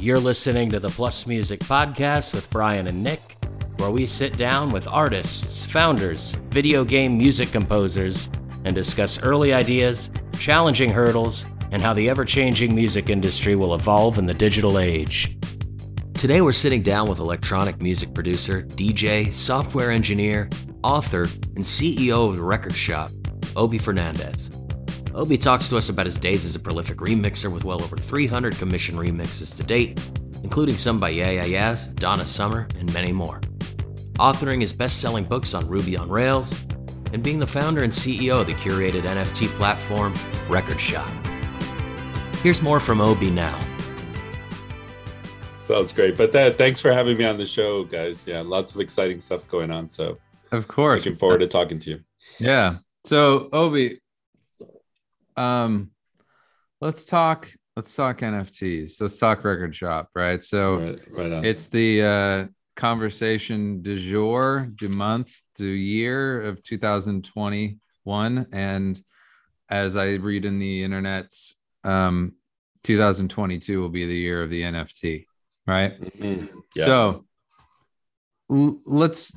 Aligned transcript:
You're 0.00 0.18
listening 0.18 0.70
to 0.70 0.80
the 0.80 0.88
Plus 0.88 1.26
Music 1.26 1.60
Podcast 1.60 2.32
with 2.32 2.48
Brian 2.48 2.86
and 2.86 3.04
Nick, 3.04 3.36
where 3.76 3.90
we 3.90 4.06
sit 4.06 4.38
down 4.38 4.70
with 4.70 4.88
artists, 4.88 5.66
founders, 5.66 6.38
video 6.48 6.84
game 6.84 7.18
music 7.18 7.52
composers, 7.52 8.30
and 8.64 8.74
discuss 8.74 9.22
early 9.22 9.52
ideas, 9.52 10.10
challenging 10.38 10.88
hurdles, 10.88 11.44
and 11.70 11.82
how 11.82 11.92
the 11.92 12.08
ever 12.08 12.24
changing 12.24 12.74
music 12.74 13.10
industry 13.10 13.54
will 13.56 13.74
evolve 13.74 14.18
in 14.18 14.24
the 14.24 14.32
digital 14.32 14.78
age. 14.78 15.36
Today, 16.14 16.40
we're 16.40 16.52
sitting 16.52 16.80
down 16.80 17.06
with 17.06 17.18
electronic 17.18 17.82
music 17.82 18.14
producer, 18.14 18.62
DJ, 18.62 19.30
software 19.30 19.90
engineer, 19.90 20.48
author, 20.82 21.24
and 21.56 21.62
CEO 21.62 22.26
of 22.26 22.36
the 22.36 22.42
record 22.42 22.74
shop, 22.74 23.10
Obie 23.54 23.76
Fernandez. 23.76 24.50
Obie 25.14 25.36
talks 25.36 25.68
to 25.68 25.76
us 25.76 25.88
about 25.88 26.06
his 26.06 26.18
days 26.18 26.44
as 26.44 26.54
a 26.54 26.60
prolific 26.60 26.98
remixer 26.98 27.52
with 27.52 27.64
well 27.64 27.82
over 27.82 27.96
300 27.96 28.56
commissioned 28.56 28.98
remixes 28.98 29.56
to 29.56 29.62
date, 29.64 30.00
including 30.44 30.76
some 30.76 31.00
by 31.00 31.08
Yeah 31.08 31.30
Yeah 31.30 31.44
Yeahs, 31.44 31.88
Donna 31.94 32.24
Summer, 32.24 32.68
and 32.78 32.92
many 32.94 33.12
more. 33.12 33.40
Authoring 34.14 34.60
his 34.60 34.72
best 34.72 35.00
selling 35.00 35.24
books 35.24 35.52
on 35.52 35.66
Ruby 35.66 35.96
on 35.96 36.08
Rails, 36.08 36.66
and 37.12 37.24
being 37.24 37.40
the 37.40 37.46
founder 37.46 37.82
and 37.82 37.92
CEO 37.92 38.40
of 38.40 38.46
the 38.46 38.54
curated 38.54 39.02
NFT 39.02 39.48
platform 39.48 40.14
Record 40.48 40.80
Shop. 40.80 41.10
Here's 42.42 42.62
more 42.62 42.78
from 42.78 43.00
Obie 43.00 43.30
now. 43.30 43.58
Sounds 45.58 45.92
great. 45.92 46.16
But 46.16 46.32
that, 46.32 46.56
thanks 46.56 46.80
for 46.80 46.92
having 46.92 47.18
me 47.18 47.24
on 47.24 47.36
the 47.36 47.46
show, 47.46 47.84
guys. 47.84 48.26
Yeah, 48.26 48.42
lots 48.42 48.74
of 48.74 48.80
exciting 48.80 49.20
stuff 49.20 49.46
going 49.48 49.70
on. 49.70 49.88
So, 49.88 50.18
of 50.52 50.68
course, 50.68 51.04
looking 51.04 51.18
forward 51.18 51.38
to 51.38 51.48
talking 51.48 51.78
to 51.80 51.90
you. 51.90 52.00
Yeah. 52.38 52.76
So, 53.04 53.48
Obi, 53.52 53.99
um, 55.40 55.90
let's 56.80 57.04
talk. 57.04 57.48
Let's 57.76 57.94
talk 57.94 58.18
NFTs. 58.18 59.00
Let's 59.00 59.18
talk 59.18 59.44
record 59.44 59.74
shop, 59.74 60.10
right? 60.14 60.42
So, 60.44 60.76
right, 60.76 61.32
right 61.32 61.44
it's 61.44 61.68
the 61.68 62.02
uh, 62.02 62.46
conversation 62.76 63.80
du 63.80 63.96
jour, 63.96 64.68
du 64.74 64.88
month, 64.88 65.34
du 65.54 65.66
year 65.66 66.42
of 66.42 66.62
2021, 66.62 68.46
and 68.52 69.02
as 69.68 69.96
I 69.96 70.14
read 70.14 70.44
in 70.44 70.58
the 70.58 70.82
internet, 70.82 71.32
um, 71.84 72.34
2022 72.82 73.80
will 73.80 73.88
be 73.88 74.06
the 74.06 74.16
year 74.16 74.42
of 74.42 74.50
the 74.50 74.62
NFT, 74.62 75.26
right? 75.66 75.98
Mm-hmm. 76.00 76.58
Yeah. 76.74 76.84
So 76.84 77.24
l- 78.50 78.80
let's. 78.84 79.34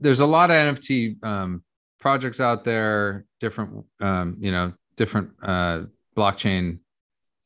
There's 0.00 0.20
a 0.20 0.26
lot 0.26 0.50
of 0.50 0.56
NFT 0.56 1.24
um, 1.24 1.62
projects 2.00 2.40
out 2.40 2.64
there, 2.64 3.24
different, 3.38 3.84
um, 4.00 4.36
you 4.40 4.50
know, 4.50 4.72
different 5.02 5.30
uh, 5.42 5.82
blockchain 6.16 6.78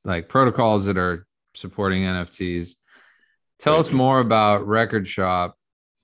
like 0.04 0.28
protocols 0.28 0.84
that 0.84 0.98
are 0.98 1.26
supporting 1.54 2.02
NFTs. 2.02 2.74
Tell 3.58 3.72
right. 3.72 3.80
us 3.80 3.90
more 3.90 4.20
about 4.20 4.66
Record 4.66 5.08
Shop 5.08 5.56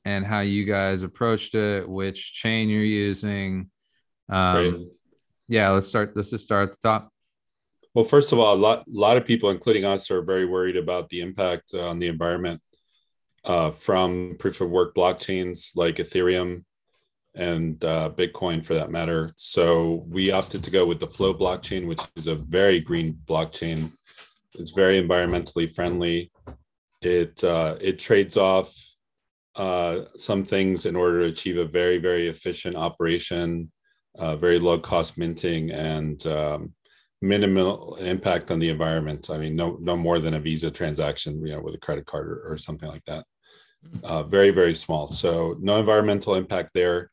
and 0.07 0.25
how 0.25 0.41
you 0.41 0.65
guys 0.65 1.03
approached 1.03 1.55
it, 1.55 1.87
which 1.87 2.33
chain 2.33 2.71
you're 2.71 2.83
using. 2.83 3.71
Um, 4.31 4.57
right. 4.57 4.75
Yeah, 5.49 5.69
let's 5.73 5.89
start. 5.89 6.17
Let's 6.17 6.31
just 6.31 6.45
start 6.45 6.71
at 6.71 6.73
the 6.73 6.89
top. 6.89 7.11
Well, 7.93 8.07
first 8.07 8.33
of 8.33 8.39
all, 8.39 8.55
a 8.55 8.57
lot, 8.57 8.87
a 8.89 8.99
lot 8.99 9.19
of 9.19 9.27
people, 9.27 9.51
including 9.51 9.85
us, 9.85 10.11
are 10.11 10.23
very 10.23 10.47
worried 10.47 10.79
about 10.79 11.11
the 11.11 11.21
impact 11.21 11.75
on 11.75 11.99
the 11.99 12.09
environment 12.09 12.63
uh, 13.45 13.73
from 13.73 14.37
proof 14.39 14.63
of 14.63 14.71
work 14.71 14.95
blockchains 14.95 15.77
like 15.77 15.97
Ethereum 15.97 16.65
and 17.35 17.83
uh, 17.85 18.11
Bitcoin 18.17 18.65
for 18.65 18.75
that 18.75 18.91
matter. 18.91 19.31
So 19.37 20.05
we 20.09 20.31
opted 20.31 20.63
to 20.65 20.71
go 20.71 20.85
with 20.85 21.01
the 21.01 21.07
Flow 21.07 21.33
blockchain, 21.33 21.87
which 21.87 22.01
is 22.17 22.27
a 22.27 22.35
very 22.35 22.81
green 22.81 23.19
blockchain. 23.25 23.93
It's 24.59 24.71
very 24.71 25.03
environmentally 25.03 25.75
friendly. 25.75 26.31
It 27.01 27.43
uh, 27.43 27.77
it 27.81 27.99
trades 27.99 28.37
off 28.37 28.75
uh, 29.57 30.01
some 30.17 30.45
things 30.45 30.87
in 30.87 30.95
order 30.95 31.21
to 31.21 31.33
achieve 31.33 31.57
a 31.57 31.65
very 31.65 31.99
very 31.99 32.29
efficient 32.29 32.77
operation, 32.77 33.73
uh, 34.19 34.37
very 34.37 34.59
low 34.59 34.79
cost 34.79 35.17
minting, 35.17 35.71
and 35.71 36.25
um, 36.27 36.75
minimal 37.23 37.97
impact 37.97 38.51
on 38.51 38.59
the 38.59 38.69
environment. 38.69 39.31
I 39.31 39.39
mean, 39.39 39.57
no 39.57 39.79
no 39.81 39.97
more 39.97 40.21
than 40.21 40.35
a 40.35 40.41
Visa 40.41 40.71
transaction, 40.71 41.45
you 41.47 41.55
know, 41.55 41.63
with 41.63 41.75
a 41.75 41.79
credit 41.79 42.05
card 42.05 42.29
or, 42.29 42.53
or 42.53 42.59
something 42.59 42.89
like 42.89 43.05
that. 43.07 43.25
Hmm. 43.83 44.05
Uh, 44.05 44.23
very 44.25 44.51
very 44.51 44.75
small. 44.75 45.09
So 45.09 45.57
no 45.61 45.81
environmental 45.81 46.35
impact 46.35 46.71
there, 46.75 47.11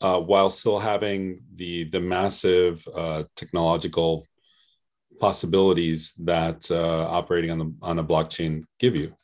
uh, 0.00 0.20
while 0.20 0.50
still 0.50 0.78
having 0.78 1.40
the 1.54 1.84
the 1.84 2.00
massive 2.00 2.86
uh, 2.94 3.24
technological 3.36 4.24
possibilities 5.20 6.14
that 6.18 6.70
uh, 6.70 7.06
operating 7.08 7.50
on 7.50 7.58
the 7.58 7.74
on 7.82 7.98
a 7.98 8.04
blockchain 8.04 8.62
give 8.78 8.94
you, 8.94 9.14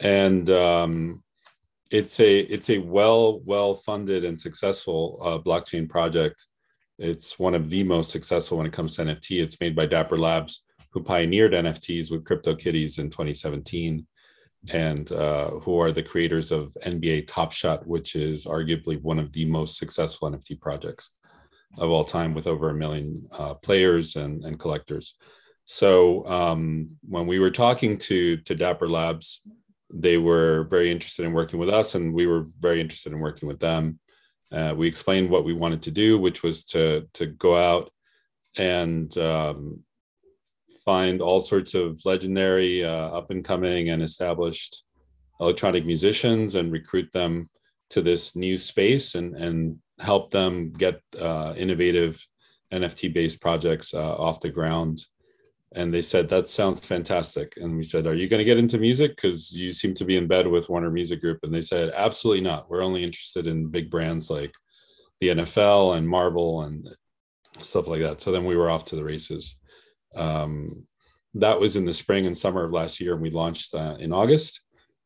and 0.00 0.48
um, 0.50 1.22
it's 1.90 2.18
a 2.20 2.40
it's 2.40 2.70
a 2.70 2.78
well 2.78 3.40
well 3.44 3.74
funded 3.74 4.24
and 4.24 4.40
successful 4.40 5.20
uh, 5.22 5.38
blockchain 5.38 5.88
project. 5.88 6.46
It's 6.98 7.38
one 7.38 7.54
of 7.54 7.70
the 7.70 7.82
most 7.82 8.10
successful 8.10 8.58
when 8.58 8.66
it 8.66 8.72
comes 8.72 8.96
to 8.96 9.02
NFT. 9.02 9.42
It's 9.42 9.60
made 9.60 9.74
by 9.74 9.86
Dapper 9.86 10.18
Labs, 10.18 10.64
who 10.90 11.02
pioneered 11.02 11.52
NFTs 11.52 12.10
with 12.10 12.24
CryptoKitties 12.24 12.98
in 12.98 13.10
2017, 13.10 14.06
and 14.70 15.10
uh, 15.12 15.50
who 15.60 15.78
are 15.80 15.92
the 15.92 16.02
creators 16.02 16.50
of 16.50 16.76
NBA 16.84 17.26
Top 17.26 17.52
Shot, 17.52 17.86
which 17.86 18.16
is 18.16 18.46
arguably 18.46 19.00
one 19.00 19.18
of 19.18 19.32
the 19.32 19.44
most 19.44 19.78
successful 19.78 20.30
NFT 20.30 20.60
projects 20.60 21.10
of 21.78 21.90
all 21.90 22.04
time, 22.04 22.34
with 22.34 22.46
over 22.46 22.70
a 22.70 22.74
million 22.74 23.26
uh, 23.32 23.54
players 23.54 24.16
and, 24.16 24.44
and 24.44 24.58
collectors. 24.58 25.16
So 25.66 26.26
um, 26.26 26.90
when 27.08 27.26
we 27.26 27.38
were 27.38 27.50
talking 27.50 27.98
to 27.98 28.36
to 28.38 28.54
Dapper 28.54 28.88
Labs, 28.88 29.42
they 29.92 30.18
were 30.18 30.64
very 30.64 30.90
interested 30.90 31.24
in 31.24 31.32
working 31.32 31.58
with 31.58 31.68
us, 31.68 31.94
and 31.94 32.12
we 32.12 32.26
were 32.26 32.46
very 32.60 32.80
interested 32.80 33.12
in 33.12 33.20
working 33.20 33.48
with 33.48 33.60
them 33.60 33.98
uh, 34.54 34.72
we 34.76 34.86
explained 34.86 35.30
what 35.30 35.44
we 35.44 35.52
wanted 35.52 35.82
to 35.82 35.90
do, 35.90 36.18
which 36.18 36.42
was 36.42 36.64
to 36.64 37.08
to 37.14 37.26
go 37.26 37.56
out 37.56 37.90
and 38.56 39.16
um, 39.18 39.80
find 40.84 41.20
all 41.20 41.40
sorts 41.40 41.74
of 41.74 42.00
legendary, 42.04 42.84
uh, 42.84 42.88
up 42.88 43.30
and 43.30 43.44
coming, 43.44 43.90
and 43.90 44.02
established 44.02 44.84
electronic 45.40 45.84
musicians 45.84 46.54
and 46.54 46.72
recruit 46.72 47.10
them 47.12 47.48
to 47.90 48.02
this 48.02 48.36
new 48.36 48.56
space 48.56 49.14
and 49.14 49.34
and 49.36 49.78
help 50.00 50.30
them 50.30 50.72
get 50.72 51.00
uh, 51.20 51.54
innovative 51.56 52.24
NFT 52.72 53.12
based 53.12 53.40
projects 53.40 53.94
uh, 53.94 54.14
off 54.16 54.40
the 54.40 54.50
ground. 54.50 55.04
And 55.76 55.92
they 55.92 56.02
said 56.02 56.28
that 56.28 56.46
sounds 56.46 56.84
fantastic. 56.84 57.54
And 57.56 57.76
we 57.76 57.82
said 57.82 58.06
are 58.06 58.14
you 58.14 58.28
going 58.28 58.38
to 58.38 58.44
get 58.44 58.58
into 58.58 58.78
music? 58.78 59.16
Because 59.16 59.52
you 59.52 59.72
seem 59.72 59.94
to 59.94 60.04
be 60.04 60.16
in 60.16 60.26
bed 60.26 60.46
with 60.46 60.68
warner 60.68 60.90
music 60.90 61.20
group. 61.20 61.40
And 61.42 61.52
they 61.52 61.60
said 61.60 61.92
absolutely 61.94 62.44
not. 62.44 62.68
We're 62.68 62.82
only 62.82 63.04
interested 63.04 63.46
in 63.46 63.70
big 63.70 63.90
brands 63.90 64.30
like 64.30 64.52
the 65.20 65.28
nfl 65.28 65.96
and 65.96 66.08
marvel 66.08 66.62
and 66.62 66.88
stuff 67.58 67.86
like 67.86 68.00
that. 68.02 68.20
So 68.20 68.32
then 68.32 68.44
we 68.44 68.56
were 68.56 68.70
off 68.70 68.84
to 68.86 68.96
the 68.96 69.04
races 69.04 69.56
um, 70.16 70.84
that 71.34 71.58
was 71.58 71.76
in 71.76 71.84
the 71.84 71.92
spring 71.92 72.26
and 72.26 72.36
summer 72.36 72.64
of 72.64 72.72
last 72.72 73.00
year 73.00 73.14
and 73.14 73.22
we 73.22 73.30
launched 73.30 73.74
uh, 73.74 73.96
in 73.98 74.12
august 74.12 74.60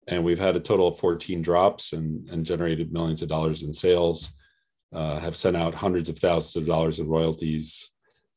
and 0.07 0.25
we've 0.25 0.39
had 0.39 0.57
a 0.57 0.61
total 0.61 0.89
of 0.89 0.99
14 0.99 1.43
drops 1.43 1.93
and, 1.93 2.29
and 2.29 2.45
generated 2.45 2.93
millions 2.93 3.23
of 3.23 3.29
dollars 3.29 3.63
in 3.63 3.73
sales 3.73 4.33
uh, 4.93 5.19
have 5.19 5.37
sent 5.37 5.57
out 5.57 5.75
hundreds 5.75 6.09
of 6.09 6.19
thousands 6.19 6.57
of 6.57 6.67
dollars 6.67 6.99
in 6.99 7.09
royalties 7.09 7.91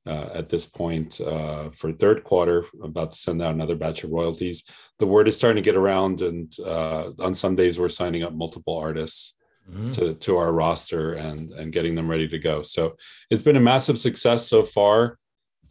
uh, 0.06 0.30
at 0.34 0.50
this 0.50 0.66
point 0.66 1.22
uh, 1.22 1.70
for 1.70 1.92
third 1.92 2.24
quarter. 2.24 2.66
about 2.84 3.12
to 3.12 3.18
send 3.18 3.42
out 3.42 3.54
another 3.54 3.76
batch 3.76 4.04
of 4.04 4.12
royalties. 4.12 4.64
The 5.00 5.08
word 5.08 5.28
is 5.28 5.38
starting 5.38 5.64
to 5.64 5.70
get 5.70 5.78
around, 5.78 6.22
and 6.22 6.54
uh, 6.60 7.12
on 7.20 7.34
some 7.34 7.56
days 7.56 7.80
we're 7.80 7.90
signing 7.90 8.24
up 8.24 8.34
multiple 8.34 8.78
artists 8.78 9.36
mm-hmm. 9.70 9.92
to 9.92 10.16
to 10.16 10.38
our 10.38 10.52
roster 10.52 11.14
and 11.14 11.52
and 11.54 11.72
getting 11.72 11.96
them 11.96 12.10
ready 12.10 12.28
to 12.28 12.40
go. 12.40 12.64
So 12.64 12.98
it's 13.30 13.44
been 13.44 13.58
a 13.58 13.62
massive 13.62 14.00
success 14.00 14.48
so 14.48 14.64
far. 14.64 15.18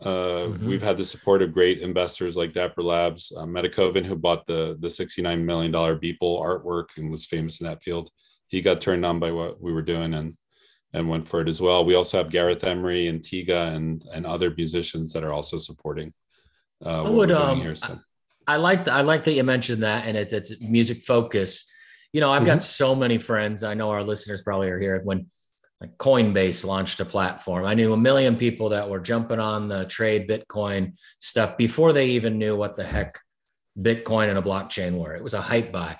Uh, 0.02 0.48
mm-hmm. 0.48 0.66
We've 0.66 0.82
had 0.82 0.96
the 0.96 1.04
support 1.04 1.42
of 1.42 1.52
great 1.52 1.80
investors 1.80 2.36
like 2.36 2.52
Dapper 2.52 2.82
Labs, 2.82 3.32
uh, 3.36 3.44
who 3.46 4.16
bought 4.16 4.46
the 4.46 4.76
the 4.80 4.90
sixty 4.90 5.20
nine 5.20 5.44
million 5.44 5.70
dollar 5.70 5.96
Beeple 5.96 6.40
artwork 6.42 6.96
and 6.96 7.10
was 7.10 7.26
famous 7.26 7.60
in 7.60 7.66
that 7.66 7.82
field. 7.82 8.10
He 8.48 8.62
got 8.62 8.80
turned 8.80 9.04
on 9.04 9.18
by 9.18 9.30
what 9.30 9.60
we 9.60 9.72
were 9.72 9.82
doing, 9.82 10.14
and 10.14 10.36
and 10.92 11.08
went 11.08 11.28
for 11.28 11.40
it 11.40 11.48
as 11.48 11.60
well. 11.60 11.84
We 11.84 11.94
also 11.94 12.18
have 12.18 12.30
Gareth 12.30 12.64
Emery 12.64 13.08
and 13.08 13.20
Tiga 13.20 13.74
and 13.74 14.02
and 14.12 14.26
other 14.26 14.52
musicians 14.56 15.12
that 15.12 15.24
are 15.24 15.32
also 15.32 15.58
supporting. 15.58 16.12
Uh, 16.84 17.04
I 17.04 17.10
would 17.10 17.30
um, 17.30 17.60
here, 17.60 17.74
so. 17.74 17.98
I, 18.46 18.54
I 18.54 18.56
like 18.56 18.88
I 18.88 19.02
like 19.02 19.24
that 19.24 19.32
you 19.34 19.44
mentioned 19.44 19.82
that, 19.82 20.06
and 20.06 20.16
it's 20.16 20.32
it's 20.32 20.60
music 20.62 21.02
focus. 21.02 21.70
You 22.12 22.20
know, 22.20 22.30
I've 22.30 22.40
mm-hmm. 22.40 22.46
got 22.46 22.62
so 22.62 22.94
many 22.94 23.18
friends. 23.18 23.62
I 23.62 23.74
know 23.74 23.90
our 23.90 24.02
listeners 24.02 24.42
probably 24.42 24.70
are 24.70 24.80
here 24.80 25.00
when 25.04 25.26
like 25.80 25.96
Coinbase 25.96 26.64
launched 26.64 27.00
a 27.00 27.04
platform. 27.04 27.64
I 27.64 27.74
knew 27.74 27.92
a 27.92 27.96
million 27.96 28.36
people 28.36 28.70
that 28.70 28.90
were 28.90 29.00
jumping 29.00 29.40
on 29.40 29.68
the 29.68 29.86
trade 29.86 30.28
Bitcoin 30.28 30.94
stuff 31.18 31.56
before 31.56 31.92
they 31.92 32.10
even 32.10 32.38
knew 32.38 32.54
what 32.54 32.76
the 32.76 32.84
heck 32.84 33.18
Bitcoin 33.78 34.28
and 34.28 34.38
a 34.38 34.42
blockchain 34.42 34.98
were. 34.98 35.14
It 35.14 35.22
was 35.22 35.34
a 35.34 35.40
hype 35.40 35.72
buy. 35.72 35.96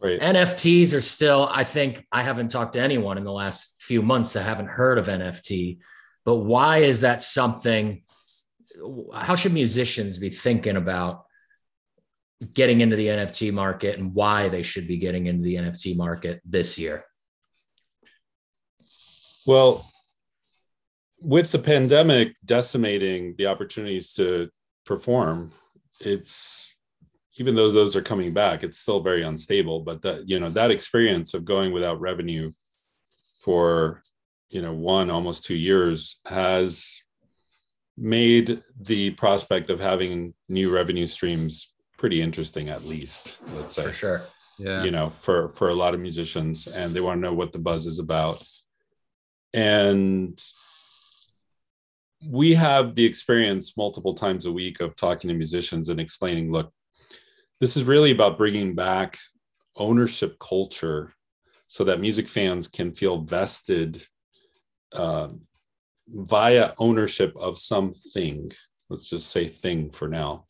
Right. 0.00 0.20
NFTs 0.20 0.94
are 0.94 1.00
still, 1.00 1.48
I 1.50 1.64
think, 1.64 2.06
I 2.10 2.22
haven't 2.22 2.50
talked 2.50 2.74
to 2.74 2.80
anyone 2.80 3.18
in 3.18 3.24
the 3.24 3.32
last 3.32 3.82
few 3.82 4.02
months 4.02 4.32
that 4.32 4.42
haven't 4.42 4.66
heard 4.66 4.98
of 4.98 5.06
NFT. 5.06 5.78
But 6.24 6.36
why 6.36 6.78
is 6.78 7.00
that 7.00 7.20
something? 7.20 8.02
How 9.14 9.34
should 9.34 9.52
musicians 9.52 10.18
be 10.18 10.30
thinking 10.30 10.76
about, 10.76 11.24
getting 12.52 12.80
into 12.80 12.96
the 12.96 13.06
NFT 13.06 13.52
market 13.52 13.98
and 13.98 14.14
why 14.14 14.48
they 14.48 14.64
should 14.64 14.88
be 14.88 14.96
getting 14.96 15.26
into 15.26 15.44
the 15.44 15.54
NFT 15.54 15.96
market 15.96 16.40
this 16.44 16.78
year? 16.78 17.04
Well, 19.46 19.86
with 21.20 21.52
the 21.52 21.58
pandemic 21.58 22.34
decimating 22.44 23.34
the 23.38 23.46
opportunities 23.46 24.12
to 24.14 24.50
perform, 24.84 25.52
it's 26.00 26.74
even 27.38 27.54
though 27.54 27.70
those 27.70 27.96
are 27.96 28.02
coming 28.02 28.32
back, 28.32 28.62
it's 28.62 28.78
still 28.78 29.00
very 29.00 29.22
unstable. 29.22 29.80
But 29.80 30.02
that 30.02 30.28
you 30.28 30.38
know 30.38 30.50
that 30.50 30.70
experience 30.70 31.34
of 31.34 31.44
going 31.44 31.72
without 31.72 32.00
revenue 32.00 32.52
for 33.40 34.02
you 34.50 34.62
know 34.62 34.72
one 34.72 35.10
almost 35.10 35.44
two 35.44 35.56
years 35.56 36.20
has 36.26 37.02
made 37.96 38.60
the 38.80 39.10
prospect 39.10 39.70
of 39.70 39.80
having 39.80 40.34
new 40.48 40.74
revenue 40.74 41.06
streams 41.06 41.74
pretty 41.98 42.22
interesting 42.22 42.68
at 42.68 42.84
least 42.84 43.38
let's 43.54 43.74
say. 43.74 43.84
For 43.84 43.92
sure. 43.92 44.22
Yeah. 44.58 44.84
You 44.84 44.90
know 44.90 45.10
for 45.20 45.50
for 45.50 45.68
a 45.68 45.74
lot 45.74 45.94
of 45.94 46.00
musicians 46.00 46.66
and 46.66 46.92
they 46.92 47.00
want 47.00 47.18
to 47.18 47.22
know 47.22 47.34
what 47.34 47.52
the 47.52 47.58
buzz 47.58 47.86
is 47.86 47.98
about 47.98 48.42
and 49.54 50.42
we 52.28 52.54
have 52.54 52.94
the 52.94 53.04
experience 53.04 53.76
multiple 53.76 54.14
times 54.14 54.46
a 54.46 54.52
week 54.52 54.80
of 54.80 54.94
talking 54.96 55.28
to 55.28 55.34
musicians 55.34 55.88
and 55.88 56.00
explaining 56.00 56.52
look 56.52 56.72
this 57.60 57.76
is 57.76 57.84
really 57.84 58.10
about 58.10 58.38
bringing 58.38 58.74
back 58.74 59.18
ownership 59.76 60.36
culture 60.38 61.12
so 61.68 61.84
that 61.84 62.00
music 62.00 62.28
fans 62.28 62.68
can 62.68 62.92
feel 62.92 63.22
vested 63.22 64.02
uh, 64.92 65.28
via 66.08 66.72
ownership 66.78 67.34
of 67.36 67.58
something. 67.58 68.50
Let's 68.90 69.08
just 69.08 69.30
say 69.30 69.48
thing 69.48 69.90
for 69.90 70.08
now 70.08 70.46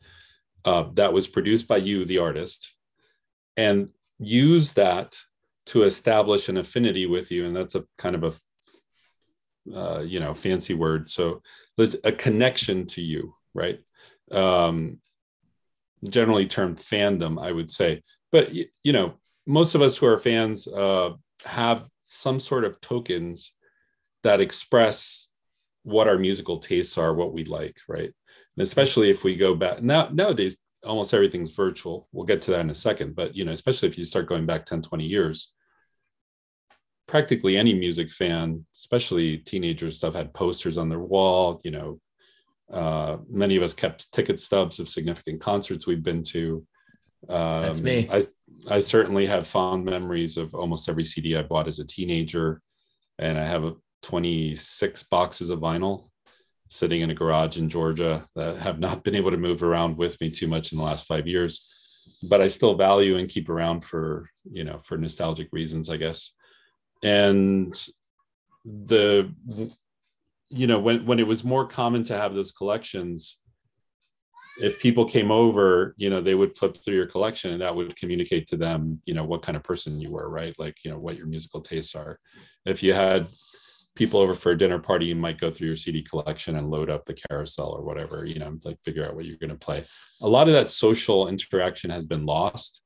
uh, 0.65 0.85
that 0.95 1.13
was 1.13 1.29
produced 1.29 1.69
by 1.69 1.77
you 1.77 2.05
the 2.05 2.19
artist 2.19 2.75
and 3.57 3.91
use 4.19 4.73
that 4.73 5.17
to 5.67 5.83
establish 5.85 6.49
an 6.49 6.57
affinity 6.57 7.07
with 7.07 7.31
you. 7.31 7.47
And 7.47 7.55
that's 7.55 7.75
a 7.75 7.85
kind 7.99 8.17
of 8.17 8.25
a 8.25 8.33
uh, 9.75 10.01
you 10.01 10.21
know 10.21 10.35
fancy 10.35 10.75
word 10.75 11.09
so 11.09 11.43
there's 11.77 11.97
a 12.05 12.13
connection 12.13 12.87
to 12.87 13.01
you 13.01 13.35
right? 13.55 13.81
Um, 14.31 14.99
generally 16.09 16.47
termed 16.47 16.79
fandom 16.79 17.41
i 17.41 17.53
would 17.53 17.71
say. 17.71 18.03
But 18.31 18.53
you 18.55 18.93
know 18.93 19.15
most 19.47 19.75
of 19.75 19.83
us 19.83 19.97
who 19.97 20.07
are 20.07 20.19
fans 20.19 20.67
uh, 20.67 21.11
have 21.45 21.87
some 22.07 22.41
sort 22.41 22.65
of 22.65 22.81
tokens 22.81 23.57
that 24.23 24.41
express 24.41 25.29
what 25.83 26.07
our 26.07 26.19
musical 26.19 26.59
tastes 26.59 26.97
are 26.99 27.15
what 27.15 27.33
we 27.33 27.45
like 27.45 27.77
right? 27.89 28.13
And 28.57 28.63
especially 28.63 29.11
if 29.11 29.25
we 29.25 29.37
go 29.37 29.55
back 29.55 29.83
now 29.83 30.09
nowadays 30.13 30.59
almost 30.85 31.15
everything's 31.15 31.55
virtual. 31.55 32.09
We'll 32.11 32.27
get 32.27 32.43
to 32.43 32.51
that 32.53 32.61
in 32.61 32.71
a 32.71 32.75
second. 32.75 33.15
But 33.15 33.37
you 33.37 33.45
know 33.45 33.53
especially 33.53 33.89
if 33.89 33.99
you 33.99 34.05
start 34.05 34.29
going 34.29 34.47
back 34.47 34.67
10 34.67 34.83
20 34.83 35.05
years 35.05 35.53
practically 37.13 37.59
any 37.59 37.75
music 37.75 38.11
fan, 38.11 38.65
especially 38.75 39.37
teenagers 39.37 39.99
stuff, 39.99 40.15
had 40.15 40.33
posters 40.33 40.79
on 40.79 40.89
their 40.89 40.99
wall. 40.99 41.61
You 41.63 41.71
know, 41.71 42.01
uh, 42.73 43.19
many 43.29 43.55
of 43.57 43.63
us 43.63 43.75
kept 43.75 44.11
ticket 44.15 44.41
stubs 44.41 44.81
of 44.81 44.89
significant 44.89 45.39
concerts 45.39 45.87
we've 45.87 46.03
been 46.03 46.23
to. 46.23 46.67
Um, 47.29 47.63
That's 47.65 47.83
me. 47.83 48.09
I, 48.11 48.23
I 48.67 48.81
certainly 48.81 49.27
have 49.27 49.47
fond 49.47 49.85
memories 49.85 50.39
of 50.39 50.55
almost 50.55 50.89
every 50.89 51.05
CD 51.05 51.37
I 51.37 51.43
bought 51.43 51.69
as 51.69 51.81
a 51.81 51.87
teenager, 51.87 52.63
and 53.19 53.39
I 53.39 53.45
have 53.45 53.65
a 53.65 53.75
26 54.05 55.03
boxes 55.03 55.51
of 55.51 55.61
vinyl 55.61 56.09
sitting 56.71 57.03
in 57.03 57.11
a 57.11 57.15
garage 57.15 57.59
in 57.59 57.69
Georgia 57.69 58.27
that 58.37 58.57
have 58.57 58.79
not 58.79 59.05
been 59.05 59.17
able 59.17 59.33
to 59.33 59.37
move 59.37 59.63
around 59.63 59.99
with 59.99 60.19
me 60.23 60.31
too 60.31 60.47
much 60.47 60.73
in 60.73 60.79
the 60.79 60.85
last 60.85 61.07
five 61.07 61.27
years 61.27 61.69
but 62.29 62.41
I 62.41 62.49
still 62.49 62.75
value 62.75 63.17
and 63.17 63.29
keep 63.29 63.49
around 63.49 63.85
for 63.85 64.29
you 64.51 64.65
know 64.65 64.81
for 64.83 64.97
nostalgic 64.97 65.49
reasons, 65.53 65.89
I 65.89 65.99
guess 65.99 66.33
and 67.03 67.75
the 68.65 69.33
you 70.49 70.67
know 70.67 70.79
when 70.79 71.05
when 71.07 71.19
it 71.19 71.27
was 71.27 71.45
more 71.45 71.67
common 71.67 72.05
to 72.05 72.17
have 72.17 72.35
those 72.35 72.53
collections 72.53 73.43
if 74.59 74.81
people 74.81 75.05
came 75.05 75.31
over 75.31 75.95
you 75.97 76.11
know 76.11 76.21
they 76.21 76.35
would 76.35 76.55
flip 76.55 76.77
through 76.77 76.95
your 76.95 77.07
collection 77.07 77.53
and 77.53 77.63
that 77.63 77.75
would 77.75 77.97
communicate 77.97 78.47
to 78.47 78.57
them 78.57 79.01
you 79.05 79.15
know 79.15 79.25
what 79.25 79.43
kind 79.43 79.57
of 79.57 79.63
person 79.63 80.01
you 80.01 80.11
were 80.11 80.29
right? 80.29 80.55
Like 80.59 80.77
you 80.85 80.91
know 80.91 80.99
what 80.99 81.17
your 81.17 81.27
musical 81.27 81.61
tastes 81.61 81.95
are. 81.95 82.19
If 82.67 82.83
you 82.83 82.93
had 82.93 83.29
people 83.95 84.21
over 84.21 84.35
for 84.35 84.53
a 84.53 84.59
dinner 84.59 84.79
party 84.79 85.07
you 85.07 85.15
might 85.15 85.39
go 85.39 85.51
through 85.51 85.67
your 85.67 85.77
cd 85.77 86.03
collection 86.03 86.57
and 86.57 86.71
load 86.71 86.89
up 86.89 87.05
the 87.05 87.13
carousel 87.29 87.69
or 87.69 87.83
whatever 87.83 88.25
you 88.25 88.39
know 88.39 88.57
like 88.65 88.79
figure 88.83 89.07
out 89.07 89.15
what 89.15 89.27
you're 89.27 89.37
going 89.37 89.51
to 89.51 89.57
play. 89.57 89.85
A 90.23 90.29
lot 90.29 90.49
of 90.49 90.55
that 90.55 90.71
social 90.71 91.29
interaction 91.29 91.91
has 91.91 92.07
been 92.07 92.27
lost 92.27 92.83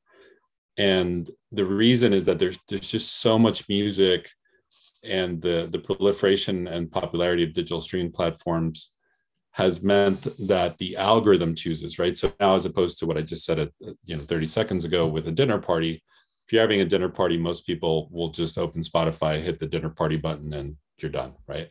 and 0.78 1.30
the 1.52 1.64
reason 1.64 2.12
is 2.12 2.24
that 2.26 2.38
there's 2.38 2.58
there's 2.68 2.90
just 2.90 3.20
so 3.20 3.38
much 3.38 3.68
music 3.68 4.28
and 5.02 5.40
the 5.40 5.68
the 5.70 5.78
proliferation 5.78 6.66
and 6.66 6.90
popularity 6.90 7.44
of 7.44 7.52
digital 7.52 7.80
streaming 7.80 8.12
platforms 8.12 8.92
has 9.52 9.82
meant 9.82 10.26
that 10.46 10.76
the 10.78 10.96
algorithm 10.96 11.54
chooses 11.54 11.98
right? 11.98 12.16
So 12.16 12.32
now 12.40 12.54
as 12.54 12.66
opposed 12.66 12.98
to 12.98 13.06
what 13.06 13.16
i 13.16 13.22
just 13.22 13.44
said 13.44 13.58
at 13.58 13.68
uh, 13.86 13.92
you 14.04 14.16
know 14.16 14.22
30 14.22 14.46
seconds 14.46 14.84
ago 14.84 15.06
with 15.06 15.28
a 15.28 15.32
dinner 15.32 15.58
party 15.58 16.02
if 16.44 16.52
you're 16.52 16.62
having 16.62 16.80
a 16.80 16.84
dinner 16.84 17.08
party 17.08 17.36
most 17.36 17.66
people 17.66 18.08
will 18.10 18.28
just 18.28 18.58
open 18.58 18.82
spotify 18.82 19.40
hit 19.40 19.58
the 19.58 19.66
dinner 19.66 19.90
party 19.90 20.16
button 20.16 20.52
and 20.52 20.76
you're 20.98 21.10
done 21.10 21.34
right? 21.46 21.70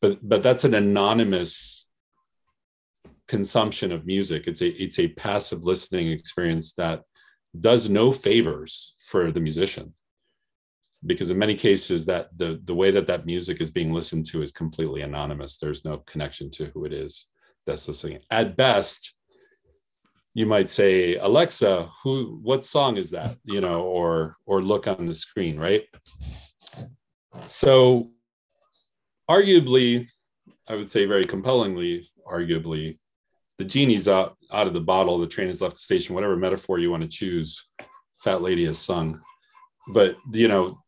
But 0.00 0.18
but 0.26 0.42
that's 0.42 0.64
an 0.64 0.74
anonymous 0.74 1.86
consumption 3.28 3.92
of 3.92 4.06
music. 4.06 4.46
It's 4.46 4.60
a 4.60 4.68
it's 4.68 4.98
a 4.98 5.08
passive 5.08 5.64
listening 5.64 6.10
experience 6.10 6.74
that 6.74 7.02
does 7.58 7.90
no 7.90 8.12
favors 8.12 8.94
for 8.98 9.30
the 9.30 9.40
musician. 9.40 9.94
Because 11.04 11.30
in 11.30 11.38
many 11.38 11.56
cases 11.56 12.06
that 12.06 12.36
the 12.36 12.60
the 12.64 12.74
way 12.74 12.90
that 12.92 13.08
that 13.08 13.26
music 13.26 13.60
is 13.60 13.70
being 13.70 13.92
listened 13.92 14.24
to 14.26 14.42
is 14.42 14.52
completely 14.52 15.02
anonymous. 15.02 15.58
There's 15.58 15.84
no 15.84 15.98
connection 15.98 16.50
to 16.52 16.66
who 16.66 16.84
it 16.84 16.92
is 16.92 17.26
that's 17.66 17.88
listening. 17.88 18.20
At 18.30 18.56
best 18.56 19.14
you 20.34 20.46
might 20.46 20.70
say 20.70 21.16
alexa 21.16 21.90
who 22.02 22.40
what 22.42 22.64
song 22.64 22.96
is 22.96 23.10
that? 23.10 23.36
You 23.44 23.60
know 23.60 23.82
or 23.82 24.36
or 24.46 24.62
look 24.62 24.86
on 24.86 25.06
the 25.06 25.14
screen 25.14 25.58
right? 25.58 25.84
So 27.48 28.12
arguably 29.28 30.08
i 30.68 30.74
would 30.74 30.90
say 30.90 31.04
very 31.06 31.26
compellingly 31.26 32.04
arguably 32.26 32.98
the 33.58 33.64
genie's 33.64 34.08
out, 34.08 34.36
out 34.52 34.66
of 34.66 34.72
the 34.72 34.80
bottle, 34.80 35.18
the 35.18 35.26
train 35.26 35.48
has 35.48 35.62
left 35.62 35.76
the 35.76 35.80
station, 35.80 36.14
whatever 36.14 36.36
metaphor 36.36 36.78
you 36.78 36.90
want 36.90 37.02
to 37.02 37.08
choose, 37.08 37.66
Fat 38.20 38.42
Lady 38.42 38.64
has 38.66 38.78
sung. 38.78 39.20
But, 39.92 40.16
you 40.32 40.48
know, 40.48 40.78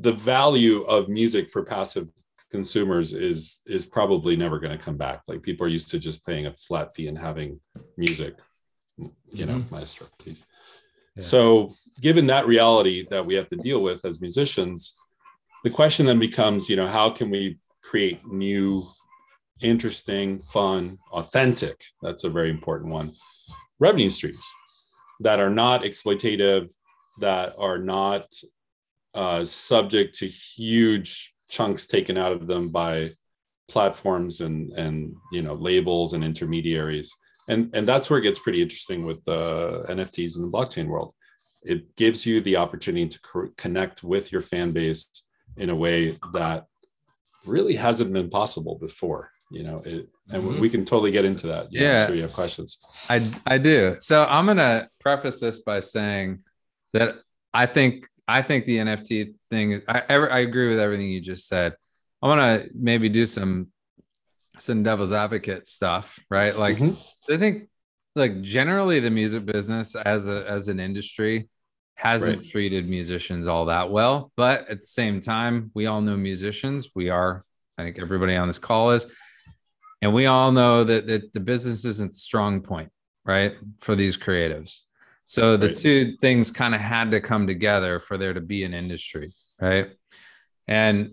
the 0.00 0.12
value 0.12 0.82
of 0.82 1.08
music 1.08 1.50
for 1.50 1.64
passive 1.64 2.08
consumers 2.50 3.12
is 3.12 3.60
is 3.66 3.84
probably 3.84 4.36
never 4.36 4.58
going 4.58 4.76
to 4.76 4.82
come 4.82 4.96
back. 4.96 5.22
Like 5.28 5.42
people 5.42 5.66
are 5.66 5.70
used 5.70 5.90
to 5.90 5.98
just 5.98 6.24
paying 6.24 6.46
a 6.46 6.54
flat 6.54 6.94
fee 6.94 7.08
and 7.08 7.18
having 7.18 7.60
music, 7.96 8.36
you 8.96 9.46
know, 9.46 9.56
mm-hmm. 9.56 9.74
maestro, 9.74 10.06
please. 10.18 10.42
Yeah. 11.16 11.22
So, 11.22 11.70
given 12.00 12.26
that 12.28 12.46
reality 12.46 13.06
that 13.10 13.24
we 13.24 13.34
have 13.34 13.48
to 13.48 13.56
deal 13.56 13.82
with 13.82 14.04
as 14.04 14.20
musicians, 14.20 14.94
the 15.64 15.70
question 15.70 16.06
then 16.06 16.18
becomes, 16.18 16.68
you 16.68 16.76
know, 16.76 16.86
how 16.86 17.10
can 17.10 17.30
we 17.30 17.58
create 17.82 18.26
new 18.26 18.86
interesting, 19.60 20.40
fun, 20.40 20.98
authentic. 21.12 21.80
That's 22.02 22.24
a 22.24 22.30
very 22.30 22.50
important 22.50 22.92
one. 22.92 23.12
Revenue 23.78 24.10
streams 24.10 24.42
that 25.20 25.40
are 25.40 25.50
not 25.50 25.82
exploitative, 25.82 26.72
that 27.20 27.54
are 27.58 27.78
not 27.78 28.32
uh, 29.14 29.44
subject 29.44 30.16
to 30.16 30.28
huge 30.28 31.34
chunks 31.48 31.86
taken 31.86 32.16
out 32.16 32.32
of 32.32 32.46
them 32.46 32.68
by 32.68 33.10
platforms 33.68 34.40
and 34.40 34.70
and 34.72 35.14
you 35.30 35.42
know 35.42 35.54
labels 35.54 36.14
and 36.14 36.24
intermediaries 36.24 37.12
and 37.48 37.70
and 37.74 37.86
that's 37.86 38.08
where 38.08 38.18
it 38.18 38.22
gets 38.22 38.38
pretty 38.38 38.62
interesting 38.62 39.04
with 39.04 39.22
the 39.24 39.84
nfts 39.90 40.36
in 40.36 40.42
the 40.42 40.50
blockchain 40.50 40.86
world 40.86 41.12
it 41.64 41.94
gives 41.96 42.24
you 42.24 42.40
the 42.40 42.56
opportunity 42.56 43.06
to 43.06 43.20
co- 43.20 43.48
connect 43.58 44.02
with 44.02 44.32
your 44.32 44.40
fan 44.40 44.70
base 44.70 45.10
in 45.58 45.68
a 45.68 45.74
way 45.74 46.16
that 46.32 46.64
really 47.44 47.76
hasn't 47.76 48.12
been 48.12 48.30
possible 48.30 48.78
before 48.78 49.30
you 49.50 49.62
know 49.62 49.80
it, 49.84 50.08
and 50.30 50.42
mm-hmm. 50.42 50.60
we 50.60 50.68
can 50.68 50.84
totally 50.84 51.10
get 51.10 51.24
into 51.24 51.46
that 51.46 51.68
yeah, 51.70 51.80
yeah. 51.80 52.06
Sure 52.06 52.14
you 52.14 52.22
have 52.22 52.32
questions 52.32 52.78
i 53.08 53.26
i 53.46 53.58
do 53.58 53.96
so 53.98 54.26
i'm 54.28 54.46
gonna 54.46 54.88
preface 55.00 55.40
this 55.40 55.60
by 55.60 55.80
saying 55.80 56.40
that 56.92 57.16
i 57.54 57.66
think 57.66 58.06
i 58.26 58.42
think 58.42 58.64
the 58.64 58.76
nft 58.78 59.34
thing 59.50 59.82
i 59.88 60.02
i 60.08 60.38
agree 60.40 60.68
with 60.68 60.78
everything 60.78 61.10
you 61.10 61.20
just 61.20 61.48
said 61.48 61.74
i 62.22 62.26
want 62.26 62.40
to 62.40 62.70
maybe 62.74 63.08
do 63.08 63.26
some 63.26 63.68
some 64.58 64.82
devil's 64.82 65.12
advocate 65.12 65.66
stuff 65.66 66.18
right 66.30 66.56
like 66.58 66.76
mm-hmm. 66.76 67.32
i 67.32 67.36
think 67.36 67.68
like 68.14 68.42
generally 68.42 69.00
the 69.00 69.10
music 69.10 69.46
business 69.46 69.94
as 69.94 70.28
a 70.28 70.44
as 70.48 70.68
an 70.68 70.80
industry 70.80 71.48
hasn't 71.94 72.38
right. 72.38 72.50
treated 72.50 72.88
musicians 72.88 73.46
all 73.46 73.66
that 73.66 73.90
well 73.90 74.30
but 74.36 74.68
at 74.68 74.80
the 74.80 74.86
same 74.86 75.20
time 75.20 75.70
we 75.74 75.86
all 75.86 76.00
know 76.00 76.16
musicians 76.16 76.90
we 76.94 77.08
are 77.08 77.44
i 77.78 77.82
think 77.82 77.98
everybody 77.98 78.36
on 78.36 78.46
this 78.46 78.58
call 78.58 78.90
is 78.90 79.06
and 80.00 80.14
we 80.14 80.26
all 80.26 80.52
know 80.52 80.84
that, 80.84 81.06
that 81.06 81.32
the 81.32 81.40
business 81.40 81.84
isn't 81.84 82.12
the 82.12 82.18
strong 82.18 82.60
point, 82.60 82.90
right? 83.24 83.54
For 83.80 83.94
these 83.94 84.16
creatives. 84.16 84.80
So 85.26 85.56
the 85.56 85.68
right. 85.68 85.76
two 85.76 86.16
things 86.20 86.50
kind 86.50 86.74
of 86.74 86.80
had 86.80 87.10
to 87.10 87.20
come 87.20 87.46
together 87.46 87.98
for 88.00 88.16
there 88.16 88.32
to 88.32 88.40
be 88.40 88.64
an 88.64 88.74
industry, 88.74 89.30
right? 89.60 89.90
And 90.66 91.10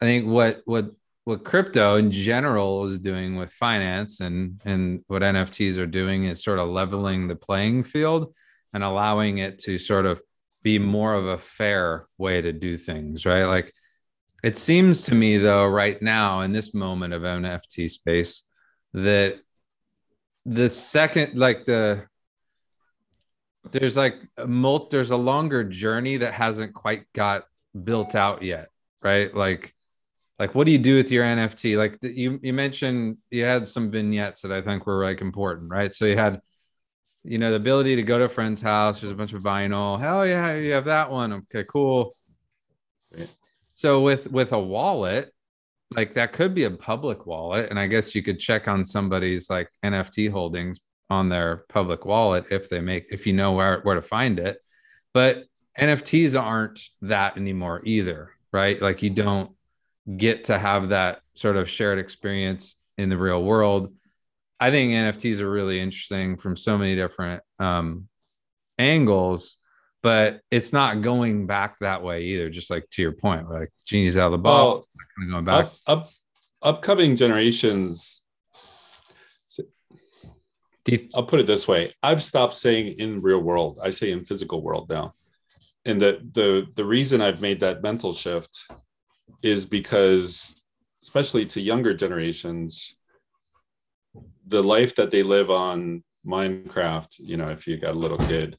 I 0.00 0.04
think 0.04 0.26
what 0.26 0.62
what 0.64 0.90
what 1.24 1.44
crypto 1.44 1.96
in 1.96 2.10
general 2.10 2.84
is 2.84 2.98
doing 2.98 3.36
with 3.36 3.50
finance 3.50 4.20
and 4.20 4.60
and 4.64 5.02
what 5.08 5.22
NFTs 5.22 5.78
are 5.78 5.86
doing 5.86 6.24
is 6.24 6.42
sort 6.42 6.58
of 6.58 6.68
leveling 6.68 7.28
the 7.28 7.36
playing 7.36 7.82
field 7.82 8.34
and 8.72 8.82
allowing 8.82 9.38
it 9.38 9.58
to 9.60 9.78
sort 9.78 10.06
of 10.06 10.20
be 10.62 10.78
more 10.78 11.14
of 11.14 11.26
a 11.26 11.38
fair 11.38 12.06
way 12.16 12.40
to 12.40 12.52
do 12.52 12.76
things, 12.78 13.26
right? 13.26 13.44
Like 13.44 13.72
it 14.44 14.58
seems 14.58 15.06
to 15.06 15.14
me 15.14 15.38
though 15.38 15.66
right 15.66 16.00
now 16.02 16.42
in 16.42 16.52
this 16.52 16.74
moment 16.74 17.14
of 17.14 17.22
NFT 17.22 17.90
space 17.90 18.42
that 18.92 19.36
the 20.44 20.68
second 20.68 21.38
like 21.38 21.64
the 21.64 22.04
there's 23.72 23.96
like 23.96 24.16
a 24.36 24.46
mult 24.46 24.90
there's 24.90 25.12
a 25.12 25.16
longer 25.16 25.64
journey 25.64 26.18
that 26.18 26.34
hasn't 26.34 26.74
quite 26.74 27.10
got 27.14 27.44
built 27.84 28.14
out 28.14 28.42
yet, 28.42 28.68
right? 29.02 29.34
Like 29.34 29.74
like 30.38 30.54
what 30.54 30.66
do 30.66 30.72
you 30.72 30.78
do 30.78 30.96
with 30.96 31.10
your 31.10 31.24
nft 31.24 31.78
like 31.78 31.96
you 32.02 32.38
you 32.42 32.52
mentioned 32.52 33.16
you 33.30 33.44
had 33.44 33.68
some 33.68 33.88
vignettes 33.88 34.42
that 34.42 34.50
i 34.50 34.60
think 34.60 34.84
were 34.84 35.04
like 35.04 35.22
important 35.22 35.70
right? 35.70 35.94
So 35.94 36.04
you 36.04 36.18
had 36.18 36.42
you 37.22 37.38
know 37.38 37.48
the 37.48 37.56
ability 37.56 37.96
to 37.96 38.02
go 38.02 38.18
to 38.18 38.24
a 38.24 38.28
friend's 38.28 38.60
house 38.60 39.00
there's 39.00 39.10
a 39.10 39.16
bunch 39.16 39.32
of 39.32 39.42
vinyl. 39.42 39.98
Hell 39.98 40.26
yeah 40.26 40.54
you 40.54 40.72
have 40.72 40.84
that 40.84 41.10
one. 41.10 41.32
Okay 41.32 41.64
cool 41.66 42.14
so 43.74 44.00
with 44.00 44.30
with 44.30 44.52
a 44.52 44.58
wallet 44.58 45.32
like 45.94 46.14
that 46.14 46.32
could 46.32 46.54
be 46.54 46.64
a 46.64 46.70
public 46.70 47.26
wallet 47.26 47.68
and 47.70 47.78
i 47.78 47.86
guess 47.86 48.14
you 48.14 48.22
could 48.22 48.38
check 48.38 48.66
on 48.66 48.84
somebody's 48.84 49.50
like 49.50 49.68
nft 49.84 50.30
holdings 50.30 50.80
on 51.10 51.28
their 51.28 51.64
public 51.68 52.04
wallet 52.04 52.46
if 52.50 52.68
they 52.68 52.80
make 52.80 53.06
if 53.10 53.26
you 53.26 53.32
know 53.32 53.52
where 53.52 53.80
where 53.82 53.94
to 53.94 54.02
find 54.02 54.38
it 54.38 54.58
but 55.12 55.44
nfts 55.78 56.40
aren't 56.40 56.80
that 57.02 57.36
anymore 57.36 57.82
either 57.84 58.30
right 58.52 58.80
like 58.80 59.02
you 59.02 59.10
don't 59.10 59.50
get 60.16 60.44
to 60.44 60.58
have 60.58 60.90
that 60.90 61.20
sort 61.34 61.56
of 61.56 61.68
shared 61.68 61.98
experience 61.98 62.76
in 62.98 63.08
the 63.08 63.16
real 63.16 63.42
world. 63.42 63.90
I 64.60 64.70
think 64.70 64.92
NFTs 64.92 65.40
are 65.40 65.50
really 65.50 65.80
interesting 65.80 66.36
from 66.36 66.56
so 66.56 66.78
many 66.78 66.94
different 66.94 67.42
um, 67.58 68.08
angles, 68.78 69.56
but 70.04 70.42
it's 70.50 70.70
not 70.70 71.00
going 71.00 71.46
back 71.46 71.78
that 71.80 72.02
way 72.02 72.24
either. 72.24 72.50
Just 72.50 72.68
like 72.68 72.86
to 72.90 73.00
your 73.00 73.12
point, 73.12 73.48
like 73.48 73.70
genie's 73.86 74.18
out 74.18 74.26
of 74.26 74.32
the 74.32 74.38
bottle, 74.38 74.86
well, 75.18 75.30
going 75.30 75.44
back. 75.46 75.64
Up, 75.64 75.74
up, 75.86 76.10
upcoming 76.62 77.16
generations. 77.16 78.22
You, 80.86 81.08
I'll 81.14 81.24
put 81.24 81.40
it 81.40 81.46
this 81.46 81.66
way: 81.66 81.90
I've 82.02 82.22
stopped 82.22 82.52
saying 82.52 82.98
in 82.98 83.22
real 83.22 83.38
world. 83.38 83.80
I 83.82 83.88
say 83.88 84.12
in 84.12 84.24
physical 84.24 84.60
world 84.60 84.90
now, 84.90 85.14
and 85.86 85.98
the 85.98 86.20
the 86.32 86.66
the 86.74 86.84
reason 86.84 87.22
I've 87.22 87.40
made 87.40 87.60
that 87.60 87.82
mental 87.82 88.12
shift 88.12 88.54
is 89.42 89.64
because, 89.64 90.54
especially 91.02 91.46
to 91.46 91.62
younger 91.62 91.94
generations, 91.94 92.98
the 94.46 94.62
life 94.62 94.96
that 94.96 95.10
they 95.10 95.22
live 95.22 95.50
on 95.50 96.04
Minecraft, 96.26 97.14
you 97.20 97.38
know, 97.38 97.48
if 97.48 97.66
you 97.66 97.78
got 97.78 97.94
a 97.94 97.98
little 97.98 98.18
kid, 98.18 98.58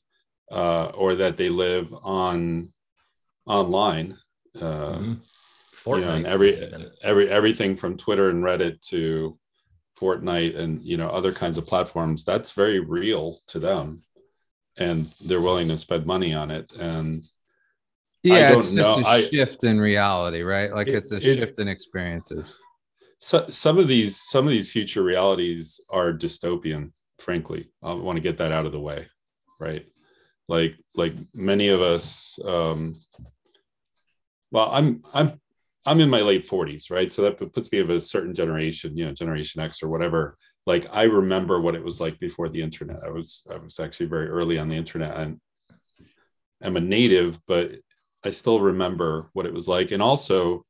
uh, 0.52 0.86
or 0.88 1.16
that 1.16 1.38
they 1.38 1.50
live 1.50 1.94
on 2.04 2.72
online, 3.46 4.18
uh, 4.56 4.98
mm-hmm. 4.98 5.14
you 5.88 6.02
know, 6.02 6.14
and 6.14 6.26
every 6.26 6.72
every 7.02 7.30
everything 7.30 7.76
from 7.76 7.98
Twitter 7.98 8.30
and 8.30 8.44
Reddit 8.44 8.82
to 8.90 9.38
Fortnite 10.00 10.58
and 10.58 10.82
you 10.82 10.98
know 10.98 11.10
other 11.10 11.32
kinds 11.32 11.58
of 11.58 11.68
platforms, 11.68 12.24
that's 12.24 12.52
very 12.52 12.80
real 12.80 13.38
to 13.48 13.60
them, 13.60 14.04
and 14.78 15.06
they're 15.26 15.42
willing 15.42 15.68
to 15.70 15.78
spend 15.78 16.06
money 16.06 16.34
on 16.34 16.52
it. 16.52 16.72
And 16.78 17.24
yeah, 18.24 18.54
it's 18.54 18.74
just 18.74 19.00
know. 19.00 19.04
a 19.08 19.22
shift 19.22 19.64
in 19.64 19.80
reality, 19.80 20.42
right? 20.42 20.74
Like 20.74 20.88
it, 20.88 20.96
it's 20.96 21.12
a 21.12 21.18
it, 21.18 21.22
shift 21.22 21.60
in 21.60 21.68
experiences. 21.68 22.58
So 23.20 23.46
some 23.50 23.78
of 23.78 23.88
these 23.88 24.18
some 24.18 24.46
of 24.46 24.52
these 24.52 24.72
future 24.72 25.04
realities 25.04 25.80
are 25.90 26.12
dystopian. 26.12 26.92
Frankly, 27.20 27.70
I 27.82 27.94
want 27.94 28.18
to 28.18 28.22
get 28.22 28.38
that 28.38 28.52
out 28.52 28.66
of 28.66 28.72
the 28.72 28.80
way, 28.80 29.08
right? 29.60 29.86
Like 30.48 30.76
like 30.96 31.14
many 31.34 31.70
of 31.70 31.82
us. 31.82 32.40
Um, 32.46 32.96
well, 34.52 34.70
I'm 34.72 35.04
I'm 35.14 35.40
I'm 35.86 36.00
in 36.00 36.10
my 36.10 36.22
late 36.22 36.48
40s, 36.48 36.90
right? 36.90 37.12
So 37.12 37.22
that 37.24 37.38
puts 37.54 37.72
me 37.72 37.80
of 37.80 37.90
a 37.90 38.00
certain 38.00 38.34
generation, 38.34 38.98
you 38.98 39.06
know, 39.06 39.14
Generation 39.14 39.62
X 39.62 39.84
or 39.84 39.90
whatever. 39.90 40.38
Like 40.66 40.88
I 40.92 41.04
remember 41.04 41.62
what 41.62 41.76
it 41.76 41.84
was 41.84 42.00
like 42.02 42.20
before 42.20 42.50
the 42.50 42.62
internet. 42.62 43.04
I 43.04 43.10
was 43.10 43.46
I 43.52 43.58
was 43.58 43.80
actually 43.80 44.08
very 44.08 44.28
early 44.28 44.58
on 44.58 44.70
the 44.70 44.76
internet 44.76 45.16
and 45.18 45.40
I'm 46.62 46.78
a 46.78 46.82
native, 46.82 47.40
but 47.46 47.72
I 48.24 48.30
still 48.32 48.60
remember 48.60 49.30
what 49.34 49.46
it 49.46 49.54
was 49.54 49.68
like. 49.68 49.92
And 49.92 50.02
also 50.02 50.66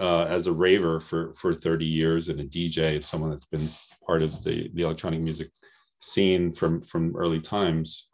uh, 0.00 0.22
as 0.22 0.46
a 0.46 0.52
raver 0.52 1.00
for, 1.00 1.34
for 1.34 1.54
30 1.54 1.84
years 1.84 2.28
and 2.28 2.40
a 2.40 2.44
DJ 2.44 2.94
and 2.94 3.04
someone 3.04 3.30
that's 3.30 3.44
been 3.44 3.68
part 4.06 4.22
of 4.22 4.42
the, 4.44 4.70
the 4.74 4.82
electronic 4.82 5.20
music 5.20 5.50
scene 5.98 6.52
from, 6.52 6.80
from 6.80 7.14
early 7.16 7.40
times, 7.40 8.08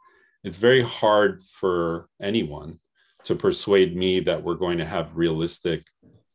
it's 0.44 0.56
very 0.56 0.82
hard 0.82 1.42
for 1.42 2.08
anyone 2.20 2.78
to 3.24 3.34
persuade 3.34 3.96
me 3.96 4.20
that 4.20 4.42
we're 4.42 4.54
going 4.54 4.78
to 4.78 4.84
have 4.84 5.16
realistic 5.16 5.86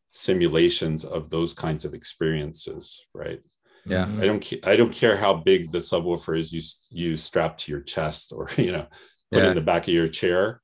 simulations 0.09 1.05
of 1.05 1.29
those 1.29 1.53
kinds 1.53 1.85
of 1.85 1.93
experiences, 1.93 3.05
right? 3.13 3.39
Yeah. 3.85 4.09
I 4.19 4.25
don't 4.25 4.53
I 4.63 4.75
don't 4.75 4.93
care 4.93 5.15
how 5.15 5.33
big 5.35 5.71
the 5.71 5.77
subwoofer 5.77 6.37
is 6.37 6.51
you 6.51 6.61
you 6.91 7.15
strap 7.15 7.57
to 7.57 7.71
your 7.71 7.81
chest 7.81 8.33
or 8.35 8.49
you 8.57 8.71
know 8.71 8.87
put 9.31 9.43
yeah. 9.43 9.49
in 9.49 9.55
the 9.55 9.61
back 9.61 9.87
of 9.87 9.93
your 9.93 10.07
chair. 10.07 10.61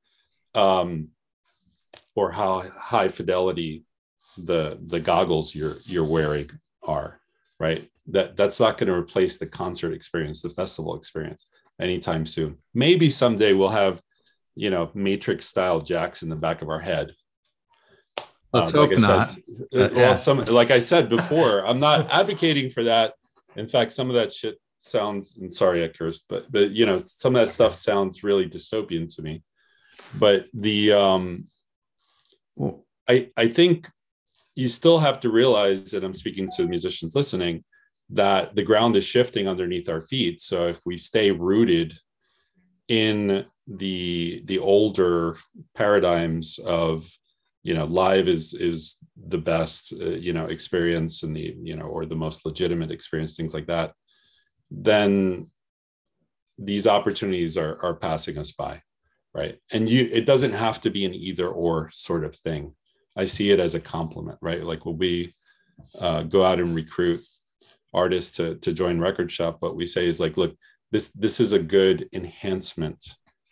Um, 0.54 1.10
or 2.16 2.32
how 2.32 2.64
high 2.78 3.10
fidelity 3.10 3.84
the 4.38 4.80
the 4.88 5.00
goggles 5.00 5.54
you're 5.54 5.76
you're 5.86 6.06
wearing 6.06 6.50
are 6.84 7.20
right 7.60 7.90
that 8.08 8.36
that's 8.36 8.60
not 8.60 8.78
going 8.78 8.88
to 8.88 8.94
replace 8.94 9.38
the 9.38 9.46
concert 9.46 9.94
experience 9.94 10.42
the 10.42 10.50
festival 10.50 10.96
experience 10.96 11.48
anytime 11.80 12.26
soon. 12.26 12.58
Maybe 12.74 13.10
someday 13.10 13.54
we'll 13.54 13.70
have 13.70 14.02
you 14.56 14.70
know 14.70 14.90
matrix 14.94 15.46
style 15.46 15.82
jacks 15.82 16.24
in 16.24 16.30
the 16.30 16.36
back 16.36 16.62
of 16.62 16.70
our 16.70 16.80
head. 16.80 17.14
Let's 18.54 18.74
um, 18.74 18.80
hope 18.80 18.92
like 18.92 19.00
not. 19.00 19.28
said, 19.28 19.44
uh, 19.60 19.66
well 19.72 19.92
yeah. 19.92 20.16
some 20.16 20.44
like 20.46 20.72
i 20.72 20.80
said 20.80 21.10
before 21.10 21.66
i'm 21.68 21.80
not 21.80 22.10
advocating 22.10 22.70
for 22.70 22.84
that. 22.86 23.14
In 23.56 23.68
fact 23.68 23.94
some 23.94 24.10
of 24.10 24.16
that 24.16 24.34
shit 24.34 24.60
sounds 24.78 25.38
and 25.38 25.52
sorry 25.52 25.84
i 25.84 25.88
cursed 25.88 26.26
but 26.30 26.52
but 26.52 26.72
you 26.72 26.86
know 26.86 26.98
some 26.98 27.36
of 27.36 27.46
that 27.46 27.52
stuff 27.52 27.74
sounds 27.74 28.24
really 28.24 28.48
dystopian 28.48 29.14
to 29.16 29.22
me. 29.22 29.44
But 30.18 30.46
the 30.54 30.94
um 30.94 31.48
I, 33.08 33.30
I 33.38 33.50
think 33.50 33.88
you 34.56 34.68
still 34.70 35.00
have 35.00 35.20
to 35.20 35.30
realize 35.30 35.92
that 35.92 36.04
I'm 36.04 36.14
speaking 36.14 36.50
to 36.56 36.66
musicians 36.66 37.16
listening 37.16 37.64
that 38.10 38.56
the 38.56 38.64
ground 38.64 38.96
is 38.96 39.04
shifting 39.04 39.48
underneath 39.48 39.90
our 39.90 40.02
feet. 40.02 40.42
So 40.42 40.68
if 40.68 40.82
we 40.86 40.98
stay 40.98 41.32
rooted 41.32 41.94
in 42.88 43.46
the 43.68 44.44
the 44.46 44.60
older 44.60 45.38
paradigms 45.74 46.60
of 46.60 47.10
you 47.64 47.74
know 47.74 47.86
live 47.86 48.28
is 48.28 48.54
is 48.54 48.98
the 49.28 49.40
best 49.40 49.92
uh, 50.00 50.10
you 50.10 50.34
know 50.34 50.46
experience 50.46 51.24
and 51.24 51.36
the 51.36 51.56
you 51.64 51.76
know 51.76 51.86
or 51.86 52.06
the 52.06 52.16
most 52.16 52.46
legitimate 52.46 52.92
experience 52.92 53.36
things 53.36 53.56
like 53.56 53.66
that 53.66 53.92
then 54.70 55.50
these 56.60 56.86
opportunities 56.86 57.58
are 57.58 57.82
are 57.82 57.96
passing 57.96 58.38
us 58.38 58.52
by 58.52 58.80
right? 59.36 59.58
And 59.72 59.88
you 59.88 60.10
it 60.12 60.26
doesn't 60.26 60.54
have 60.54 60.82
to 60.82 60.90
be 60.90 61.06
an 61.06 61.14
either 61.14 61.48
or 61.48 61.90
sort 61.92 62.24
of 62.24 62.36
thing. 62.36 62.74
I 63.18 63.26
see 63.26 63.52
it 63.52 63.60
as 63.60 63.76
a 63.76 63.80
complement 63.80 64.40
right? 64.42 64.64
Like 64.64 64.86
when 64.86 64.98
we 64.98 65.34
uh, 66.00 66.24
go 66.24 66.44
out 66.44 66.60
and 66.60 66.74
recruit 66.74 67.22
artists 67.96 68.38
to 68.38 68.56
to 68.56 68.74
join 68.74 69.00
record 69.00 69.32
shop 69.32 69.58
what 69.62 69.76
we 69.76 69.86
say 69.86 70.06
is 70.06 70.20
like 70.20 70.38
look 70.38 70.56
this 70.92 71.12
this 71.14 71.40
is 71.40 71.54
a 71.54 71.60
good 71.60 72.08
enhancement 72.14 73.04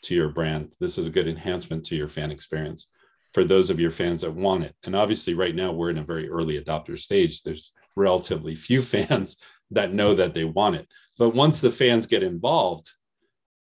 to 0.04 0.16
your 0.16 0.30
brand. 0.30 0.74
This 0.80 0.98
is 0.98 1.08
a 1.08 1.10
good 1.10 1.28
enhancement 1.28 1.84
to 1.86 1.96
your 1.96 2.10
fan 2.10 2.32
experience 2.32 2.90
for 3.34 3.44
those 3.44 3.70
of 3.70 3.80
your 3.80 3.92
fans 3.92 4.22
that 4.22 4.34
want 4.34 4.64
it. 4.64 4.76
And 4.84 4.96
obviously 4.96 5.34
right 5.34 5.56
now 5.56 5.72
we're 5.72 5.90
in 5.90 5.98
a 5.98 6.04
very 6.04 6.30
early 6.30 6.62
adopter 6.62 6.98
stage. 6.98 7.42
There's 7.42 7.74
relatively 7.96 8.56
few 8.56 8.82
fans 8.94 9.38
that 9.72 9.94
know 9.94 10.14
that 10.14 10.34
they 10.34 10.44
want 10.44 10.76
it. 10.76 10.88
But 11.18 11.34
once 11.34 11.62
the 11.62 11.72
fans 11.72 12.06
get 12.06 12.24
involved 12.24 12.90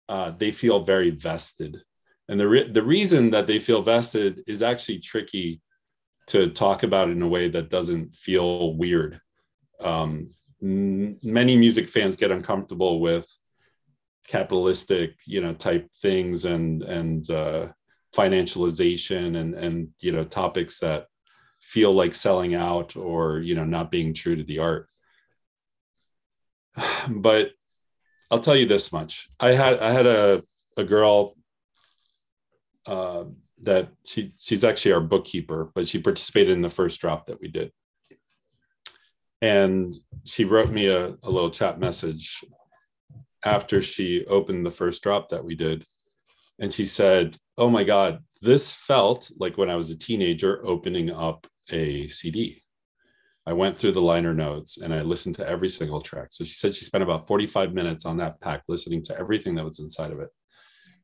uh, 0.09 0.31
they 0.31 0.51
feel 0.51 0.83
very 0.83 1.11
vested. 1.11 1.81
And 2.29 2.41
the, 2.41 2.49
re- 2.49 2.69
the 2.69 2.83
reason 2.83 3.31
that 3.31 3.47
they 3.47 3.61
feel 3.61 3.81
vested 3.81 4.43
is 4.49 4.61
actually 4.61 4.99
tricky 4.99 5.61
to 6.27 6.51
talk 6.51 6.83
about 6.83 7.11
in 7.11 7.23
a 7.23 7.29
way 7.29 7.49
that 7.49 7.71
doesn't 7.71 8.17
feel 8.17 8.75
weird. 8.75 9.21
Um, 9.81 10.31
many 10.61 11.57
music 11.57 11.88
fans 11.88 12.17
get 12.17 12.31
uncomfortable 12.31 13.00
with 13.00 13.26
capitalistic, 14.26 15.17
you 15.26 15.40
know, 15.40 15.55
type 15.55 15.88
things 15.97 16.45
and 16.45 16.83
and 16.83 17.29
uh, 17.31 17.69
financialization 18.14 19.37
and 19.37 19.55
and 19.55 19.88
you 20.00 20.12
know 20.12 20.25
topics 20.25 20.81
that 20.81 21.07
feel 21.61 21.93
like 21.93 22.14
selling 22.14 22.55
out 22.55 22.97
or 22.97 23.38
you 23.38 23.55
know 23.55 23.64
not 23.64 23.90
being 23.90 24.12
true 24.12 24.37
to 24.37 24.45
the 24.45 24.59
art. 24.59 24.88
But 27.09 27.52
I'll 28.31 28.40
tell 28.40 28.57
you 28.57 28.67
this 28.67 28.93
much: 28.93 29.29
I 29.40 29.50
had 29.52 29.79
I 29.81 29.90
had 29.93 30.07
a 30.07 30.43
a 30.76 30.85
girl 30.85 31.37
uh, 32.87 33.25
that 33.62 33.88
she 34.05 34.33
she's 34.38 34.64
actually 34.64 34.93
our 34.93 35.00
bookkeeper, 35.00 35.71
but 35.75 35.88
she 35.88 36.00
participated 36.00 36.52
in 36.52 36.62
the 36.62 36.71
first 36.71 37.00
drop 37.00 37.26
that 37.26 37.40
we 37.40 37.49
did. 37.49 37.73
And 39.43 39.97
she 40.25 40.45
wrote 40.45 40.71
me 40.71 40.87
a, 40.87 41.17
a 41.23 41.31
little 41.31 41.51
chat 41.51 41.79
message 41.81 42.45
after 43.45 43.81
she 43.81 44.25
opened 44.27 44.67
the 44.67 44.71
first 44.71 45.03
drop 45.03 45.31
that 45.31 45.45
we 45.45 45.55
did. 45.55 45.85
And 46.59 46.73
she 46.73 46.85
said, 46.85 47.37
Oh 47.57 47.71
my 47.71 47.85
God, 47.85 48.23
this 48.43 48.73
felt 48.73 49.31
like 49.39 49.57
when 49.57 49.71
I 49.71 49.77
was 49.77 49.91
a 49.91 49.99
teenager 49.99 50.65
opening 50.67 51.11
up 51.11 51.47
a 51.71 52.09
CD. 52.09 52.63
I 53.47 53.53
went 53.53 53.77
through 53.77 53.93
the 53.93 54.03
liner 54.03 54.35
notes 54.35 54.79
and 54.79 54.93
I 54.93 55.01
listened 55.01 55.35
to 55.37 55.49
every 55.49 55.69
single 55.69 56.01
track. 56.01 56.29
So 56.31 56.45
she 56.45 56.55
said 56.55 56.75
she 56.75 56.85
spent 56.85 57.03
about 57.03 57.27
45 57.27 57.73
minutes 57.73 58.05
on 58.05 58.19
that 58.19 58.41
pack 58.41 58.63
listening 58.69 59.03
to 59.05 59.19
everything 59.19 59.55
that 59.55 59.65
was 59.65 59.81
inside 59.81 60.13
of 60.13 60.21
it. 60.21 60.29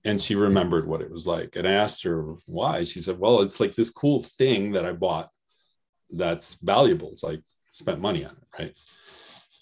And 0.05 0.21
she 0.21 0.35
remembered 0.35 0.87
what 0.87 1.01
it 1.01 1.11
was 1.11 1.27
like. 1.27 1.57
And 1.57 1.67
I 1.67 1.73
asked 1.73 2.05
her 2.05 2.35
why. 2.47 2.85
She 2.85 3.01
said, 3.01 3.19
Well, 3.19 3.41
it's 3.41 3.59
like 3.59 3.75
this 3.75 3.91
cool 3.91 4.23
thing 4.23 4.73
that 4.73 4.85
I 4.85 4.93
bought 4.93 5.31
that's 6.11 6.55
valuable. 6.63 7.11
It's 7.13 7.23
like 7.23 7.43
spent 7.77 8.01
money 8.01 8.25
on 8.25 8.33
it, 8.33 8.59
right? 8.59 8.79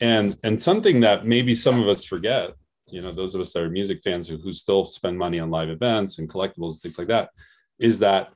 And 0.01 0.37
and 0.45 0.61
something 0.61 1.01
that 1.01 1.25
maybe 1.25 1.55
some 1.55 1.81
of 1.81 1.89
us 1.89 2.05
forget, 2.05 2.51
you 2.87 3.01
know, 3.01 3.11
those 3.11 3.35
of 3.35 3.41
us 3.41 3.53
that 3.53 3.63
are 3.63 3.71
music 3.71 4.03
fans 4.03 4.29
who, 4.29 4.37
who 4.39 4.53
still 4.53 4.85
spend 4.85 5.19
money 5.19 5.41
on 5.41 5.51
live 5.51 5.69
events 5.69 6.19
and 6.19 6.29
collectibles 6.29 6.73
and 6.73 6.81
things 6.81 6.99
like 6.99 7.09
that, 7.09 7.31
is 7.79 7.99
that 8.01 8.33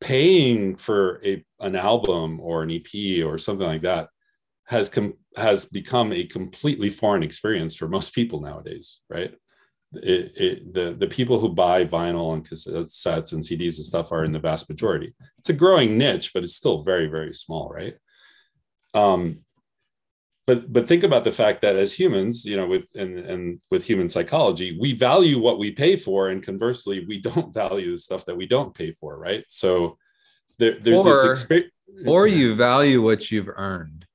paying 0.00 0.76
for 0.76 1.20
a 1.24 1.44
an 1.60 1.76
album 1.76 2.40
or 2.40 2.62
an 2.62 2.70
EP 2.70 3.24
or 3.24 3.38
something 3.38 3.66
like 3.66 3.82
that 3.82 4.08
has 4.66 4.88
com- 4.88 5.18
has 5.36 5.64
become 5.64 6.12
a 6.12 6.24
completely 6.24 6.90
foreign 6.90 7.22
experience 7.22 7.74
for 7.74 7.88
most 7.88 8.14
people 8.14 8.40
nowadays, 8.40 9.00
right? 9.08 9.34
It, 9.92 10.32
it, 10.36 10.74
the 10.74 10.94
the 10.96 11.08
people 11.08 11.40
who 11.40 11.48
buy 11.48 11.84
vinyl 11.84 12.34
and 12.34 12.48
cassettes 12.48 13.32
and 13.32 13.42
CDs 13.42 13.76
and 13.78 13.86
stuff 13.86 14.12
are 14.12 14.24
in 14.24 14.32
the 14.32 14.38
vast 14.38 14.68
majority. 14.68 15.12
It's 15.38 15.50
a 15.50 15.54
growing 15.54 15.98
niche, 15.98 16.32
but 16.32 16.44
it's 16.44 16.54
still 16.54 16.82
very 16.82 17.06
very 17.06 17.34
small, 17.34 17.68
right? 17.68 17.96
Um, 18.94 19.40
but 20.46 20.72
but 20.72 20.88
think 20.88 21.04
about 21.04 21.22
the 21.24 21.32
fact 21.32 21.62
that 21.62 21.76
as 21.76 21.92
humans 21.92 22.44
you 22.44 22.56
know 22.56 22.66
with 22.66 22.88
and, 22.96 23.18
and 23.18 23.60
with 23.70 23.84
human 23.84 24.08
psychology 24.08 24.76
we 24.80 24.94
value 24.94 25.38
what 25.40 25.60
we 25.60 25.70
pay 25.70 25.94
for 25.94 26.30
and 26.30 26.42
conversely 26.42 27.04
we 27.06 27.20
don't 27.20 27.54
value 27.62 27.92
the 27.92 27.98
stuff 27.98 28.24
that 28.24 28.36
we 28.36 28.46
don't 28.46 28.74
pay 28.74 28.92
for 28.92 29.18
right? 29.18 29.44
So 29.48 29.96
there, 30.58 30.76
there's 30.80 31.06
or, 31.06 31.12
this 31.12 31.24
experience 31.24 31.72
or 32.06 32.26
you 32.26 32.54
value 32.54 33.02
what 33.02 33.30
you've 33.30 33.48
earned. 33.48 34.06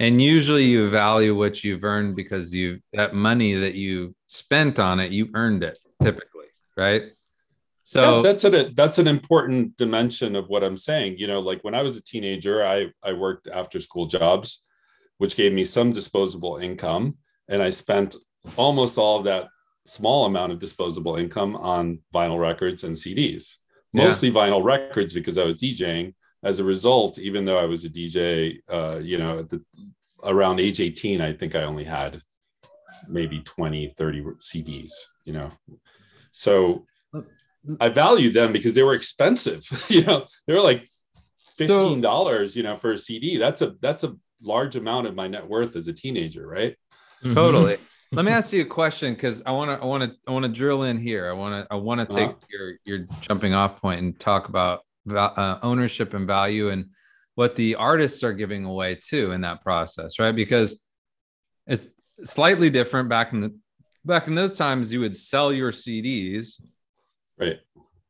And 0.00 0.22
usually 0.22 0.64
you 0.64 0.88
value 0.88 1.34
what 1.36 1.64
you've 1.64 1.82
earned 1.82 2.14
because 2.14 2.54
you 2.54 2.80
that 2.92 3.14
money 3.14 3.54
that 3.54 3.74
you 3.74 4.14
spent 4.28 4.78
on 4.78 5.00
it 5.00 5.10
you 5.10 5.28
earned 5.34 5.64
it 5.64 5.78
typically 6.02 6.46
right 6.76 7.02
so 7.88 8.16
yeah, 8.16 8.22
that's 8.22 8.44
a 8.44 8.50
that's 8.74 8.98
an 8.98 9.08
important 9.08 9.76
dimension 9.76 10.36
of 10.36 10.48
what 10.48 10.62
i'm 10.62 10.76
saying 10.76 11.16
you 11.16 11.26
know 11.26 11.40
like 11.40 11.62
when 11.64 11.74
i 11.74 11.82
was 11.82 11.96
a 11.96 12.02
teenager 12.02 12.66
i 12.66 12.86
i 13.02 13.12
worked 13.12 13.48
after 13.48 13.80
school 13.80 14.06
jobs 14.06 14.64
which 15.18 15.36
gave 15.36 15.52
me 15.52 15.64
some 15.64 15.92
disposable 15.92 16.56
income. 16.56 17.18
And 17.48 17.62
I 17.62 17.70
spent 17.70 18.16
almost 18.56 18.98
all 18.98 19.18
of 19.18 19.24
that 19.24 19.48
small 19.86 20.24
amount 20.24 20.52
of 20.52 20.58
disposable 20.58 21.16
income 21.16 21.56
on 21.56 22.00
vinyl 22.14 22.40
records 22.40 22.84
and 22.84 22.96
CDs, 22.96 23.56
mostly 23.92 24.28
yeah. 24.28 24.34
vinyl 24.34 24.64
records 24.64 25.12
because 25.12 25.36
I 25.36 25.44
was 25.44 25.60
DJing. 25.60 26.14
As 26.44 26.60
a 26.60 26.64
result, 26.64 27.18
even 27.18 27.44
though 27.44 27.58
I 27.58 27.64
was 27.64 27.84
a 27.84 27.88
DJ, 27.88 28.60
uh, 28.68 29.00
you 29.02 29.18
know, 29.18 29.42
the, 29.42 29.60
around 30.22 30.60
age 30.60 30.80
18, 30.80 31.20
I 31.20 31.32
think 31.32 31.56
I 31.56 31.64
only 31.64 31.82
had 31.82 32.22
maybe 33.08 33.40
20, 33.40 33.88
30 33.88 34.22
CDs, 34.38 34.92
you 35.24 35.32
know. 35.32 35.48
So 36.30 36.86
I 37.80 37.88
valued 37.88 38.34
them 38.34 38.52
because 38.52 38.74
they 38.74 38.82
were 38.82 38.94
expensive. 38.94 39.66
you 39.88 40.04
know, 40.04 40.24
they 40.46 40.54
were 40.54 40.62
like 40.62 40.86
$15, 41.58 42.50
so, 42.50 42.56
you 42.56 42.62
know, 42.62 42.76
for 42.76 42.92
a 42.92 42.98
CD. 42.98 43.36
That's 43.36 43.62
a 43.62 43.74
that's 43.80 44.04
a 44.04 44.14
large 44.42 44.76
amount 44.76 45.06
of 45.06 45.14
my 45.14 45.28
net 45.28 45.48
worth 45.48 45.76
as 45.76 45.88
a 45.88 45.92
teenager, 45.92 46.46
right? 46.46 46.76
Mm-hmm. 47.22 47.34
Totally. 47.34 47.78
Let 48.12 48.24
me 48.24 48.32
ask 48.32 48.52
you 48.52 48.62
a 48.62 48.66
question 48.66 49.12
because 49.12 49.42
I 49.44 49.50
want 49.50 49.70
to, 49.70 49.84
I 49.84 49.86
want 49.86 50.02
to, 50.04 50.16
I 50.26 50.32
want 50.32 50.44
to 50.44 50.50
drill 50.50 50.84
in 50.84 50.96
here. 50.96 51.28
I 51.28 51.32
want 51.32 51.68
to, 51.68 51.74
I 51.74 51.76
want 51.76 52.08
to 52.08 52.14
take 52.16 52.30
uh-huh. 52.30 52.46
your 52.50 52.72
your 52.84 53.06
jumping 53.20 53.54
off 53.54 53.80
point 53.80 54.00
and 54.00 54.18
talk 54.18 54.48
about 54.48 54.82
uh, 55.10 55.58
ownership 55.62 56.14
and 56.14 56.26
value 56.26 56.70
and 56.70 56.86
what 57.34 57.54
the 57.54 57.74
artists 57.74 58.24
are 58.24 58.32
giving 58.32 58.64
away 58.64 58.94
too 58.94 59.32
in 59.32 59.42
that 59.42 59.62
process, 59.62 60.18
right? 60.18 60.34
Because 60.34 60.82
it's 61.66 61.88
slightly 62.24 62.70
different 62.70 63.08
back 63.08 63.32
in 63.32 63.40
the 63.40 63.54
back 64.04 64.26
in 64.26 64.34
those 64.34 64.56
times. 64.56 64.92
You 64.92 65.00
would 65.00 65.16
sell 65.16 65.52
your 65.52 65.70
CDs, 65.70 66.62
right? 67.38 67.58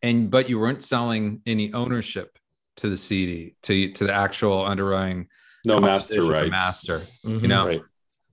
And 0.02 0.30
but 0.30 0.48
you 0.48 0.58
weren't 0.58 0.82
selling 0.82 1.42
any 1.46 1.72
ownership 1.72 2.38
to 2.78 2.88
the 2.88 2.96
CD 2.96 3.54
to 3.62 3.92
to 3.92 4.04
the 4.04 4.14
actual 4.14 4.64
underlying 4.64 5.28
no 5.64 5.80
master 5.80 6.24
rights 6.24 6.50
master 6.50 6.98
mm-hmm. 7.24 7.40
you 7.40 7.48
know 7.48 7.66
right. 7.66 7.82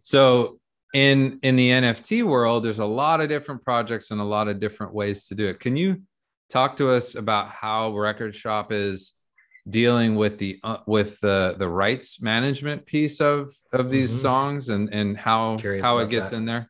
so 0.01 0.59
in 0.93 1.39
in 1.43 1.55
the 1.55 1.69
nft 1.69 2.23
world 2.23 2.63
there's 2.63 2.79
a 2.79 2.85
lot 2.85 3.21
of 3.21 3.29
different 3.29 3.63
projects 3.63 4.11
and 4.11 4.21
a 4.21 4.23
lot 4.23 4.47
of 4.47 4.59
different 4.59 4.93
ways 4.93 5.27
to 5.27 5.35
do 5.35 5.47
it 5.47 5.59
can 5.59 5.75
you 5.75 6.01
talk 6.49 6.77
to 6.77 6.89
us 6.89 7.15
about 7.15 7.49
how 7.49 7.95
record 7.97 8.35
shop 8.35 8.71
is 8.71 9.13
dealing 9.67 10.15
with 10.15 10.37
the 10.37 10.59
uh, 10.63 10.77
with 10.85 11.19
the 11.21 11.55
the 11.57 11.67
rights 11.67 12.21
management 12.21 12.85
piece 12.85 13.19
of 13.19 13.51
of 13.73 13.89
these 13.89 14.11
mm-hmm. 14.11 14.21
songs 14.21 14.69
and 14.69 14.93
and 14.93 15.17
how 15.17 15.57
Curious 15.57 15.83
how 15.83 15.97
it 15.97 16.09
gets 16.09 16.29
that. 16.29 16.37
in 16.37 16.45
there 16.45 16.69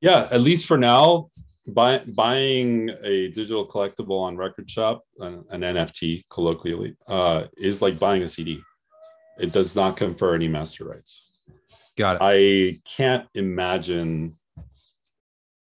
yeah 0.00 0.28
at 0.30 0.40
least 0.40 0.66
for 0.66 0.76
now 0.76 1.30
buy, 1.66 2.02
buying 2.16 2.90
a 3.02 3.28
digital 3.28 3.66
collectible 3.66 4.20
on 4.20 4.36
record 4.36 4.70
shop 4.70 5.02
an, 5.20 5.44
an 5.50 5.62
nft 5.62 6.22
colloquially 6.30 6.94
uh, 7.08 7.44
is 7.56 7.80
like 7.80 7.98
buying 7.98 8.22
a 8.22 8.28
cd 8.28 8.60
it 9.38 9.52
does 9.52 9.74
not 9.74 9.96
confer 9.96 10.34
any 10.34 10.48
master 10.48 10.84
rights. 10.84 11.38
Got 11.96 12.16
it. 12.16 12.18
I 12.22 12.80
can't 12.84 13.26
imagine 13.34 14.36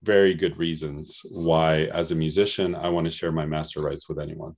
very 0.02 0.34
good 0.34 0.58
reasons 0.58 1.22
why, 1.30 1.84
as 1.84 2.10
a 2.10 2.14
musician, 2.14 2.74
I 2.74 2.88
want 2.88 3.06
to 3.06 3.10
share 3.10 3.32
my 3.32 3.46
master 3.46 3.80
rights 3.80 4.08
with 4.08 4.18
anyone. 4.18 4.54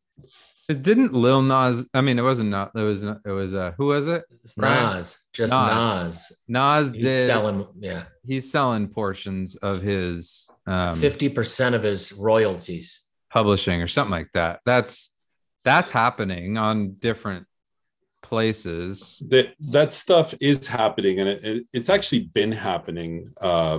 Because 0.66 0.82
didn't 0.82 1.12
Lil 1.12 1.42
Nas? 1.42 1.86
I 1.94 2.00
mean, 2.00 2.18
it 2.18 2.22
wasn't 2.22 2.50
not. 2.50 2.72
It 2.74 2.80
was. 2.80 3.04
It 3.04 3.18
was. 3.24 3.54
Uh, 3.54 3.72
who 3.76 3.86
was 3.86 4.08
it? 4.08 4.24
Nas. 4.56 5.18
Just 5.32 5.52
Nas. 5.52 5.68
Nas, 5.68 6.42
Nas 6.48 6.92
he's 6.92 7.02
did. 7.02 7.26
Selling. 7.28 7.66
Yeah. 7.78 8.04
He's 8.26 8.50
selling 8.50 8.88
portions 8.88 9.56
of 9.56 9.82
his. 9.82 10.50
Um, 10.66 11.00
Fifty 11.00 11.28
percent 11.28 11.74
of 11.74 11.82
his 11.82 12.12
royalties. 12.12 13.04
Publishing 13.30 13.80
or 13.80 13.86
something 13.86 14.10
like 14.10 14.32
that. 14.32 14.60
That's 14.64 15.12
that's 15.62 15.90
happening 15.90 16.58
on 16.58 16.94
different 16.94 17.46
places 18.22 19.22
that 19.28 19.54
that 19.60 19.92
stuff 19.92 20.34
is 20.40 20.66
happening 20.66 21.20
and 21.20 21.28
it, 21.28 21.44
it, 21.44 21.66
it's 21.72 21.88
actually 21.88 22.22
been 22.22 22.50
happening 22.50 23.30
uh, 23.40 23.78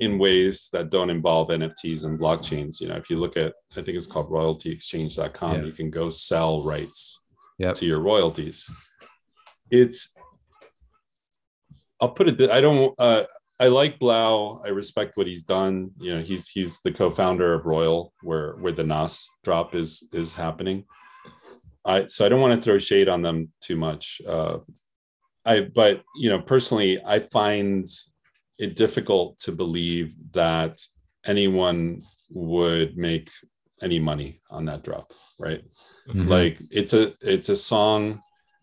in 0.00 0.18
ways 0.18 0.68
that 0.72 0.90
don't 0.90 1.10
involve 1.10 1.48
nfts 1.48 2.04
and 2.04 2.18
blockchains 2.18 2.80
you 2.80 2.88
know 2.88 2.96
if 2.96 3.08
you 3.08 3.16
look 3.16 3.36
at 3.36 3.54
i 3.72 3.82
think 3.82 3.96
it's 3.96 4.06
called 4.06 4.30
royaltyexchange.com 4.30 5.56
yeah. 5.56 5.62
you 5.62 5.72
can 5.72 5.90
go 5.90 6.08
sell 6.08 6.62
rights 6.62 7.20
yep. 7.58 7.74
to 7.74 7.86
your 7.86 8.00
royalties 8.00 8.68
it's 9.70 10.16
i'll 12.00 12.10
put 12.10 12.28
it 12.28 12.50
i 12.50 12.60
don't 12.60 12.94
uh, 12.98 13.24
I 13.60 13.68
like 13.68 14.00
3LAU. 14.00 14.66
I 14.66 14.68
respect 14.70 15.16
what 15.16 15.26
he's 15.26 15.44
done. 15.44 15.92
You 15.98 16.16
know, 16.16 16.22
he's 16.22 16.48
he's 16.48 16.80
the 16.80 16.90
co-founder 16.90 17.54
of 17.54 17.66
Royal, 17.66 18.12
where 18.22 18.54
where 18.54 18.72
the 18.72 18.82
Nas 18.82 19.28
drop 19.44 19.74
is 19.74 20.08
is 20.12 20.34
happening. 20.34 20.84
I 21.84 22.06
so 22.06 22.26
I 22.26 22.28
don't 22.28 22.40
want 22.40 22.60
to 22.60 22.64
throw 22.64 22.78
shade 22.78 23.08
on 23.08 23.22
them 23.22 23.52
too 23.60 23.76
much. 23.76 24.20
Uh, 24.26 24.58
I 25.44 25.60
but 25.60 26.02
you 26.16 26.30
know 26.30 26.40
personally, 26.40 27.00
I 27.04 27.20
find 27.20 27.86
it 28.58 28.76
difficult 28.76 29.38
to 29.40 29.52
believe 29.52 30.14
that 30.32 30.80
anyone 31.26 32.02
would 32.30 32.96
make 32.96 33.30
any 33.82 33.98
money 33.98 34.40
on 34.50 34.64
that 34.66 34.82
drop, 34.82 35.12
right? 35.38 35.62
Mm-hmm. 36.08 36.28
Like 36.28 36.60
it's 36.70 36.92
a 36.92 37.14
it's 37.20 37.48
a 37.48 37.56
song 37.56 38.22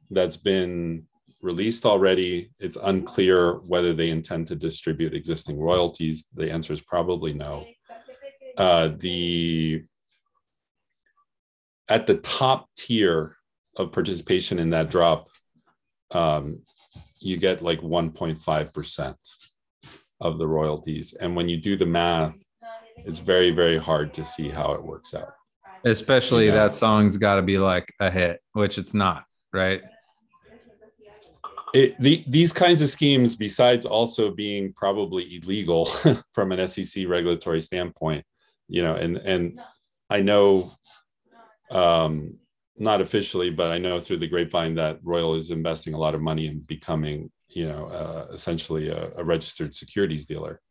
that's 0.10 0.38
been 0.38 1.06
released 1.42 1.86
already. 1.86 2.52
It's 2.60 2.76
unclear 2.76 3.54
whether 3.54 3.94
they 3.94 4.10
intend 4.10 4.48
to 4.48 4.56
distribute 4.56 5.14
existing 5.14 5.60
royalties. 5.60 6.28
The 6.34 6.52
answer 6.52 6.74
is 6.74 6.82
probably 6.82 7.34
no. 7.34 7.66
Uh, 8.58 8.90
the 8.98 9.84
at 11.88 12.08
the 12.08 12.18
top 12.18 12.70
tier 12.78 13.36
of 13.76 13.92
participation 13.92 14.60
in 14.60 14.70
that 14.72 14.90
drop, 14.90 15.28
um, 16.12 16.62
you 17.20 17.38
get 17.38 17.62
like 17.62 17.82
1.5% 17.82 19.16
of 20.22 20.38
the 20.38 20.48
royalties. 20.48 21.14
And 21.14 21.36
when 21.36 21.50
you 21.50 21.58
do 21.58 21.76
the 21.76 21.86
math, 21.86 22.36
it's 22.98 23.20
very, 23.20 23.52
very 23.52 23.78
hard 23.78 24.14
to 24.16 24.24
see 24.24 24.50
how 24.50 24.74
it 24.74 24.84
works 24.84 25.14
out. 25.14 25.34
Especially 25.84 26.48
yeah. 26.48 26.54
that 26.54 26.76
song's 26.76 27.18
got 27.18 27.36
to 27.36 27.42
be 27.42 27.58
like 27.58 27.92
a 28.00 28.10
hit, 28.10 28.40
which 28.54 28.78
it's 28.78 28.94
not, 28.94 29.26
right? 29.52 29.82
It, 31.74 32.00
the, 32.00 32.24
these 32.28 32.54
kinds 32.54 32.82
of 32.82 32.90
schemes, 32.90 33.36
besides 33.36 33.86
also 33.86 34.32
being 34.32 34.74
probably 34.74 35.38
illegal 35.38 35.86
from 36.34 36.52
an 36.52 36.68
SEC 36.68 37.08
regulatory 37.08 37.62
standpoint, 37.62 38.26
you 38.72 38.82
know 38.82 38.96
and 38.96 39.18
and 39.18 39.62
i 40.10 40.22
know 40.22 40.72
um 41.72 42.34
not 42.78 43.02
officially 43.02 43.50
but 43.52 43.70
i 43.70 43.78
know 43.78 44.00
through 44.00 44.18
the 44.18 44.28
grapevine 44.28 44.76
that 44.76 44.98
royal 45.04 45.36
is 45.36 45.52
investing 45.52 45.94
a 45.94 46.00
lot 46.00 46.16
of 46.16 46.22
money 46.22 46.48
in 46.48 46.60
becoming 46.62 47.30
you 47.54 47.68
know 47.68 47.86
uh, 47.88 48.28
essentially 48.34 48.90
a, 48.90 49.12
a, 49.18 49.24
registered 49.24 49.74
securities 49.76 50.26
dealer 50.26 50.62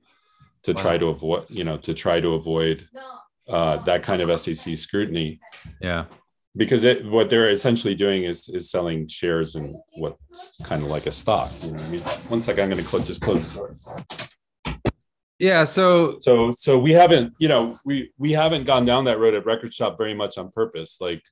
to 0.63 0.73
wow. 0.73 0.83
try 0.83 0.99
to 0.99 1.07
avoid 1.07 1.45
you 1.49 1.65
know 1.65 1.77
to 1.77 1.95
try 1.95 2.21
to 2.21 2.35
avoid 2.35 2.89
uh, 3.49 3.77
that 3.79 4.03
kind 4.03 4.23
of 4.23 4.41
sec 4.41 4.77
scrutiny 4.77 5.41
yeah 5.81 6.05
because 6.57 6.85
it, 6.85 7.05
what 7.07 7.31
they're 7.31 7.51
essentially 7.51 7.95
doing 7.95 8.25
is 8.25 8.49
is 8.49 8.71
selling 8.71 9.07
shares 9.07 9.55
in 9.55 9.81
what's 9.95 10.59
kind 10.65 10.83
of 10.83 10.91
like 10.91 11.07
a 11.07 11.13
stock. 11.13 11.51
You 11.63 11.73
know, 11.73 11.81
I 11.81 11.89
mean, 11.89 12.01
one 12.29 12.43
second, 12.43 12.65
I'm 12.65 12.71
going 12.71 12.83
to 12.83 12.89
close, 12.89 13.07
just 13.07 13.23
close 13.23 13.47
the 13.49 13.55
door. 13.55 13.77
Yeah. 15.39 15.65
So 15.65 16.17
so 16.19 16.51
so 16.51 16.79
we 16.79 16.93
haven't, 16.93 17.35
you 17.39 17.49
know, 17.49 17.79
we 17.85 18.13
we 18.19 18.33
haven't 18.33 18.65
gone 18.65 18.85
down 18.85 19.05
that 19.05 19.19
road 19.19 19.35
at 19.35 19.47
Record 19.47 19.73
Shop 19.73 19.97
very 19.97 20.15
much 20.15 20.39
on 20.39 20.51
purpose. 20.51 20.99
Like, 21.01 21.23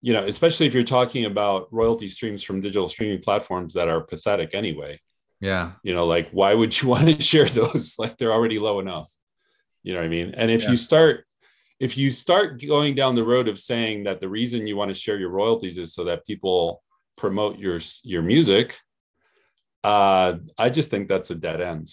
you 0.00 0.12
know, 0.12 0.24
especially 0.24 0.66
if 0.66 0.74
you're 0.74 0.84
talking 0.84 1.24
about 1.24 1.72
royalty 1.72 2.08
streams 2.08 2.42
from 2.42 2.60
digital 2.60 2.88
streaming 2.88 3.20
platforms 3.20 3.74
that 3.74 3.88
are 3.88 4.00
pathetic 4.00 4.54
anyway. 4.54 5.00
Yeah. 5.40 5.72
You 5.82 5.94
know, 5.94 6.06
like 6.06 6.30
why 6.30 6.54
would 6.54 6.80
you 6.80 6.88
want 6.94 7.06
to 7.06 7.20
share 7.20 7.46
those? 7.46 7.96
Like 7.98 8.16
they're 8.16 8.32
already 8.32 8.58
low 8.58 8.80
enough. 8.80 9.10
You 9.82 9.94
know 9.94 10.00
what 10.00 10.06
I 10.06 10.10
mean? 10.10 10.34
And 10.36 10.50
if 10.50 10.64
yeah. 10.64 10.70
you 10.70 10.76
start 10.76 11.24
if 11.80 11.96
you 11.96 12.10
start 12.10 12.60
going 12.66 12.94
down 12.94 13.14
the 13.14 13.24
road 13.24 13.48
of 13.48 13.58
saying 13.58 14.04
that 14.04 14.20
the 14.20 14.28
reason 14.28 14.66
you 14.66 14.76
want 14.76 14.88
to 14.88 14.94
share 14.94 15.18
your 15.18 15.30
royalties 15.30 15.78
is 15.78 15.94
so 15.94 16.04
that 16.04 16.26
people 16.26 16.82
promote 17.16 17.58
your 17.58 17.80
your 18.02 18.22
music 18.22 18.78
uh 19.84 20.34
i 20.56 20.68
just 20.68 20.90
think 20.90 21.08
that's 21.08 21.30
a 21.30 21.34
dead 21.34 21.60
end 21.60 21.92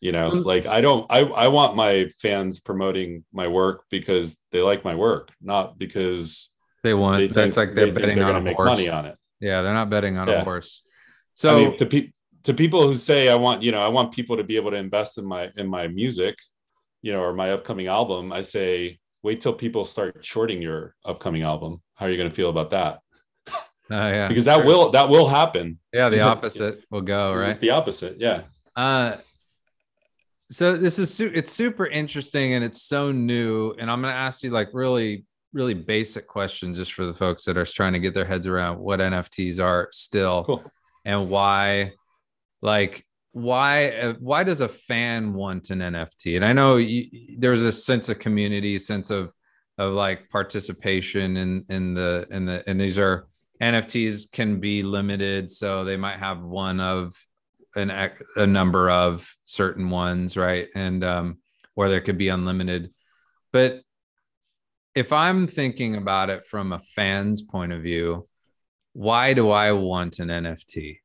you 0.00 0.12
know 0.12 0.30
mm. 0.30 0.44
like 0.44 0.66
i 0.66 0.80
don't 0.80 1.06
i 1.10 1.20
i 1.20 1.48
want 1.48 1.76
my 1.76 2.08
fans 2.20 2.60
promoting 2.60 3.24
my 3.32 3.48
work 3.48 3.84
because 3.90 4.38
they 4.52 4.60
like 4.60 4.84
my 4.84 4.94
work 4.94 5.30
not 5.40 5.78
because 5.78 6.47
they 6.82 6.94
want 6.94 7.18
they 7.18 7.26
that's 7.26 7.56
like 7.56 7.72
they're 7.72 7.86
they 7.86 8.00
betting 8.00 8.18
they're 8.18 8.32
on 8.32 8.44
make 8.44 8.56
horse. 8.56 8.70
money 8.70 8.88
on 8.88 9.06
it 9.06 9.16
yeah 9.40 9.62
they're 9.62 9.74
not 9.74 9.90
betting 9.90 10.16
on 10.16 10.28
yeah. 10.28 10.40
a 10.40 10.44
horse 10.44 10.82
so 11.34 11.56
I 11.56 11.58
mean, 11.60 11.76
to 11.76 11.86
pe- 11.86 12.12
to 12.44 12.54
people 12.54 12.86
who 12.86 12.94
say 12.94 13.28
i 13.28 13.34
want 13.34 13.62
you 13.62 13.72
know 13.72 13.80
i 13.80 13.88
want 13.88 14.12
people 14.12 14.36
to 14.36 14.44
be 14.44 14.56
able 14.56 14.70
to 14.70 14.76
invest 14.76 15.18
in 15.18 15.24
my 15.26 15.50
in 15.56 15.66
my 15.68 15.88
music 15.88 16.36
you 17.02 17.12
know, 17.12 17.22
or 17.22 17.32
my 17.32 17.52
upcoming 17.52 17.86
album, 17.86 18.32
I 18.32 18.42
say, 18.42 18.98
wait 19.22 19.40
till 19.40 19.52
people 19.52 19.84
start 19.84 20.24
shorting 20.24 20.60
your 20.62 20.94
upcoming 21.04 21.42
album. 21.42 21.82
How 21.94 22.06
are 22.06 22.10
you 22.10 22.16
going 22.16 22.28
to 22.28 22.34
feel 22.34 22.50
about 22.50 22.70
that? 22.70 23.00
Oh 23.90 23.96
yeah, 23.96 24.28
because 24.28 24.44
that 24.44 24.56
sure. 24.56 24.66
will 24.66 24.90
that 24.90 25.08
will 25.08 25.26
happen. 25.26 25.78
Yeah, 25.94 26.10
the 26.10 26.20
opposite 26.32 26.84
will 26.90 27.00
go 27.00 27.32
right. 27.34 27.48
It's 27.48 27.58
the 27.58 27.70
opposite. 27.70 28.20
Yeah. 28.20 28.42
Uh, 28.76 29.16
so 30.50 30.76
this 30.76 30.98
is 30.98 31.14
su- 31.14 31.32
it's 31.34 31.50
super 31.50 31.86
interesting 31.86 32.52
and 32.52 32.62
it's 32.62 32.82
so 32.82 33.12
new. 33.12 33.72
And 33.78 33.90
I'm 33.90 34.02
going 34.02 34.12
to 34.12 34.18
ask 34.18 34.42
you 34.42 34.50
like 34.50 34.68
really 34.74 35.24
really 35.52 35.74
basic 35.74 36.26
question 36.26 36.74
just 36.74 36.92
for 36.92 37.06
the 37.06 37.14
folks 37.14 37.44
that 37.44 37.56
are 37.56 37.64
trying 37.64 37.92
to 37.92 37.98
get 37.98 38.14
their 38.14 38.24
heads 38.24 38.46
around 38.46 38.78
what 38.78 39.00
NFTs 39.00 39.60
are 39.60 39.88
still 39.92 40.44
cool. 40.44 40.64
and 41.04 41.28
why 41.28 41.92
like 42.60 43.04
why 43.32 43.90
uh, 43.90 44.14
why 44.20 44.42
does 44.42 44.60
a 44.60 44.68
fan 44.68 45.32
want 45.32 45.70
an 45.70 45.78
nft 45.80 46.34
and 46.34 46.44
i 46.44 46.52
know 46.52 46.76
you, 46.76 47.36
there's 47.38 47.62
a 47.62 47.70
sense 47.70 48.08
of 48.08 48.18
community 48.18 48.78
sense 48.78 49.10
of 49.10 49.32
of 49.76 49.92
like 49.92 50.28
participation 50.30 51.36
in 51.36 51.64
in 51.68 51.94
the 51.94 52.26
in 52.30 52.46
the 52.46 52.64
and 52.68 52.80
these 52.80 52.98
are 52.98 53.28
nfts 53.62 54.32
can 54.32 54.58
be 54.58 54.82
limited 54.82 55.50
so 55.50 55.84
they 55.84 55.96
might 55.96 56.18
have 56.18 56.42
one 56.42 56.80
of 56.80 57.14
an 57.76 57.90
a 58.36 58.46
number 58.46 58.90
of 58.90 59.32
certain 59.44 59.90
ones 59.90 60.36
right? 60.36 60.68
And 60.74 61.04
um 61.04 61.38
or 61.76 61.88
there 61.88 62.00
could 62.00 62.18
be 62.18 62.28
unlimited. 62.28 62.92
But 63.52 63.82
if 64.98 65.12
i'm 65.12 65.46
thinking 65.46 65.96
about 65.96 66.30
it 66.30 66.44
from 66.44 66.72
a 66.72 66.78
fan's 66.78 67.42
point 67.42 67.72
of 67.72 67.82
view 67.82 68.28
why 68.92 69.32
do 69.32 69.50
i 69.50 69.72
want 69.72 70.18
an 70.18 70.28
nft 70.28 70.98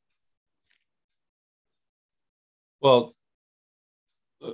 well, 2.83 3.15
uh, 4.45 4.51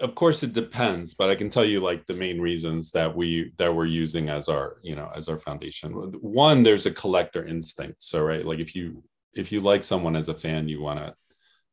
of 0.00 0.14
course 0.14 0.42
it 0.42 0.54
depends, 0.54 1.12
but 1.12 1.28
I 1.28 1.34
can 1.34 1.50
tell 1.50 1.64
you 1.64 1.80
like 1.80 2.06
the 2.06 2.14
main 2.14 2.40
reasons 2.40 2.90
that 2.92 3.14
we 3.14 3.52
that 3.58 3.74
we're 3.74 3.84
using 3.84 4.30
as 4.30 4.48
our 4.48 4.78
you 4.82 4.96
know 4.96 5.10
as 5.14 5.28
our 5.28 5.38
foundation. 5.38 5.92
One, 6.22 6.62
there's 6.62 6.86
a 6.86 6.90
collector 6.90 7.44
instinct. 7.44 8.02
So 8.02 8.22
right, 8.22 8.46
like 8.46 8.60
if 8.60 8.74
you 8.74 9.04
if 9.34 9.52
you 9.52 9.60
like 9.60 9.84
someone 9.84 10.16
as 10.16 10.30
a 10.30 10.34
fan, 10.34 10.68
you 10.68 10.80
want 10.80 11.00
to 11.00 11.14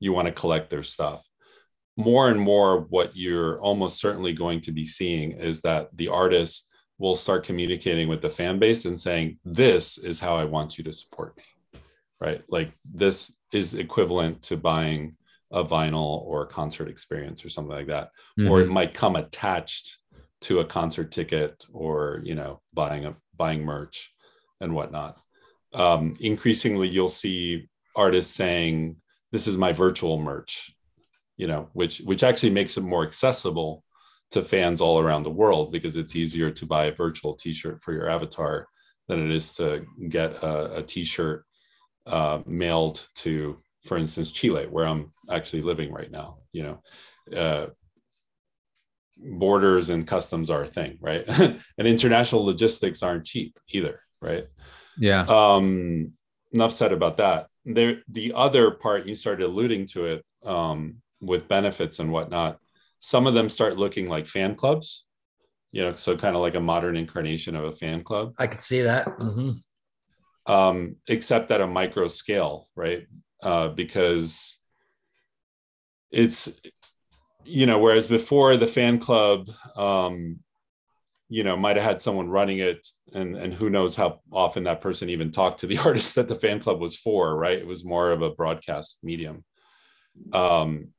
you 0.02 0.12
want 0.12 0.28
to 0.28 0.34
collect 0.34 0.70
their 0.70 0.84
stuff. 0.84 1.26
More 1.96 2.30
and 2.30 2.40
more, 2.40 2.82
what 2.82 3.16
you're 3.16 3.60
almost 3.62 4.00
certainly 4.02 4.34
going 4.34 4.62
to 4.62 4.74
be 4.74 4.84
seeing 4.84 5.32
is 5.32 5.62
that 5.62 5.88
the 5.96 6.10
artist 6.10 6.67
will 6.98 7.16
start 7.16 7.46
communicating 7.46 8.08
with 8.08 8.22
the 8.22 8.30
fan 8.30 8.60
base 8.60 8.86
and 8.86 9.00
saying, 9.00 9.40
"This 9.46 9.98
is 9.98 10.20
how 10.20 10.36
I 10.36 10.46
want 10.46 10.78
you 10.78 10.84
to 10.86 10.94
support 10.94 11.38
me." 11.38 11.44
Right? 12.20 12.44
Like 12.50 12.72
this 12.84 13.38
is 13.54 13.76
equivalent 13.76 14.42
to 14.44 14.58
buying 14.58 15.16
a 15.52 15.64
vinyl 15.64 16.22
or 16.26 16.44
a 16.44 16.48
concert 16.48 16.90
experience 16.90 17.46
or 17.46 17.50
something 17.50 17.76
like 17.76 17.88
that 17.88 18.12
mm-hmm. 18.38 18.52
or 18.52 18.62
it 18.62 18.70
might 18.70 18.94
come 18.94 19.16
attached 19.16 19.98
to 20.42 20.60
a 20.60 20.66
concert 20.66 21.12
ticket 21.12 21.66
or 21.72 22.20
you 22.24 22.36
know 22.36 22.62
buying 22.74 23.06
a 23.06 23.16
buying 23.38 23.64
merch 23.64 24.14
and 24.60 24.74
whatnot 24.74 25.18
um, 25.74 26.14
increasingly 26.20 26.88
you'll 26.88 27.08
see 27.08 27.68
artists 27.96 28.36
saying 28.36 28.96
this 29.32 29.48
is 29.48 29.58
my 29.58 29.72
virtual 29.72 30.20
merch 30.20 30.76
you 31.38 31.48
know 31.48 31.70
which 31.74 32.00
which 32.00 32.24
actually 32.24 32.50
makes 32.50 32.78
it 32.78 32.82
more 32.82 33.06
accessible 33.06 33.84
to 34.32 34.42
fans 34.42 34.82
all 34.82 35.00
around 35.00 35.24
the 35.24 35.30
world 35.30 35.72
because 35.72 35.96
it's 35.96 36.16
easier 36.16 36.52
to 36.52 36.66
buy 36.66 36.86
a 36.86 36.92
virtual 36.92 37.34
t-shirt 37.34 37.82
for 37.82 37.94
your 37.94 38.10
avatar 38.10 38.68
than 39.08 39.24
it 39.24 39.34
is 39.34 39.54
to 39.54 39.86
get 40.10 40.32
a 40.44 40.78
a 40.78 40.84
t-shirt 40.84 41.46
uh, 42.08 42.40
mailed 42.46 43.08
to 43.16 43.58
for 43.88 43.98
instance, 43.98 44.32
Chile, 44.32 44.68
where 44.70 44.86
I'm 44.86 45.12
actually 45.32 45.62
living 45.62 45.92
right 45.92 46.12
now, 46.12 46.40
you 46.52 46.64
know, 46.64 47.36
uh, 47.36 47.68
borders 49.18 49.90
and 49.90 50.06
customs 50.06 50.50
are 50.50 50.64
a 50.64 50.68
thing, 50.68 50.98
right? 51.02 51.28
and 51.30 51.88
international 51.88 52.46
logistics 52.46 53.02
aren't 53.02 53.26
cheap 53.26 53.58
either, 53.70 54.02
right? 54.22 54.46
Yeah. 54.98 55.26
Um, 55.28 56.14
enough 56.52 56.74
said 56.74 56.92
about 56.92 57.18
that. 57.18 57.48
There, 57.66 58.02
the 58.08 58.34
other 58.34 58.72
part 58.72 59.08
you 59.08 59.16
started 59.16 59.46
alluding 59.46 59.88
to 59.88 60.06
it 60.06 60.26
um, 60.46 60.98
with 61.20 61.48
benefits 61.48 62.00
and 62.00 62.12
whatnot. 62.12 62.60
Some 63.00 63.28
of 63.28 63.34
them 63.34 63.50
start 63.50 63.78
looking 63.78 64.08
like 64.10 64.28
fan 64.28 64.56
clubs, 64.56 65.06
you 65.72 65.84
know, 65.84 65.96
so 65.96 66.18
kind 66.18 66.36
of 66.36 66.42
like 66.42 66.56
a 66.56 66.60
modern 66.60 66.98
incarnation 66.98 67.56
of 67.56 67.66
a 67.66 67.76
fan 67.76 68.04
club. 68.04 68.34
I 68.38 68.48
could 68.48 68.62
see 68.62 68.82
that. 68.82 69.06
Mm-hmm. 69.06 70.52
Um, 70.52 70.96
except 71.08 71.52
at 71.52 71.62
a 71.62 71.68
micro 71.68 72.08
scale, 72.08 72.68
right? 72.76 73.06
uh, 73.42 73.70
because 73.70 74.60
it's 76.12 76.62
you 77.44 77.66
know 77.66 77.80
whereas 77.80 78.08
before 78.08 78.58
the 78.58 78.68
fan 78.68 79.00
club 79.00 79.50
um, 79.76 80.40
you 81.30 81.44
know 81.44 81.58
might 81.58 81.76
have 81.76 81.86
had 81.86 82.02
someone 82.02 82.30
running 82.30 82.60
it 82.60 82.88
and 83.14 83.36
and 83.36 83.54
who 83.54 83.70
knows 83.70 83.96
how 83.96 84.20
often 84.32 84.64
that 84.64 84.82
person 84.82 85.10
even 85.10 85.32
talked 85.32 85.60
to 85.60 85.68
the 85.68 85.78
artist 85.86 86.16
that 86.16 86.28
the 86.28 86.36
fan 86.36 86.60
club 86.60 86.80
was 86.80 86.98
for 86.98 87.36
right 87.36 87.60
it 87.60 87.68
was 87.68 87.86
more 87.86 88.12
of 88.12 88.22
a 88.22 88.32
broadcast 88.32 89.00
medium 89.04 89.44
um, 90.34 90.90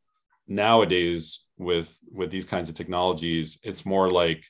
nowadays 0.46 1.44
with 1.58 1.98
with 2.12 2.30
these 2.30 2.46
kinds 2.46 2.68
of 2.68 2.74
technologies 2.74 3.58
it's 3.62 3.84
more 3.84 4.10
like 4.10 4.44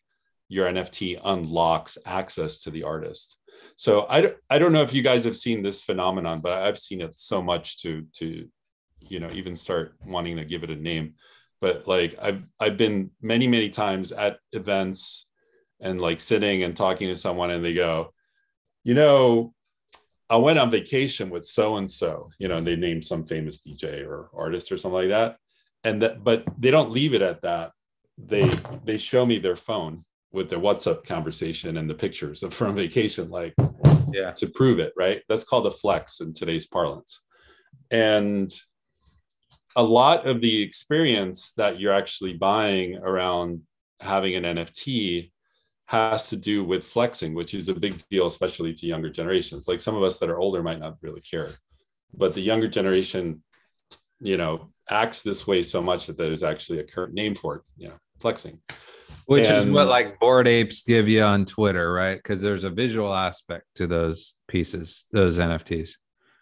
your 0.49 0.67
nft 0.67 1.21
unlocks 1.25 1.99
access 2.07 2.63
to 2.63 2.71
the 2.71 2.83
artist 2.83 3.39
so 3.77 4.07
I, 4.09 4.33
I 4.51 4.59
don't 4.59 4.73
know 4.73 4.83
if 4.83 4.93
you 4.93 5.03
guys 5.03 5.25
have 5.25 5.37
seen 5.37 5.63
this 5.63 5.81
phenomenon, 5.81 6.41
but 6.41 6.53
I've 6.53 6.79
seen 6.79 7.01
it 7.01 7.19
so 7.19 7.43
much 7.43 7.83
to 7.83 8.05
to 8.15 8.49
you 9.01 9.21
know 9.21 9.31
even 9.33 9.57
start 9.57 9.95
wanting 10.05 10.37
to 10.37 10.45
give 10.45 10.65
it 10.65 10.71
a 10.71 10.77
name. 10.77 11.15
But 11.61 11.87
like 11.87 12.17
I've 12.21 12.49
I've 12.61 12.77
been 12.77 13.11
many 13.21 13.47
many 13.47 13.71
times 13.71 14.13
at 14.13 14.39
events 14.53 15.27
and 15.81 16.01
like 16.01 16.21
sitting 16.21 16.65
and 16.65 16.77
talking 16.77 17.09
to 17.09 17.17
someone 17.17 17.51
and 17.51 17.65
they 17.65 17.75
go, 17.75 18.13
you 18.83 18.95
know, 18.95 19.55
I 20.29 20.37
went 20.37 20.59
on 20.59 20.71
vacation 20.71 21.31
with 21.31 21.45
so 21.45 21.77
and 21.77 21.89
so, 21.89 22.31
you 22.39 22.49
know, 22.49 22.57
and 22.57 22.67
they 22.67 22.75
named 22.75 23.05
some 23.05 23.25
famous 23.25 23.61
DJ 23.61 24.05
or 24.05 24.29
artist 24.35 24.73
or 24.73 24.77
something 24.77 25.09
like 25.09 25.11
that. 25.11 25.37
And 25.85 26.03
that, 26.03 26.25
but 26.25 26.45
they 26.59 26.71
don't 26.71 26.91
leave 26.91 27.15
it 27.15 27.23
at 27.23 27.43
that. 27.43 27.73
They 28.17 28.51
they 28.85 28.99
show 28.99 29.25
me 29.25 29.39
their 29.39 29.57
phone 29.57 30.05
with 30.33 30.51
their 30.51 30.59
WhatsApp 30.59 31.05
conversation 31.05 31.77
and 31.77 31.89
the 31.89 31.95
pictures 31.95 32.43
of 32.43 32.53
from 32.53 32.75
vacation, 32.75 33.31
like 33.31 33.55
yeah, 34.13 34.33
to 34.33 34.49
prove 34.49 34.79
it, 34.81 34.93
right? 34.97 35.23
That's 35.29 35.45
called 35.45 35.67
a 35.67 35.71
flex 35.71 36.21
in 36.21 36.35
today's 36.35 36.67
parlance. 36.67 37.23
And 37.91 38.53
a 39.77 39.83
lot 39.83 40.27
of 40.27 40.41
the 40.41 40.63
experience 40.63 41.53
that 41.53 41.79
you're 41.79 41.93
actually 41.93 42.35
buying 42.35 42.97
around 42.97 43.63
having 44.01 44.35
an 44.35 44.45
NFT 44.45 45.31
has 45.87 46.29
to 46.29 46.37
do 46.37 46.65
with 46.65 46.85
flexing, 46.85 47.35
which 47.35 47.55
is 47.55 47.69
a 47.69 47.75
big 47.75 48.03
deal, 48.11 48.27
especially 48.27 48.75
to 48.75 48.87
younger 48.87 49.09
generations. 49.09 49.67
Like 49.67 49.81
some 49.81 49.97
of 49.97 50.03
us 50.03 50.19
that 50.19 50.29
are 50.29 50.39
older 50.39 50.63
might 50.63 50.81
not 50.81 50.97
really 51.01 51.21
care, 51.21 51.51
but 52.15 52.35
the 52.35 52.41
younger 52.41 52.69
generation, 52.69 53.43
you 54.21 54.37
know, 54.37 54.71
acts 54.91 55.23
this 55.23 55.47
way 55.47 55.63
so 55.63 55.83
much 55.83 56.07
that 56.07 56.17
there's 56.17 56.43
actually 56.43 56.81
a 56.81 56.85
current 56.85 57.15
name 57.15 57.35
for 57.35 57.57
it, 57.57 57.63
you 57.77 57.89
know, 57.89 57.97
flexing 58.21 58.61
Which 59.27 59.49
and, 59.49 59.57
is 59.57 59.71
what 59.71 59.89
like 59.89 60.19
Bored 60.19 60.49
Apes 60.49 60.83
give 60.83 61.09
you 61.09 61.23
on 61.23 61.45
Twitter, 61.45 61.93
right? 61.93 62.17
Because 62.17 62.41
there's 62.41 62.65
a 62.65 62.71
visual 62.71 63.15
aspect 63.15 63.67
to 63.77 63.87
those 63.87 64.35
pieces, 64.49 65.07
those 65.13 65.39
NFTs. 65.39 65.91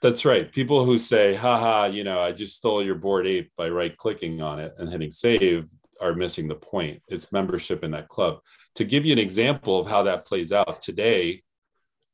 That's 0.02 0.24
right. 0.24 0.50
People 0.50 0.84
who 0.84 0.98
say, 0.98 1.34
haha, 1.34 1.86
you 1.86 2.04
know, 2.04 2.20
I 2.20 2.32
just 2.32 2.56
stole 2.56 2.84
your 2.84 2.94
Bored 2.96 3.26
Ape 3.26 3.50
by 3.56 3.68
right 3.68 3.96
clicking 3.96 4.42
on 4.42 4.60
it 4.60 4.74
and 4.78 4.90
hitting 4.90 5.10
save 5.10 5.66
are 6.00 6.14
missing 6.14 6.48
the 6.48 6.54
point. 6.54 7.02
It's 7.08 7.32
membership 7.32 7.82
in 7.82 7.90
that 7.92 8.08
club. 8.08 8.40
To 8.76 8.84
give 8.84 9.06
you 9.06 9.12
an 9.12 9.18
example 9.18 9.80
of 9.80 9.86
how 9.86 10.02
that 10.04 10.26
plays 10.26 10.52
out, 10.52 10.80
today 10.80 11.42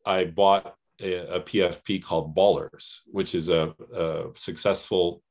I 0.07 0.25
bought 0.25 0.77
a, 1.01 1.37
a 1.37 1.41
PFP 1.41 2.03
called 2.03 2.35
Ballers, 2.35 3.01
which 3.07 3.35
is 3.35 3.49
a, 3.49 3.75
a 3.95 4.27
successful 4.35 5.23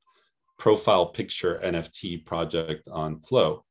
profile 0.61 1.07
picture 1.07 1.59
NFT 1.63 2.23
project 2.23 2.87
on 2.87 3.19
Flow. 3.19 3.65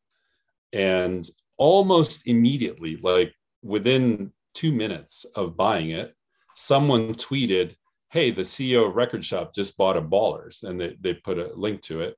And 0.72 1.24
almost 1.57 2.26
immediately, 2.26 2.96
like 2.96 3.33
within 3.62 4.33
two 4.55 4.72
minutes 4.72 5.24
of 5.37 5.57
buying 5.57 5.90
it, 5.90 6.12
someone 6.57 7.14
tweeted, 7.14 7.76
Hey, 8.11 8.33
the 8.33 8.42
CEO 8.42 8.88
of 8.88 8.96
Record 8.96 9.24
Shop 9.24 9.55
just 9.55 9.76
bought 9.76 9.96
a 9.96 10.03
Ballers, 10.03 10.64
and 10.64 10.81
they, 10.81 10.96
they 11.00 11.14
put 11.14 11.38
a 11.38 11.53
link 11.55 11.81
to 11.83 12.00
it. 12.00 12.16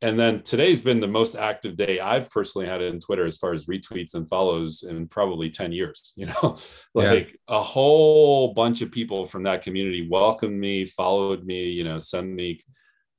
And 0.00 0.18
then 0.18 0.42
today's 0.44 0.80
been 0.80 1.00
the 1.00 1.06
most 1.06 1.34
active 1.34 1.76
day 1.76 2.00
I've 2.00 2.30
personally 2.30 2.66
had 2.66 2.80
in 2.80 3.00
Twitter 3.00 3.26
as 3.26 3.36
far 3.36 3.52
as 3.52 3.66
retweets 3.66 4.14
and 4.14 4.26
follows 4.26 4.82
in 4.82 5.08
probably 5.08 5.50
10 5.50 5.72
years. 5.72 6.14
You 6.16 6.26
know, 6.26 6.56
like 6.94 7.32
yeah. 7.32 7.58
a 7.58 7.62
whole 7.62 8.54
bunch 8.54 8.80
of 8.80 8.90
people 8.90 9.26
from 9.26 9.42
that 9.42 9.60
community 9.60 10.08
welcomed 10.08 10.58
me, 10.58 10.86
followed 10.86 11.44
me, 11.44 11.64
you 11.64 11.84
know, 11.84 11.98
sent 11.98 12.30
me 12.30 12.60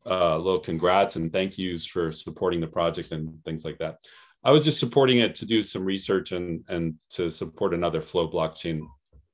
uh, 0.06 0.38
little 0.38 0.60
congrats 0.60 1.16
and 1.16 1.32
thank 1.32 1.58
yous 1.58 1.86
for 1.86 2.12
supporting 2.12 2.60
the 2.60 2.68
project 2.68 3.12
and 3.12 3.44
things 3.46 3.64
like 3.64 3.78
that. 3.80 3.98
I 4.44 4.52
was 4.52 4.66
just 4.66 4.80
supporting 4.80 5.20
it 5.20 5.36
to 5.36 5.46
do 5.46 5.62
some 5.62 5.86
research 5.86 6.32
and 6.32 6.64
and 6.68 6.96
to 7.12 7.30
support 7.30 7.74
another 7.74 8.02
Flow 8.02 8.28
blockchain 8.30 8.82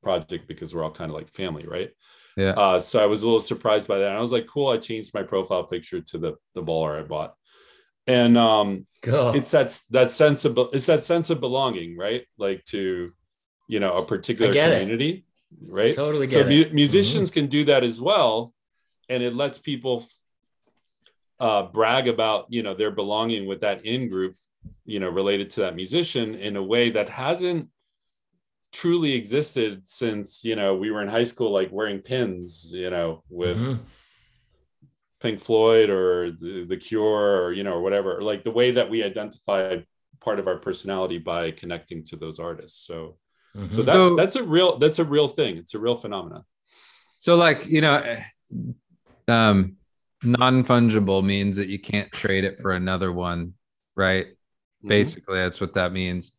project 0.04 0.48
because 0.48 0.74
we're 0.74 0.84
all 0.84 0.92
kind 0.92 1.10
of 1.10 1.16
like 1.16 1.30
family, 1.30 1.66
right? 1.66 1.92
Yeah. 2.36 2.52
Uh, 2.52 2.80
so 2.80 3.02
I 3.02 3.08
was 3.08 3.24
a 3.24 3.26
little 3.26 3.40
surprised 3.40 3.88
by 3.88 3.98
that. 4.00 4.10
And 4.10 4.18
I 4.18 4.22
was 4.22 4.32
like, 4.32 4.48
cool. 4.48 4.70
I 4.70 4.78
changed 4.78 5.14
my 5.14 5.24
profile 5.24 5.64
picture 5.64 6.02
to 6.02 6.18
the 6.18 6.36
the 6.54 6.62
baller 6.62 7.00
I 7.00 7.04
bought, 7.04 7.36
and 8.06 8.38
um, 8.38 8.86
it's 9.04 9.52
that 9.52 9.80
that 9.92 10.12
sense 10.12 10.46
of 10.46 10.58
it's 10.74 10.86
that 10.86 11.04
sense 11.04 11.30
of 11.30 11.40
belonging, 11.40 11.98
right? 11.98 12.26
Like 12.38 12.64
to, 12.66 13.12
you 13.68 13.80
know, 13.80 13.94
a 13.94 14.06
particular 14.06 14.52
community, 14.52 15.26
it. 15.52 15.72
right? 15.72 15.96
Totally 15.96 16.28
so 16.28 16.44
mu- 16.44 16.70
musicians 16.72 17.32
mm-hmm. 17.32 17.40
can 17.40 17.50
do 17.50 17.66
that 17.66 17.84
as 17.84 18.00
well, 18.00 18.54
and 19.10 19.24
it 19.24 19.34
lets 19.34 19.58
people 19.58 20.06
uh, 21.40 21.64
brag 21.64 22.08
about 22.08 22.46
you 22.50 22.64
know 22.64 22.74
their 22.74 22.92
belonging 22.92 23.46
with 23.48 23.62
that 23.62 23.86
in 23.86 24.10
group 24.10 24.36
you 24.86 25.00
know 25.00 25.10
related 25.10 25.50
to 25.50 25.62
that 25.62 25.76
musician 25.76 26.36
in 26.36 26.56
a 26.56 26.64
way 26.64 26.90
that 26.90 27.10
hasn't 27.10 27.70
truly 28.72 29.14
existed 29.14 29.88
since 29.88 30.44
you 30.44 30.56
know 30.56 30.76
we 30.76 30.92
were 30.92 31.02
in 31.02 31.08
high 31.08 31.24
school 31.24 31.52
like 31.52 31.72
wearing 31.72 32.00
pins 32.00 32.72
you 32.74 32.90
know 32.90 33.24
with 33.30 33.60
mm-hmm. 33.60 33.82
pink 35.20 35.40
floyd 35.40 35.90
or 35.90 36.32
the, 36.32 36.66
the 36.68 36.78
cure 36.78 37.44
or 37.44 37.54
you 37.54 37.64
know 37.64 37.74
or 37.74 37.82
whatever 37.82 38.22
like 38.22 38.44
the 38.44 38.52
way 38.52 38.72
that 38.72 38.90
we 38.90 39.04
identify 39.04 39.78
part 40.20 40.40
of 40.40 40.48
our 40.48 40.58
personality 40.58 41.18
by 41.18 41.52
connecting 41.52 42.04
to 42.04 42.16
those 42.16 42.40
artists 42.40 42.86
so 42.86 43.18
mm-hmm. 43.56 43.70
so 43.70 43.84
that 43.84 43.94
so, 43.94 44.16
that's 44.16 44.36
a 44.36 44.44
real 44.44 44.78
that's 44.78 45.00
a 45.00 45.06
real 45.06 45.28
thing 45.28 45.58
it's 45.58 45.74
a 45.74 45.80
real 45.80 45.96
phenomenon 45.96 46.44
so 47.16 47.36
like 47.36 47.66
you 47.68 47.82
know 47.82 47.96
eh, 47.96 48.24
um 50.24 50.32
non-fungible 50.32 51.24
means 51.24 51.58
that 51.58 51.70
you 51.70 51.80
can't 51.80 52.12
trade 52.12 52.44
it 52.44 52.60
for 52.60 52.72
another 52.74 53.12
one 53.12 53.54
right 53.96 54.28
Mm-hmm. 54.80 54.90
Basically, 54.90 55.40
that's 55.40 55.60
what 55.60 55.74
that 55.74 55.92
means. 55.92 56.32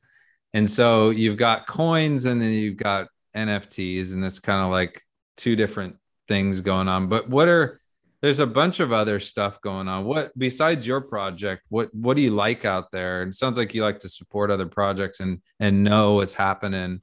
And 0.54 0.70
so 0.70 1.10
you've 1.10 1.36
got 1.36 1.66
coins 1.66 2.24
and 2.24 2.40
then 2.40 2.52
you've 2.52 2.76
got 2.76 3.08
NFTs, 3.36 4.12
and 4.12 4.24
it's 4.24 4.38
kind 4.38 4.64
of 4.64 4.70
like 4.70 5.02
two 5.36 5.56
different 5.56 5.96
things 6.26 6.60
going 6.60 6.88
on. 6.88 7.08
But 7.08 7.28
what 7.28 7.48
are 7.48 7.80
there's 8.20 8.40
a 8.40 8.46
bunch 8.46 8.80
of 8.80 8.92
other 8.92 9.20
stuff 9.20 9.60
going 9.60 9.86
on. 9.86 10.04
What 10.04 10.36
besides 10.36 10.86
your 10.86 11.00
project, 11.00 11.62
what 11.68 11.94
what 11.94 12.16
do 12.16 12.22
you 12.22 12.30
like 12.32 12.64
out 12.64 12.90
there? 12.90 13.22
It 13.22 13.34
sounds 13.34 13.58
like 13.58 13.74
you 13.74 13.82
like 13.82 14.00
to 14.00 14.08
support 14.08 14.50
other 14.50 14.66
projects 14.66 15.20
and 15.20 15.40
and 15.60 15.84
know 15.84 16.14
what's 16.14 16.34
happening 16.34 17.02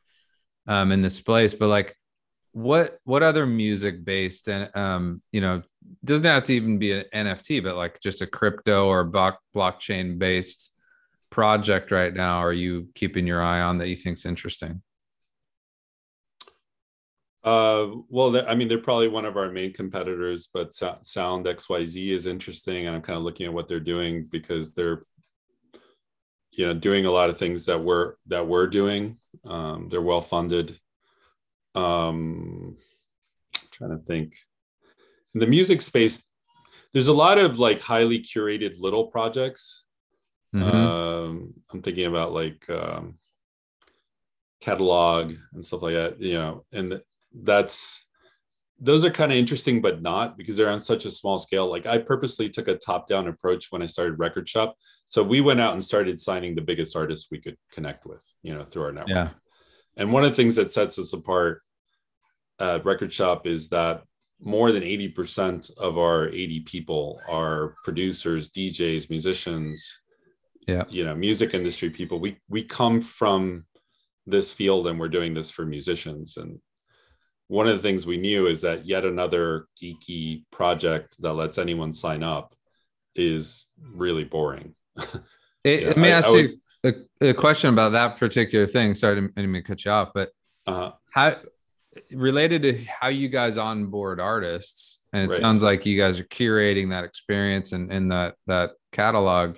um, 0.68 0.92
in 0.92 1.02
this 1.02 1.22
place. 1.22 1.54
But 1.54 1.68
like, 1.68 1.96
what 2.52 2.98
what 3.04 3.24
other 3.24 3.46
music 3.46 4.04
based 4.04 4.50
and 4.50 4.76
um, 4.76 5.22
you 5.32 5.42
know 5.42 5.62
doesn't 6.04 6.26
have 6.26 6.44
to 6.46 6.54
even 6.54 6.78
be 6.78 6.92
an 6.92 7.06
NFT, 7.14 7.64
but 7.64 7.76
like 7.76 8.00
just 8.00 8.22
a 8.22 8.28
crypto 8.28 8.88
or 8.88 9.04
block 9.04 9.40
blockchain 9.56 10.18
based 10.18 10.72
project 11.30 11.92
right 11.92 12.14
now 12.14 12.38
are 12.38 12.54
you 12.54 12.88
keeping 12.96 13.28
your 13.28 13.42
eye 13.42 13.60
on 13.60 13.78
that 13.78 13.90
you 13.90 13.96
think's 13.96 14.26
interesting? 14.26 14.82
Uh, 17.44 17.88
well, 18.10 18.44
I 18.48 18.56
mean, 18.56 18.68
they're 18.68 18.80
probably 18.80 19.08
one 19.08 19.26
of 19.26 19.38
our 19.38 19.52
main 19.52 19.72
competitors, 19.72 20.50
but 20.52 20.74
Sound 20.74 21.46
XYZ 21.46 22.10
is 22.10 22.26
interesting, 22.26 22.88
and 22.88 22.96
I'm 22.96 23.04
kind 23.04 23.18
of 23.18 23.24
looking 23.24 23.46
at 23.46 23.54
what 23.54 23.68
they're 23.68 23.80
doing 23.80 24.26
because 24.26 24.74
they're, 24.74 25.04
you 26.52 26.66
know, 26.66 26.74
doing 26.74 27.06
a 27.06 27.12
lot 27.12 27.30
of 27.30 27.38
things 27.38 27.68
that 27.68 27.84
we're 27.84 28.16
that 28.28 28.48
we're 28.48 28.66
doing. 28.66 29.20
Um, 29.46 29.90
they're 29.90 30.02
well 30.02 30.22
funded. 30.22 30.80
Um, 31.76 32.78
trying 33.70 33.92
to 33.92 34.04
think. 34.04 34.36
In 35.36 35.40
the 35.40 35.48
music 35.48 35.82
space, 35.82 36.28
there's 36.94 37.10
a 37.10 37.14
lot 37.14 37.38
of 37.38 37.60
like 37.60 37.82
highly 37.82 38.20
curated 38.20 38.80
little 38.80 39.06
projects 39.08 39.86
Mm-hmm. 40.56 40.76
Um, 40.76 41.54
I'm 41.72 41.82
thinking 41.82 42.06
about 42.06 42.32
like 42.32 42.70
um, 42.70 43.18
catalog 44.62 45.34
and 45.54 45.64
stuff 45.64 45.82
like 45.82 45.94
that, 45.94 46.22
you 46.22 46.36
know, 46.36 46.66
and 46.72 47.02
that's 47.34 48.08
those 48.80 49.06
are 49.06 49.10
kind 49.10 49.32
of 49.32 49.38
interesting, 49.38 49.82
but 49.82 50.02
not 50.02 50.38
because 50.38 50.58
they're 50.58 50.70
on 50.70 50.80
such 50.82 51.06
a 51.06 51.12
small 51.12 51.40
scale. 51.40 51.70
Like 51.70 51.86
I 51.86 51.98
purposely 51.98 52.50
took 52.50 52.68
a 52.68 52.76
top 52.76 53.08
down 53.08 53.28
approach 53.28 53.68
when 53.70 53.82
I 53.82 53.86
started 53.86 54.20
Record 54.20 54.48
Shop. 54.50 54.76
So 55.06 55.24
we 55.24 55.40
went 55.40 55.62
out 55.62 55.74
and 55.74 55.84
started 55.84 56.20
signing 56.20 56.56
the 56.56 56.62
biggest 56.62 56.96
artists 56.96 57.28
we 57.32 57.40
could 57.40 57.58
connect 57.72 58.06
with, 58.06 58.26
you 58.42 58.54
know, 58.54 58.66
through 58.66 58.84
our 58.84 58.92
network. 58.92 59.10
Yeah. 59.10 59.30
And 59.98 60.12
one 60.12 60.26
of 60.26 60.32
the 60.32 60.36
things 60.36 60.56
that 60.56 60.72
sets 60.72 61.00
us 61.00 61.14
apart 61.14 61.62
at 62.60 62.86
Record 62.86 63.14
Shop 63.14 63.48
is 63.48 63.70
that 63.70 64.04
more 64.42 64.72
than 64.72 64.84
80% 64.84 65.78
of 65.78 65.98
our 65.98 66.28
80 66.30 66.62
people 66.62 67.22
are 67.28 67.76
producers, 67.84 68.50
DJs, 68.50 69.10
musicians, 69.10 70.02
yeah. 70.68 70.84
You 70.90 71.06
know 71.06 71.16
music 71.16 71.54
industry 71.54 71.90
people. 71.90 72.20
We 72.20 72.38
we 72.50 72.64
come 72.64 73.02
from 73.02 73.66
this 74.26 74.52
field 74.52 74.88
and 74.88 75.00
we're 75.00 75.10
doing 75.10 75.34
this 75.34 75.50
for 75.50 75.66
musicians. 75.66 76.38
And 76.38 76.60
one 77.48 77.68
of 77.68 77.76
the 77.76 77.82
things 77.82 78.06
we 78.06 78.18
knew 78.18 78.48
is 78.48 78.62
that 78.62 78.86
yet 78.86 79.06
another 79.06 79.68
geeky 79.82 80.44
project 80.52 81.22
that 81.22 81.34
lets 81.34 81.60
anyone 81.60 81.94
sign 81.94 82.24
up 82.24 82.56
is 83.16 83.66
really 83.94 84.24
boring. 84.24 84.74
It, 85.64 85.82
yeah, 85.82 85.88
let 85.90 85.98
me 85.98 86.08
I, 86.08 86.18
ask 86.18 86.30
I 86.30 86.32
was, 86.32 86.52
you 86.84 87.08
a, 87.22 87.30
a, 87.30 87.34
question 87.34 87.72
about 87.72 87.92
that 87.92 88.18
particular 88.18 88.66
thing. 88.66 88.96
Sorry 88.96 89.22
to, 89.22 89.28
to 89.28 89.62
cut 89.62 89.86
you 89.86 89.92
off 89.92 90.10
but 90.16 90.32
uh-huh. 90.66 90.94
how 91.12 91.36
related 92.16 92.64
to 92.64 92.84
how 92.86 93.10
you 93.10 93.28
guys 93.28 93.58
onboard 93.58 94.20
artists 94.20 95.00
and 95.14 95.24
it 95.24 95.30
right. 95.30 95.42
sounds 95.42 95.64
like 95.64 95.86
you 95.86 96.00
guys 96.00 96.20
are 96.20 96.26
curating 96.26 96.90
that 96.90 97.04
experience 97.04 97.72
and 97.72 97.92
in 97.92 98.10
that 98.10 98.36
that 98.48 98.72
catalog 98.92 99.58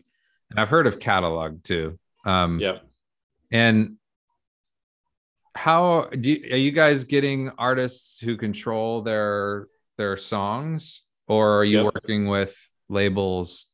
and 0.49 0.59
I've 0.59 0.69
heard 0.69 0.87
of 0.87 0.99
catalog 0.99 1.63
too. 1.63 1.99
Um, 2.25 2.59
yep. 2.59 2.83
And 3.51 3.97
how 5.55 6.09
do 6.09 6.31
you, 6.31 6.53
are 6.53 6.57
you 6.57 6.71
guys 6.71 7.03
getting 7.03 7.49
artists 7.57 8.19
who 8.19 8.37
control 8.37 9.01
their 9.01 9.67
their 9.97 10.17
songs, 10.17 11.01
or 11.27 11.59
are 11.59 11.63
you 11.63 11.83
yep. 11.83 11.93
working 11.95 12.27
with 12.27 12.55
labels 12.89 13.67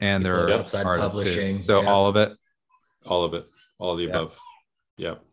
and 0.00 0.24
their 0.24 0.48
yep. 0.48 0.60
outside 0.60 0.84
publishing? 0.84 1.56
Too? 1.56 1.62
So 1.62 1.82
yeah. 1.82 1.88
all 1.88 2.06
of 2.06 2.16
it, 2.16 2.32
all 3.06 3.24
of 3.24 3.34
it, 3.34 3.46
all 3.78 3.92
of 3.92 3.98
the 3.98 4.04
yep. 4.04 4.14
above. 4.14 4.38
Yep. 4.98 5.24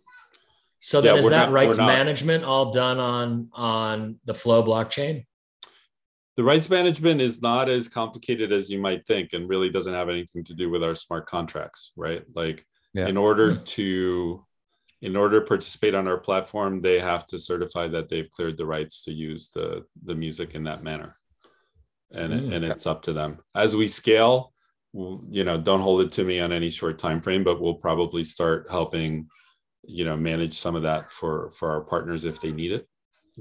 So 0.87 1.01
then, 1.01 1.15
yeah, 1.15 1.19
is 1.19 1.29
that 1.29 1.47
not, 1.47 1.51
rights 1.51 1.75
management 1.75 2.45
all 2.45 2.71
done 2.71 2.97
on 2.97 3.49
on 3.51 4.21
the 4.23 4.33
Flow 4.33 4.63
blockchain? 4.63 5.25
the 6.37 6.43
rights 6.43 6.69
management 6.69 7.19
is 7.19 7.41
not 7.41 7.67
as 7.67 7.87
complicated 7.87 8.53
as 8.53 8.69
you 8.69 8.79
might 8.79 9.05
think 9.05 9.33
and 9.33 9.49
really 9.49 9.69
doesn't 9.69 9.95
have 9.95 10.07
anything 10.07 10.43
to 10.43 10.53
do 10.53 10.69
with 10.69 10.83
our 10.83 10.95
smart 10.95 11.25
contracts 11.25 11.91
right 11.97 12.23
like 12.35 12.65
yeah. 12.93 13.07
in 13.07 13.17
order 13.17 13.55
hmm. 13.55 13.63
to 13.63 14.45
in 15.01 15.15
order 15.15 15.39
to 15.39 15.45
participate 15.45 15.95
on 15.95 16.07
our 16.07 16.19
platform 16.19 16.79
they 16.79 16.99
have 16.99 17.25
to 17.25 17.39
certify 17.39 17.87
that 17.87 18.07
they've 18.07 18.31
cleared 18.31 18.55
the 18.57 18.65
rights 18.65 19.03
to 19.03 19.11
use 19.11 19.49
the 19.49 19.83
the 20.05 20.15
music 20.15 20.53
in 20.53 20.63
that 20.63 20.83
manner 20.83 21.17
and 22.11 22.31
mm. 22.31 22.53
and 22.53 22.63
it's 22.63 22.85
up 22.85 23.01
to 23.01 23.13
them 23.13 23.39
as 23.55 23.75
we 23.75 23.87
scale 23.87 24.53
you 24.93 25.43
know 25.43 25.57
don't 25.57 25.81
hold 25.81 26.01
it 26.01 26.11
to 26.11 26.23
me 26.23 26.39
on 26.39 26.53
any 26.53 26.69
short 26.69 26.99
time 26.99 27.19
frame 27.19 27.43
but 27.43 27.59
we'll 27.59 27.73
probably 27.73 28.23
start 28.23 28.67
helping 28.69 29.27
you 29.87 30.05
know 30.05 30.17
manage 30.17 30.59
some 30.59 30.75
of 30.75 30.83
that 30.83 31.11
for 31.11 31.51
for 31.51 31.71
our 31.71 31.81
partners 31.81 32.25
if 32.25 32.41
they 32.41 32.51
need 32.51 32.71
it 32.71 32.87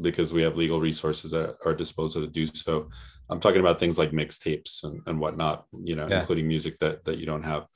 because 0.00 0.32
we 0.32 0.42
have 0.42 0.56
legal 0.56 0.80
resources 0.80 1.34
at 1.34 1.56
our 1.64 1.74
disposal 1.74 2.22
to 2.22 2.28
do 2.28 2.46
so. 2.46 2.88
I'm 3.28 3.40
talking 3.40 3.60
about 3.60 3.80
things 3.80 3.98
like 3.98 4.12
mixtapes 4.12 4.84
and, 4.84 5.00
and 5.06 5.18
whatnot, 5.18 5.64
you 5.82 5.96
know, 5.96 6.06
yeah. 6.06 6.20
including 6.20 6.46
music 6.46 6.78
that 6.78 7.04
that 7.04 7.18
you 7.18 7.26
don't 7.26 7.42
have. 7.42 7.66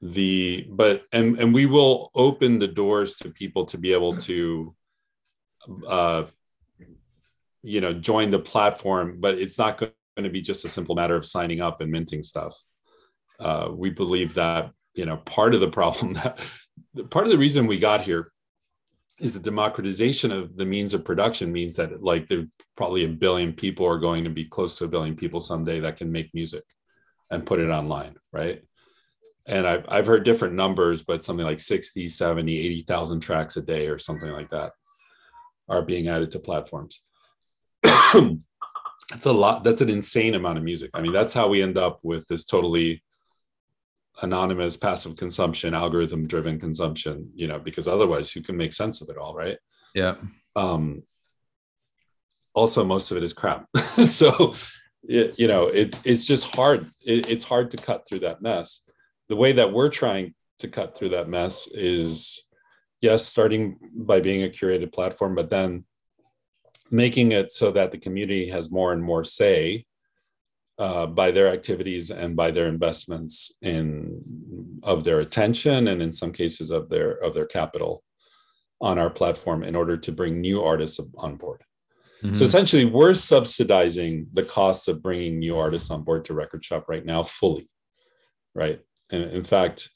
the 0.00 0.66
but 0.70 1.04
and 1.12 1.40
and 1.40 1.52
we 1.52 1.66
will 1.66 2.10
open 2.14 2.58
the 2.58 2.68
doors 2.68 3.16
to 3.16 3.30
people 3.30 3.64
to 3.64 3.78
be 3.78 3.92
able 3.92 4.16
to 4.16 4.74
uh 5.88 6.24
you 7.62 7.80
know 7.80 7.92
join 7.92 8.30
the 8.30 8.38
platform 8.38 9.16
but 9.18 9.36
it's 9.38 9.58
not 9.58 9.76
going 9.78 9.92
to 10.16 10.30
be 10.30 10.40
just 10.40 10.64
a 10.64 10.68
simple 10.68 10.94
matter 10.94 11.16
of 11.16 11.26
signing 11.26 11.60
up 11.60 11.80
and 11.80 11.90
minting 11.90 12.22
stuff 12.22 12.54
uh 13.40 13.68
we 13.72 13.90
believe 13.90 14.34
that 14.34 14.70
you 14.94 15.04
know 15.04 15.16
part 15.16 15.52
of 15.54 15.60
the 15.60 15.68
problem 15.80 16.12
that 16.20 16.40
part 17.10 17.26
of 17.26 17.32
the 17.32 17.38
reason 17.38 17.66
we 17.66 17.78
got 17.78 18.02
here 18.02 18.32
is 19.20 19.34
the 19.34 19.40
democratization 19.40 20.30
of 20.30 20.56
the 20.56 20.64
means 20.64 20.94
of 20.94 21.04
production 21.04 21.52
means 21.52 21.76
that 21.76 22.02
like 22.02 22.28
there 22.28 22.46
probably 22.76 23.04
a 23.04 23.08
billion 23.08 23.52
people 23.52 23.86
are 23.86 23.98
going 23.98 24.24
to 24.24 24.30
be 24.30 24.44
close 24.44 24.78
to 24.78 24.84
a 24.84 24.88
billion 24.88 25.16
people 25.16 25.40
someday 25.40 25.80
that 25.80 25.96
can 25.96 26.10
make 26.10 26.32
music 26.34 26.64
and 27.30 27.46
put 27.46 27.60
it 27.60 27.70
online 27.70 28.14
right? 28.32 28.62
And 29.46 29.66
I've, 29.66 29.86
I've 29.88 30.06
heard 30.06 30.24
different 30.24 30.54
numbers 30.54 31.02
but 31.02 31.24
something 31.24 31.46
like 31.46 31.60
60 31.60 32.08
70 32.08 32.58
80,000 32.58 33.20
tracks 33.20 33.56
a 33.56 33.62
day 33.62 33.88
or 33.88 33.98
something 33.98 34.30
like 34.30 34.50
that 34.50 34.72
are 35.68 35.82
being 35.82 36.08
added 36.08 36.30
to 36.32 36.38
platforms. 36.38 37.02
That's 37.82 39.26
a 39.26 39.32
lot 39.32 39.64
that's 39.64 39.80
an 39.80 39.88
insane 39.88 40.34
amount 40.34 40.58
of 40.58 40.64
music. 40.64 40.90
I 40.92 41.00
mean 41.00 41.14
that's 41.14 41.32
how 41.32 41.48
we 41.48 41.62
end 41.62 41.78
up 41.78 41.98
with 42.02 42.28
this 42.28 42.44
totally 42.44 43.02
anonymous 44.22 44.76
passive 44.76 45.16
consumption 45.16 45.74
algorithm 45.74 46.26
driven 46.26 46.58
consumption 46.58 47.30
you 47.34 47.46
know 47.46 47.58
because 47.58 47.86
otherwise 47.86 48.30
who 48.32 48.40
can 48.40 48.56
make 48.56 48.72
sense 48.72 49.00
of 49.00 49.08
it 49.08 49.16
all 49.16 49.34
right? 49.34 49.58
Yeah. 49.94 50.16
Um 50.56 51.02
also 52.54 52.84
most 52.84 53.10
of 53.10 53.16
it 53.16 53.22
is 53.22 53.32
crap. 53.32 53.66
So 54.06 54.54
you 55.02 55.48
know 55.48 55.68
it's 55.68 56.04
it's 56.04 56.26
just 56.26 56.54
hard. 56.54 56.86
It, 57.00 57.28
it's 57.28 57.44
hard 57.44 57.70
to 57.70 57.76
cut 57.76 58.06
through 58.06 58.20
that 58.20 58.42
mess. 58.42 58.84
The 59.28 59.36
way 59.36 59.52
that 59.52 59.72
we're 59.72 59.90
trying 59.90 60.34
to 60.58 60.68
cut 60.68 60.96
through 60.96 61.10
that 61.10 61.28
mess 61.28 61.68
is 61.68 62.44
yes 63.00 63.26
starting 63.26 63.78
by 63.94 64.20
being 64.20 64.42
a 64.42 64.48
curated 64.48 64.92
platform 64.92 65.34
but 65.34 65.50
then 65.50 65.84
making 66.90 67.32
it 67.32 67.52
so 67.52 67.70
that 67.70 67.90
the 67.90 67.98
community 67.98 68.48
has 68.50 68.70
more 68.70 68.92
and 68.92 69.02
more 69.02 69.24
say 69.24 69.84
uh, 70.78 71.06
by 71.06 71.30
their 71.30 71.48
activities 71.48 72.10
and 72.10 72.36
by 72.36 72.50
their 72.50 72.66
investments 72.66 73.52
in 73.62 74.22
of 74.82 75.04
their 75.04 75.20
attention 75.20 75.88
and 75.88 76.00
in 76.00 76.12
some 76.12 76.32
cases 76.32 76.70
of 76.70 76.88
their 76.88 77.12
of 77.12 77.34
their 77.34 77.46
capital 77.46 78.04
on 78.80 78.98
our 78.98 79.10
platform 79.10 79.64
in 79.64 79.74
order 79.74 79.96
to 79.96 80.12
bring 80.12 80.40
new 80.40 80.62
artists 80.62 81.00
on 81.16 81.36
board. 81.36 81.62
Mm-hmm. 82.22 82.34
So 82.34 82.44
essentially, 82.44 82.84
we're 82.84 83.14
subsidizing 83.14 84.28
the 84.32 84.44
costs 84.44 84.88
of 84.88 85.02
bringing 85.02 85.38
new 85.38 85.56
artists 85.56 85.90
on 85.90 86.02
board 86.02 86.24
to 86.26 86.34
Record 86.34 86.64
Shop 86.64 86.88
right 86.88 87.04
now 87.04 87.22
fully, 87.22 87.68
right? 88.54 88.80
And 89.10 89.24
in 89.24 89.44
fact, 89.44 89.88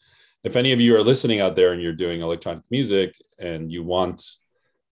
if 0.45 0.57
any 0.57 0.73
of 0.73 0.81
you 0.81 0.97
are 0.97 1.05
listening 1.05 1.40
out 1.40 1.55
there 1.55 1.73
and 1.73 1.81
you're 1.81 1.92
doing 1.92 2.21
electronic 2.21 2.64
music 2.71 3.14
and 3.38 3.71
you 3.71 3.85
want 3.85 4.25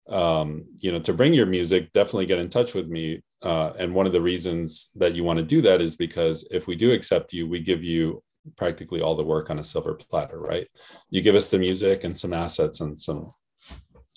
um, 0.09 0.65
you 0.79 0.91
know, 0.91 0.99
to 0.99 1.13
bring 1.13 1.33
your 1.33 1.45
music, 1.45 1.91
definitely 1.93 2.25
get 2.25 2.39
in 2.39 2.49
touch 2.49 2.73
with 2.73 2.87
me. 2.87 3.21
Uh, 3.43 3.73
and 3.77 3.93
one 3.93 4.05
of 4.05 4.13
the 4.13 4.21
reasons 4.21 4.89
that 4.95 5.13
you 5.13 5.23
want 5.23 5.37
to 5.37 5.43
do 5.43 5.61
that 5.61 5.81
is 5.81 5.95
because 5.95 6.47
if 6.49 6.65
we 6.65 6.75
do 6.75 6.91
accept 6.91 7.33
you, 7.33 7.47
we 7.47 7.59
give 7.59 7.83
you 7.83 8.23
practically 8.55 9.01
all 9.01 9.15
the 9.15 9.23
work 9.23 9.49
on 9.49 9.59
a 9.59 9.63
silver 9.63 9.93
platter, 9.93 10.39
right? 10.39 10.67
You 11.09 11.21
give 11.21 11.35
us 11.35 11.49
the 11.49 11.59
music 11.59 12.03
and 12.03 12.17
some 12.17 12.33
assets 12.33 12.79
and 12.79 12.97
some 12.97 13.33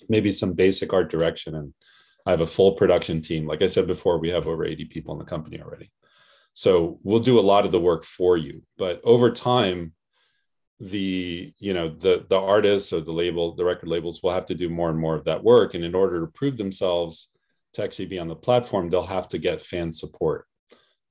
maybe 0.09 0.31
some 0.31 0.53
basic 0.53 0.93
art 0.93 1.09
direction. 1.09 1.55
And 1.55 1.73
I 2.25 2.31
have 2.31 2.41
a 2.41 2.47
full 2.47 2.73
production 2.73 3.21
team. 3.21 3.45
Like 3.45 3.61
I 3.61 3.67
said 3.67 3.87
before, 3.87 4.17
we 4.17 4.29
have 4.29 4.47
over 4.47 4.65
80 4.65 4.85
people 4.85 5.13
in 5.13 5.19
the 5.19 5.25
company 5.25 5.61
already. 5.61 5.91
So 6.53 6.99
we'll 7.03 7.19
do 7.19 7.39
a 7.39 7.41
lot 7.41 7.65
of 7.65 7.71
the 7.71 7.79
work 7.79 8.05
for 8.05 8.37
you. 8.37 8.63
But 8.77 9.01
over 9.03 9.31
time, 9.31 9.93
the 10.79 11.51
you 11.57 11.73
know 11.73 11.89
the 11.89 12.23
the 12.29 12.39
artists 12.39 12.93
or 12.93 13.01
the 13.01 13.11
label 13.11 13.55
the 13.55 13.65
record 13.65 13.89
labels 13.89 14.21
will 14.21 14.31
have 14.31 14.45
to 14.45 14.53
do 14.53 14.69
more 14.69 14.91
and 14.91 14.99
more 14.99 15.15
of 15.15 15.23
that 15.25 15.43
work 15.43 15.73
and 15.73 15.83
in 15.83 15.95
order 15.95 16.21
to 16.21 16.27
prove 16.27 16.55
themselves 16.55 17.29
to 17.77 17.83
actually 17.83 18.05
be 18.05 18.19
on 18.19 18.27
the 18.27 18.35
platform 18.35 18.89
they'll 18.89 19.03
have 19.03 19.27
to 19.27 19.37
get 19.37 19.61
fan 19.61 19.91
support 19.91 20.45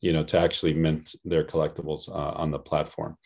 you 0.00 0.12
know 0.12 0.22
to 0.22 0.38
actually 0.38 0.74
mint 0.74 1.14
their 1.24 1.44
collectibles 1.44 2.08
uh, 2.08 2.32
on 2.36 2.50
the 2.50 2.58
platform 2.58 3.16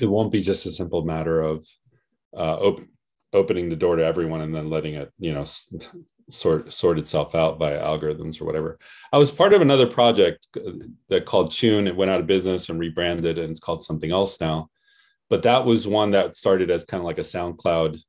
it 0.00 0.06
won't 0.06 0.32
be 0.32 0.40
just 0.40 0.66
a 0.66 0.70
simple 0.70 1.04
matter 1.04 1.40
of 1.40 1.66
uh, 2.36 2.56
op- 2.56 2.88
opening 3.32 3.68
the 3.68 3.76
door 3.76 3.96
to 3.96 4.04
everyone 4.04 4.40
and 4.40 4.54
then 4.54 4.68
letting 4.68 4.94
it 4.94 5.12
you 5.18 5.32
know 5.32 5.44
sort 6.30 6.72
sort 6.72 6.98
itself 6.98 7.34
out 7.34 7.58
by 7.58 7.72
algorithms 7.72 8.40
or 8.40 8.46
whatever. 8.46 8.78
I 9.12 9.18
was 9.18 9.30
part 9.30 9.52
of 9.52 9.60
another 9.60 9.86
project 9.86 10.48
uh, 10.56 10.70
that 11.10 11.26
called 11.26 11.50
Choon. 11.50 11.86
It 11.86 11.94
went 11.94 12.10
out 12.10 12.20
of 12.20 12.26
business 12.26 12.70
and 12.70 12.78
rebranded, 12.78 13.36
and 13.38 13.50
it's 13.50 13.60
called 13.60 13.82
something 13.82 14.10
else 14.10 14.40
now 14.40 14.70
but 15.30 15.42
that 15.42 15.64
was 15.64 15.86
one 15.86 16.10
that 16.12 16.36
started 16.36 16.70
as 16.70 16.84
kind 16.84 17.00
of 17.00 17.06
like 17.06 17.18
a 17.18 17.22
SoundCloud 17.22 18.02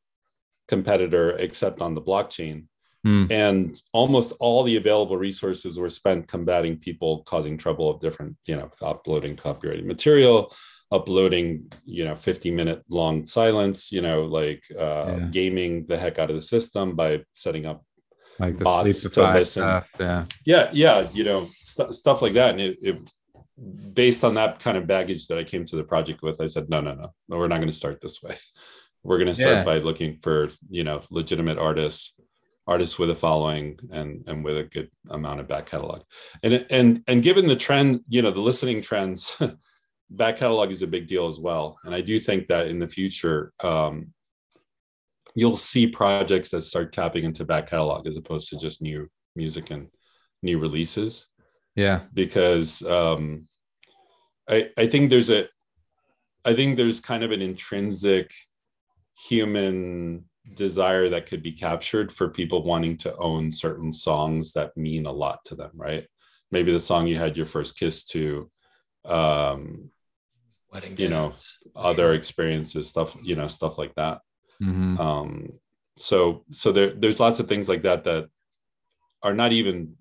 competitor, 0.68 1.32
except 1.32 1.82
on 1.82 1.96
the 1.96 2.02
blockchain. 2.02 2.66
Mm. 3.06 3.32
And 3.32 3.82
almost 3.94 4.34
all 4.40 4.64
the 4.64 4.78
available 4.78 5.18
resources 5.18 5.78
were 5.78 5.90
spent 5.90 6.28
combating 6.28 6.78
people 6.78 7.24
causing 7.24 7.58
trouble 7.58 7.90
of 7.90 8.02
different, 8.02 8.36
you 8.46 8.56
know, 8.56 8.72
uploading 8.82 9.36
copyrighted 9.36 9.86
material, 9.86 10.54
uploading, 10.92 11.72
you 11.86 12.04
know, 12.04 12.16
50 12.16 12.52
minute 12.52 12.84
long 12.90 13.26
silence, 13.26 13.92
you 13.92 14.02
know, 14.02 14.24
like 14.24 14.64
uh, 14.72 15.18
yeah. 15.18 15.28
gaming 15.32 15.86
the 15.86 15.98
heck 15.98 16.18
out 16.18 16.32
of 16.32 16.36
the 16.36 16.42
system 16.42 16.96
by 16.96 17.22
setting 17.36 17.68
up 17.68 17.86
like 18.40 18.58
the 18.58 18.64
bots 18.64 19.02
to 19.02 19.34
listen. 19.34 19.62
Stuff, 19.62 19.88
yeah. 20.00 20.26
Yeah. 20.46 20.70
Yeah. 20.74 21.08
You 21.14 21.24
know, 21.26 21.48
st- 21.52 21.94
stuff 21.94 22.22
like 22.22 22.34
that. 22.34 22.52
And 22.52 22.62
it, 22.62 22.78
it 22.82 23.10
based 23.94 24.24
on 24.24 24.34
that 24.34 24.60
kind 24.60 24.78
of 24.78 24.88
baggage 24.88 25.28
that 25.28 25.38
I 25.38 25.44
came 25.44 25.66
to 25.66 25.76
the 25.76 25.84
project 25.84 26.22
with, 26.22 26.42
I 26.42 26.48
said, 26.48 26.70
no, 26.70 26.82
no, 26.82 26.96
no, 26.96 27.14
no 27.30 27.38
we're 27.38 27.48
not 27.48 27.58
going 27.58 27.70
to 27.70 27.76
start 27.76 28.02
this 28.02 28.22
way. 28.24 28.36
We're 29.04 29.20
going 29.20 29.28
to 29.28 29.36
start 29.36 29.58
yeah. 29.58 29.64
by 29.64 29.78
looking 29.78 30.18
for, 30.18 30.50
you 30.68 30.84
know, 30.84 31.00
legitimate 31.12 31.60
artists, 31.60 32.20
artists 32.68 32.98
with 32.98 33.10
a 33.10 33.16
following 33.16 33.80
and, 33.92 34.24
and 34.28 34.44
with 34.44 34.58
a 34.58 34.64
good 34.64 34.90
amount 35.10 35.40
of 35.40 35.48
back 35.48 35.68
catalog. 35.68 36.02
And, 36.44 36.66
and, 36.70 37.04
and 37.08 37.24
given 37.24 37.48
the 37.48 37.56
trend, 37.56 38.02
you 38.08 38.22
know, 38.22 38.32
the 38.32 38.42
listening 38.42 38.82
trends, 38.82 39.40
back 40.10 40.38
catalog 40.38 40.72
is 40.72 40.82
a 40.82 40.88
big 40.88 41.08
deal 41.08 41.28
as 41.28 41.40
well. 41.40 41.78
And 41.84 41.94
I 41.94 42.02
do 42.02 42.20
think 42.20 42.48
that 42.48 42.68
in 42.68 42.80
the 42.80 42.88
future, 42.88 43.54
um, 43.64 44.14
you'll 45.36 45.58
see 45.58 45.88
projects 45.88 46.52
that 46.52 46.64
start 46.64 46.92
tapping 46.92 47.24
into 47.24 47.46
back 47.46 47.70
catalog 47.70 48.08
as 48.08 48.18
opposed 48.18 48.50
to 48.50 48.58
just 48.58 48.82
new 48.82 49.08
music 49.36 49.70
and 49.70 49.90
new 50.42 50.60
releases 50.60 51.28
yeah. 51.76 52.02
Because 52.14 52.82
um, 52.84 53.48
I 54.50 54.70
I 54.78 54.88
think 54.88 55.10
there's 55.10 55.30
a 55.30 55.48
I 56.46 56.54
think 56.54 56.78
there's 56.78 57.00
kind 57.00 57.24
of 57.24 57.32
an 57.32 57.42
intrinsic 57.42 58.32
human 59.28 60.26
desire 60.54 61.10
that 61.10 61.26
could 61.26 61.42
be 61.42 61.52
captured 61.52 62.12
for 62.12 62.30
people 62.30 62.64
wanting 62.64 62.98
to 62.98 63.16
own 63.18 63.52
certain 63.52 63.92
songs 63.92 64.54
that 64.54 64.76
mean 64.78 65.06
a 65.06 65.12
lot 65.12 65.40
to 65.46 65.56
them, 65.56 65.72
right? 65.74 66.08
Maybe 66.52 66.72
the 66.72 66.80
song 66.80 67.08
you 67.08 67.18
had 67.18 67.36
your 67.36 67.46
first 67.46 67.78
kiss 67.78 68.06
to, 68.06 68.50
um, 69.06 69.90
wedding, 70.72 70.96
you 70.98 71.10
know, 71.10 71.34
other 71.76 72.14
experiences, 72.14 72.88
stuff, 72.88 73.18
you 73.24 73.36
know, 73.36 73.48
stuff 73.48 73.78
like 73.78 73.96
that. 73.96 74.20
Mm-hmm. 74.62 75.00
Um, 75.00 75.50
so, 75.98 76.44
so 76.52 76.72
there, 76.72 76.94
there's 76.94 77.20
lots 77.20 77.40
of 77.40 77.48
things 77.48 77.68
like 77.68 77.84
that 77.84 78.04
that 78.04 78.30
are 79.24 79.34
not 79.34 79.52
even 79.52 79.96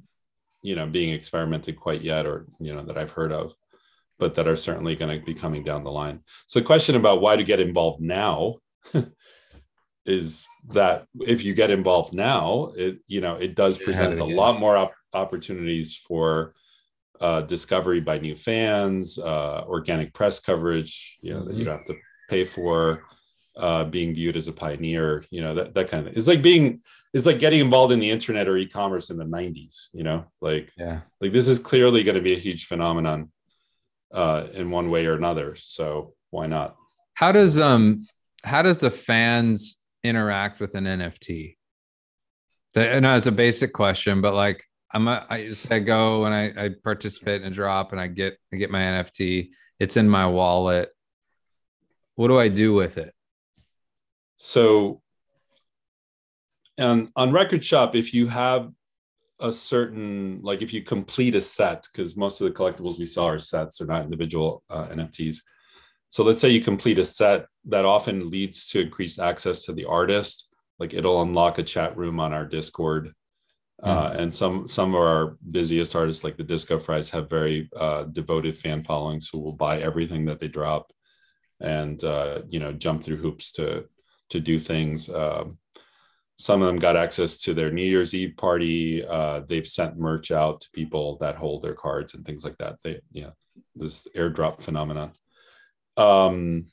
you 0.64 0.74
know 0.74 0.86
being 0.86 1.12
experimented 1.12 1.78
quite 1.78 2.02
yet 2.02 2.26
or 2.26 2.46
you 2.58 2.74
know 2.74 2.82
that 2.82 2.98
i've 2.98 3.10
heard 3.10 3.32
of 3.32 3.54
but 4.18 4.34
that 4.34 4.48
are 4.48 4.56
certainly 4.56 4.96
going 4.96 5.20
to 5.20 5.24
be 5.24 5.34
coming 5.34 5.62
down 5.62 5.84
the 5.84 5.90
line 5.90 6.20
so 6.46 6.58
the 6.58 6.64
question 6.64 6.96
about 6.96 7.20
why 7.20 7.36
to 7.36 7.44
get 7.44 7.60
involved 7.60 8.00
now 8.00 8.54
is 10.06 10.46
that 10.68 11.06
if 11.20 11.44
you 11.44 11.54
get 11.54 11.70
involved 11.70 12.12
now 12.14 12.70
it 12.76 12.98
you 13.06 13.20
know 13.20 13.34
it 13.36 13.54
does 13.54 13.78
present 13.78 14.20
a 14.20 14.24
lot 14.24 14.58
more 14.58 14.76
op- 14.76 14.94
opportunities 15.14 15.96
for 15.96 16.54
uh, 17.20 17.40
discovery 17.42 18.00
by 18.00 18.18
new 18.18 18.36
fans 18.36 19.18
uh, 19.18 19.64
organic 19.66 20.12
press 20.12 20.40
coverage 20.40 21.18
you 21.22 21.32
know 21.32 21.40
mm-hmm. 21.40 21.48
that 21.48 21.56
you 21.56 21.68
have 21.68 21.86
to 21.86 21.94
pay 22.28 22.44
for 22.44 23.04
uh, 23.56 23.84
being 23.84 24.14
viewed 24.14 24.36
as 24.36 24.48
a 24.48 24.52
pioneer, 24.52 25.24
you 25.30 25.40
know, 25.40 25.54
that, 25.54 25.74
that 25.74 25.88
kind 25.88 26.00
of 26.00 26.12
thing. 26.12 26.18
It's 26.18 26.28
like 26.28 26.42
being, 26.42 26.82
it's 27.12 27.26
like 27.26 27.38
getting 27.38 27.60
involved 27.60 27.92
in 27.92 28.00
the 28.00 28.10
internet 28.10 28.48
or 28.48 28.56
e-commerce 28.56 29.10
in 29.10 29.16
the 29.16 29.24
90s, 29.24 29.88
you 29.92 30.02
know, 30.02 30.24
like, 30.40 30.72
yeah, 30.76 31.00
like 31.20 31.32
this 31.32 31.46
is 31.46 31.58
clearly 31.58 32.02
going 32.02 32.16
to 32.16 32.20
be 32.20 32.34
a 32.34 32.38
huge 32.38 32.66
phenomenon 32.66 33.30
uh, 34.12 34.46
in 34.52 34.70
one 34.70 34.90
way 34.90 35.06
or 35.06 35.14
another. 35.14 35.54
So 35.56 36.14
why 36.30 36.46
not? 36.46 36.76
How 37.14 37.30
does, 37.30 37.60
um, 37.60 38.06
how 38.42 38.62
does 38.62 38.80
the 38.80 38.90
fans 38.90 39.80
interact 40.04 40.60
with 40.60 40.74
an 40.74 40.84
NFT? 40.84 41.56
I 42.76 43.00
know 43.00 43.16
it's 43.16 43.26
a 43.26 43.32
basic 43.32 43.72
question, 43.72 44.20
but 44.20 44.34
like, 44.34 44.64
I'm 44.92 45.08
a, 45.08 45.26
I 45.28 45.52
I 45.70 45.78
go 45.80 46.24
and 46.24 46.34
I, 46.34 46.64
I 46.64 46.70
participate 46.82 47.42
in 47.42 47.48
a 47.48 47.54
drop 47.54 47.92
and 47.92 48.00
I 48.00 48.06
get 48.06 48.38
I 48.52 48.56
get 48.56 48.70
my 48.70 48.80
NFT. 48.80 49.50
It's 49.80 49.96
in 49.96 50.08
my 50.08 50.26
wallet. 50.26 50.90
What 52.14 52.28
do 52.28 52.38
I 52.38 52.48
do 52.48 52.74
with 52.74 52.96
it? 52.96 53.12
So, 54.36 55.02
and 56.78 57.10
on 57.16 57.32
Record 57.32 57.64
Shop, 57.64 57.96
if 57.96 58.14
you 58.14 58.28
have 58.28 58.70
a 59.40 59.52
certain, 59.52 60.40
like 60.42 60.62
if 60.62 60.72
you 60.72 60.82
complete 60.82 61.34
a 61.34 61.40
set, 61.40 61.86
because 61.92 62.16
most 62.16 62.40
of 62.40 62.46
the 62.46 62.54
collectibles 62.54 62.98
we 62.98 63.06
saw 63.06 63.26
are 63.26 63.38
sets, 63.38 63.78
they're 63.78 63.88
not 63.88 64.04
individual 64.04 64.62
uh, 64.70 64.86
NFTs. 64.86 65.38
So 66.14 66.22
let's 66.22 66.40
say 66.40 66.48
you 66.48 66.60
complete 66.60 67.00
a 67.00 67.04
set 67.04 67.46
that 67.64 67.84
often 67.84 68.30
leads 68.30 68.68
to 68.68 68.82
increased 68.82 69.18
access 69.18 69.64
to 69.64 69.72
the 69.72 69.84
artist 69.84 70.54
like 70.78 70.94
it'll 70.94 71.22
unlock 71.22 71.58
a 71.58 71.62
chat 71.64 71.96
room 71.96 72.20
on 72.20 72.32
our 72.32 72.46
discord. 72.46 73.12
Mm-hmm. 73.82 73.90
uh, 73.90 74.22
and 74.22 74.32
some 74.32 74.68
some 74.68 74.94
of 74.94 75.00
our 75.00 75.36
busiest 75.50 75.96
artists 75.96 76.22
like 76.22 76.36
the 76.36 76.44
disco 76.44 76.78
fries 76.78 77.10
have 77.10 77.28
very 77.28 77.68
uh, 77.76 78.04
devoted 78.04 78.56
fan 78.56 78.84
followings 78.84 79.28
who 79.28 79.40
will 79.40 79.56
buy 79.66 79.80
everything 79.80 80.24
that 80.26 80.38
they 80.38 80.46
drop 80.46 80.92
and 81.58 82.04
uh, 82.04 82.42
you 82.48 82.60
know 82.60 82.72
jump 82.72 83.02
through 83.02 83.16
hoops 83.16 83.50
to 83.54 83.84
to 84.30 84.38
do 84.38 84.56
things. 84.56 85.10
Um, 85.10 85.58
some 86.36 86.62
of 86.62 86.68
them 86.68 86.78
got 86.78 86.96
access 86.96 87.38
to 87.38 87.54
their 87.54 87.72
new 87.72 87.88
year's 87.94 88.14
eve 88.14 88.36
party. 88.36 89.04
Uh, 89.04 89.40
they've 89.48 89.66
sent 89.66 89.98
merch 89.98 90.30
out 90.30 90.60
to 90.60 90.70
people 90.72 91.18
that 91.18 91.34
hold 91.34 91.62
their 91.62 91.74
cards 91.74 92.14
and 92.14 92.24
things 92.24 92.44
like 92.44 92.58
that. 92.58 92.76
They 92.84 93.00
yeah 93.10 93.30
this 93.74 94.06
airdrop 94.14 94.62
phenomenon 94.62 95.10
um, 95.96 96.66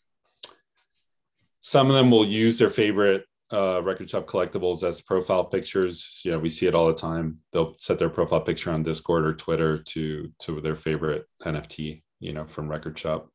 some 1.61 1.89
of 1.89 1.95
them 1.95 2.11
will 2.11 2.25
use 2.25 2.57
their 2.57 2.69
favorite 2.69 3.25
uh, 3.53 3.81
record 3.83 4.09
shop 4.09 4.25
collectibles 4.27 4.83
as 4.87 5.01
profile 5.01 5.43
pictures. 5.43 6.21
Yeah, 6.23 6.37
we 6.37 6.49
see 6.49 6.67
it 6.67 6.75
all 6.75 6.87
the 6.87 6.93
time. 6.93 7.39
They'll 7.51 7.75
set 7.79 7.99
their 7.99 8.09
profile 8.09 8.41
picture 8.41 8.71
on 8.71 8.83
Discord 8.83 9.25
or 9.25 9.33
Twitter 9.33 9.77
to 9.77 10.31
to 10.39 10.61
their 10.61 10.75
favorite 10.75 11.25
NFT, 11.43 12.01
you 12.19 12.33
know, 12.33 12.45
from 12.45 12.69
record 12.69 12.97
shop. 12.97 13.29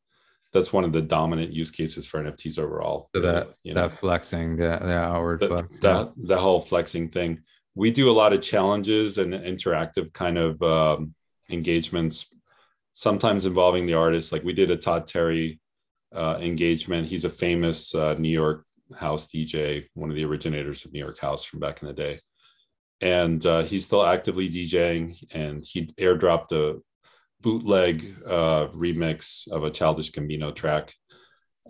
That's 0.52 0.72
one 0.72 0.84
of 0.84 0.92
the 0.92 1.02
dominant 1.02 1.52
use 1.52 1.70
cases 1.70 2.06
for 2.06 2.22
NFTs 2.22 2.58
overall. 2.58 3.10
So 3.14 3.20
that 3.20 3.48
you 3.62 3.74
know, 3.74 3.88
that 3.88 3.96
flexing, 3.96 4.56
the, 4.56 4.78
the 4.80 4.96
outward 4.96 5.40
the, 5.40 5.48
flex, 5.48 5.80
the, 5.80 6.12
the 6.16 6.38
whole 6.38 6.60
flexing 6.60 7.10
thing. 7.10 7.42
We 7.74 7.90
do 7.90 8.10
a 8.10 8.12
lot 8.12 8.32
of 8.32 8.40
challenges 8.40 9.18
and 9.18 9.34
interactive 9.34 10.12
kind 10.14 10.38
of 10.38 10.62
um, 10.62 11.14
engagements, 11.50 12.34
sometimes 12.94 13.44
involving 13.44 13.86
the 13.86 13.94
artist. 13.94 14.32
Like 14.32 14.44
we 14.44 14.54
did 14.54 14.70
a 14.70 14.76
Todd 14.76 15.06
Terry 15.06 15.60
uh, 16.16 16.38
engagement. 16.40 17.08
He's 17.08 17.24
a 17.24 17.30
famous 17.30 17.94
uh, 17.94 18.14
New 18.14 18.30
York 18.30 18.64
house 18.96 19.26
DJ, 19.26 19.86
one 19.94 20.10
of 20.10 20.16
the 20.16 20.24
originators 20.24 20.84
of 20.84 20.92
New 20.92 20.98
York 20.98 21.18
House 21.18 21.44
from 21.44 21.60
back 21.60 21.82
in 21.82 21.88
the 21.88 21.94
day. 21.94 22.20
And 23.00 23.44
uh, 23.44 23.62
he's 23.62 23.84
still 23.84 24.04
actively 24.04 24.48
DJing, 24.48 25.22
and 25.32 25.64
he 25.64 25.86
airdropped 26.00 26.52
a 26.52 26.80
bootleg 27.42 28.16
uh, 28.26 28.68
remix 28.68 29.50
of 29.50 29.64
a 29.64 29.70
Childish 29.70 30.12
Gambino 30.12 30.54
track 30.54 30.94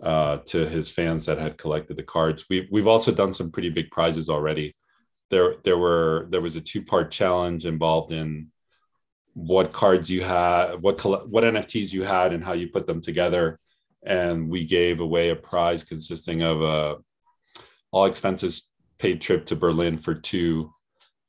uh, 0.01 0.37
to 0.45 0.65
his 0.67 0.89
fans 0.89 1.25
that 1.25 1.37
had 1.37 1.57
collected 1.57 1.97
the 1.97 2.03
cards. 2.03 2.45
We've 2.49 2.67
we've 2.71 2.87
also 2.87 3.11
done 3.11 3.33
some 3.33 3.51
pretty 3.51 3.69
big 3.69 3.91
prizes 3.91 4.29
already. 4.29 4.73
There 5.29 5.55
there 5.65 5.77
were 5.77 6.27
there 6.29 6.39
was 6.39 6.55
a 6.55 6.61
two 6.61 6.81
part 6.81 7.11
challenge 7.11 7.65
involved 7.65 8.13
in 8.13 8.47
what 9.33 9.73
cards 9.73 10.09
you 10.09 10.23
had, 10.23 10.75
what 10.75 11.03
what 11.03 11.43
NFTs 11.43 11.91
you 11.91 12.03
had, 12.03 12.31
and 12.31 12.43
how 12.43 12.53
you 12.53 12.69
put 12.69 12.87
them 12.87 13.01
together 13.01 13.59
and 14.07 14.49
we 14.49 14.65
gave 14.65 15.01
away 15.01 15.29
a 15.29 15.35
prize 15.35 15.83
consisting 15.83 16.41
of 16.41 16.61
a 16.61 16.95
all 17.91 18.05
expenses 18.05 18.69
paid 18.97 19.21
trip 19.21 19.45
to 19.45 19.55
Berlin 19.55 19.97
for 19.97 20.15
two 20.15 20.73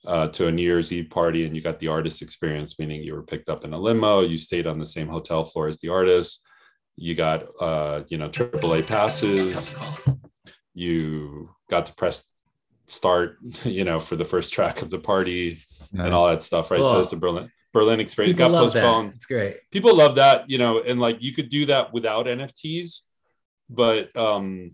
uh, 0.07 0.29
to 0.29 0.47
a 0.47 0.53
New 0.53 0.63
Year's 0.63 0.93
Eve 0.93 1.11
party, 1.11 1.45
and 1.45 1.55
you 1.55 1.61
got 1.61 1.81
the 1.81 1.89
artist 1.89 2.23
experience, 2.23 2.79
meaning 2.79 3.03
you 3.03 3.15
were 3.15 3.23
picked 3.23 3.49
up 3.49 3.65
in 3.65 3.73
a 3.73 3.79
limo, 3.79 4.21
you 4.21 4.39
stayed 4.39 4.67
on 4.67 4.79
the 4.79 4.87
same 4.87 5.09
hotel 5.09 5.45
floor 5.45 5.69
as 5.69 5.81
the 5.81 5.89
artist, 5.89 6.47
you 6.97 7.15
got 7.15 7.47
uh, 7.61 8.03
you 8.09 8.17
know 8.17 8.29
AAA 8.29 8.87
passes, 8.87 9.75
you 10.73 11.51
got 11.69 11.87
to 11.87 11.95
press 11.95 12.31
start, 12.87 13.39
you 13.65 13.85
know, 13.85 13.99
for 13.99 14.15
the 14.15 14.25
first 14.25 14.53
track 14.53 14.83
of 14.83 14.91
the 14.91 14.99
party 14.99 15.59
nice. 15.93 16.07
and 16.07 16.15
all 16.15 16.29
that 16.29 16.43
stuff, 16.43 16.71
right? 16.71 16.81
So 16.81 17.01
it's 17.01 17.11
the 17.11 17.17
Berlin. 17.17 17.51
Berlin 17.79 18.01
experience 18.01 18.37
People 18.37 18.53
got 18.53 18.59
postponed. 18.59 19.13
It's 19.15 19.27
great. 19.27 19.59
People 19.71 19.95
love 19.95 20.17
that, 20.17 20.49
you 20.49 20.59
know, 20.59 20.83
and 20.83 21.01
like 21.01 21.19
you 21.21 21.33
could 21.33 21.49
do 21.49 21.67
that 21.67 21.93
without 21.93 22.27
NFTs, 22.27 23.03
but 23.71 24.17
um 24.17 24.73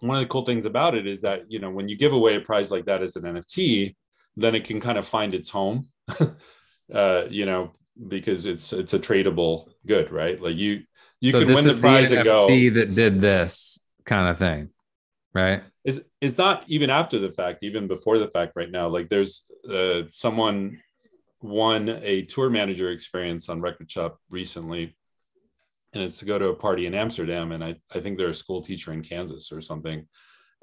one 0.00 0.16
of 0.16 0.22
the 0.22 0.28
cool 0.28 0.44
things 0.44 0.64
about 0.66 0.94
it 0.94 1.06
is 1.06 1.22
that 1.22 1.50
you 1.50 1.58
know 1.58 1.70
when 1.70 1.88
you 1.88 1.96
give 1.96 2.12
away 2.12 2.36
a 2.36 2.40
prize 2.40 2.70
like 2.70 2.84
that 2.86 3.02
as 3.02 3.16
an 3.16 3.24
NFT, 3.24 3.94
then 4.36 4.54
it 4.54 4.64
can 4.64 4.80
kind 4.80 4.98
of 4.98 5.06
find 5.06 5.34
its 5.34 5.48
home. 5.48 5.88
uh, 6.92 7.24
you 7.30 7.46
know, 7.46 7.72
because 8.08 8.46
it's 8.46 8.72
it's 8.72 8.94
a 8.94 8.98
tradable 8.98 9.70
good, 9.86 10.10
right? 10.10 10.40
Like 10.40 10.56
you 10.56 10.82
you 11.20 11.30
so 11.30 11.40
can 11.40 11.54
win 11.54 11.64
the 11.64 11.74
prize 11.74 12.10
the 12.10 12.16
and 12.16 12.24
go 12.24 12.46
that 12.46 12.94
did 12.94 13.20
this 13.20 13.78
kind 14.04 14.28
of 14.28 14.38
thing, 14.38 14.70
right? 15.32 15.62
Is 15.84 16.04
it's 16.20 16.38
not 16.38 16.64
even 16.68 16.90
after 16.90 17.18
the 17.18 17.32
fact, 17.32 17.58
even 17.62 17.86
before 17.86 18.18
the 18.18 18.28
fact. 18.28 18.52
Right 18.56 18.70
now, 18.70 18.88
like 18.88 19.08
there's 19.08 19.44
uh, 19.70 20.02
someone 20.08 20.80
won 21.44 21.90
a 22.02 22.22
tour 22.22 22.48
manager 22.48 22.90
experience 22.90 23.50
on 23.50 23.60
Record 23.60 23.90
Shop 23.90 24.18
recently, 24.30 24.96
and 25.92 26.02
it's 26.02 26.18
to 26.20 26.24
go 26.24 26.38
to 26.38 26.48
a 26.48 26.54
party 26.54 26.86
in 26.86 26.94
Amsterdam. 26.94 27.52
And 27.52 27.62
I, 27.62 27.76
I 27.94 28.00
think 28.00 28.16
they're 28.16 28.30
a 28.30 28.34
school 28.34 28.62
teacher 28.62 28.94
in 28.94 29.02
Kansas 29.02 29.52
or 29.52 29.60
something, 29.60 30.08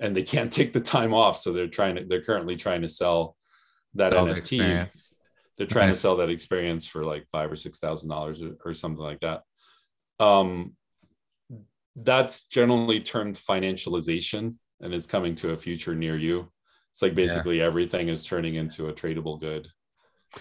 and 0.01 0.17
they 0.17 0.23
can't 0.23 0.51
take 0.59 0.73
the 0.73 0.81
time 0.81 1.13
off, 1.13 1.37
so 1.37 1.53
they're 1.53 1.67
trying 1.67 1.97
to 1.97 2.05
they're 2.05 2.23
currently 2.23 2.55
trying 2.55 2.81
to 2.81 2.89
sell 2.89 3.37
that 3.93 4.11
sell 4.11 4.25
NFT. 4.25 4.57
The 4.57 5.15
they're 5.57 5.67
trying 5.67 5.89
nice. 5.89 5.97
to 5.97 6.01
sell 6.01 6.17
that 6.17 6.31
experience 6.31 6.87
for 6.87 7.05
like 7.05 7.27
five 7.31 7.51
or 7.51 7.55
six 7.55 7.77
thousand 7.77 8.09
dollars 8.09 8.41
or 8.65 8.73
something 8.73 9.03
like 9.03 9.19
that. 9.19 9.43
Um, 10.19 10.75
that's 11.95 12.47
generally 12.47 13.01
termed 13.01 13.35
financialization, 13.35 14.55
and 14.79 14.95
it's 14.95 15.05
coming 15.05 15.35
to 15.35 15.51
a 15.51 15.57
future 15.57 15.93
near 15.93 16.17
you. 16.17 16.51
It's 16.91 17.03
like 17.03 17.13
basically 17.13 17.59
yeah. 17.59 17.65
everything 17.65 18.07
is 18.09 18.25
turning 18.25 18.55
into 18.55 18.87
a 18.87 18.93
tradable 18.93 19.39
good 19.39 19.67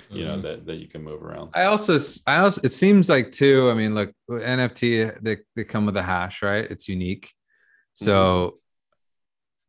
you 0.09 0.25
know 0.25 0.35
mm-hmm. 0.35 0.43
that 0.43 0.67
that 0.67 0.77
you 0.77 0.87
can 0.87 1.03
move 1.03 1.23
around 1.23 1.51
i 1.55 1.65
also 1.65 1.99
i 2.27 2.39
also 2.39 2.61
it 2.63 2.71
seems 2.71 3.09
like 3.09 3.33
too 3.33 3.69
i 3.71 3.75
mean 3.75 3.95
look 3.95 4.13
nft 4.31 5.21
they, 5.23 5.39
they 5.57 5.65
come 5.65 5.85
with 5.85 5.97
a 5.97 6.03
hash 6.03 6.43
right 6.43 6.71
it's 6.71 6.89
unique 6.89 7.33
so 7.93 8.55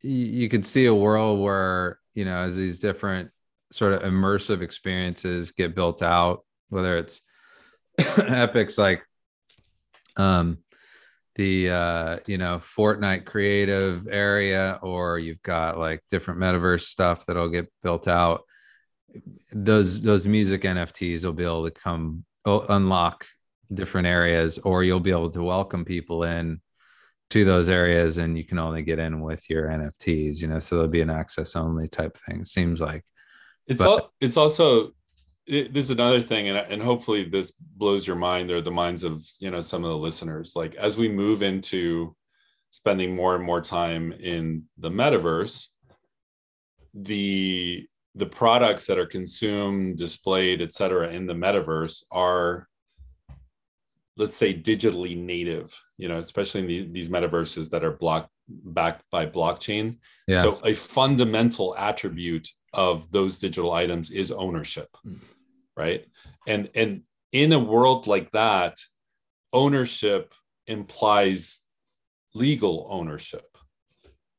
mm-hmm. 0.04 0.08
you, 0.08 0.26
you 0.42 0.48
can 0.48 0.62
see 0.62 0.86
a 0.86 0.94
world 0.94 1.40
where 1.40 1.98
you 2.14 2.24
know 2.24 2.38
as 2.38 2.56
these 2.56 2.78
different 2.78 3.30
sort 3.72 3.94
of 3.94 4.02
immersive 4.02 4.62
experiences 4.62 5.50
get 5.50 5.74
built 5.74 6.02
out 6.02 6.44
whether 6.68 6.96
it's 6.96 7.20
Epic's 7.98 8.78
like 8.78 9.02
um 10.16 10.58
the 11.34 11.70
uh 11.70 12.18
you 12.26 12.38
know 12.38 12.58
fortnite 12.58 13.24
creative 13.24 14.06
area 14.08 14.78
or 14.82 15.18
you've 15.18 15.42
got 15.42 15.78
like 15.78 16.00
different 16.10 16.38
metaverse 16.38 16.82
stuff 16.82 17.26
that'll 17.26 17.48
get 17.48 17.72
built 17.82 18.06
out 18.06 18.42
those 19.50 20.00
those 20.00 20.26
music 20.26 20.62
NFTs 20.62 21.24
will 21.24 21.32
be 21.32 21.44
able 21.44 21.64
to 21.64 21.70
come 21.70 22.24
oh, 22.44 22.64
unlock 22.68 23.26
different 23.72 24.06
areas, 24.06 24.58
or 24.58 24.84
you'll 24.84 25.00
be 25.00 25.10
able 25.10 25.30
to 25.30 25.42
welcome 25.42 25.84
people 25.84 26.24
in 26.24 26.60
to 27.30 27.44
those 27.44 27.68
areas, 27.68 28.18
and 28.18 28.36
you 28.36 28.44
can 28.44 28.58
only 28.58 28.82
get 28.82 28.98
in 28.98 29.20
with 29.20 29.48
your 29.48 29.68
NFTs. 29.68 30.40
You 30.40 30.48
know, 30.48 30.58
so 30.58 30.76
there'll 30.76 30.90
be 30.90 31.00
an 31.00 31.10
access 31.10 31.56
only 31.56 31.88
type 31.88 32.16
thing. 32.26 32.44
Seems 32.44 32.80
like 32.80 33.04
it's 33.66 33.82
but, 33.82 33.88
all. 33.88 34.12
It's 34.20 34.36
also 34.36 34.92
it, 35.46 35.72
there's 35.72 35.90
another 35.90 36.20
thing, 36.20 36.48
and 36.48 36.58
and 36.58 36.82
hopefully 36.82 37.24
this 37.24 37.52
blows 37.52 38.06
your 38.06 38.16
mind 38.16 38.50
or 38.50 38.60
the 38.60 38.70
minds 38.70 39.04
of 39.04 39.26
you 39.40 39.50
know 39.50 39.60
some 39.60 39.84
of 39.84 39.90
the 39.90 39.96
listeners. 39.96 40.52
Like 40.54 40.74
as 40.76 40.96
we 40.96 41.08
move 41.08 41.42
into 41.42 42.14
spending 42.70 43.14
more 43.14 43.34
and 43.34 43.44
more 43.44 43.60
time 43.60 44.12
in 44.12 44.64
the 44.78 44.90
metaverse, 44.90 45.68
the 46.94 47.86
the 48.14 48.26
products 48.26 48.86
that 48.86 48.98
are 48.98 49.06
consumed, 49.06 49.96
displayed, 49.96 50.60
et 50.60 50.72
cetera, 50.72 51.08
in 51.08 51.26
the 51.26 51.34
metaverse 51.34 52.04
are, 52.10 52.68
let's 54.16 54.36
say, 54.36 54.52
digitally 54.52 55.16
native, 55.16 55.74
you 55.96 56.08
know, 56.08 56.18
especially 56.18 56.60
in 56.60 56.66
the, 56.66 56.92
these 56.92 57.08
metaverses 57.08 57.70
that 57.70 57.84
are 57.84 57.92
block 57.92 58.28
backed 58.48 59.04
by 59.10 59.24
blockchain. 59.24 59.98
Yes. 60.26 60.42
So 60.42 60.60
a 60.66 60.74
fundamental 60.74 61.74
attribute 61.78 62.48
of 62.74 63.10
those 63.10 63.38
digital 63.38 63.72
items 63.72 64.10
is 64.10 64.30
ownership, 64.30 64.88
right? 65.76 66.04
And 66.46 66.68
and 66.74 67.02
in 67.32 67.52
a 67.52 67.58
world 67.58 68.06
like 68.06 68.30
that, 68.32 68.76
ownership 69.52 70.34
implies 70.66 71.66
legal 72.34 72.86
ownership, 72.90 73.46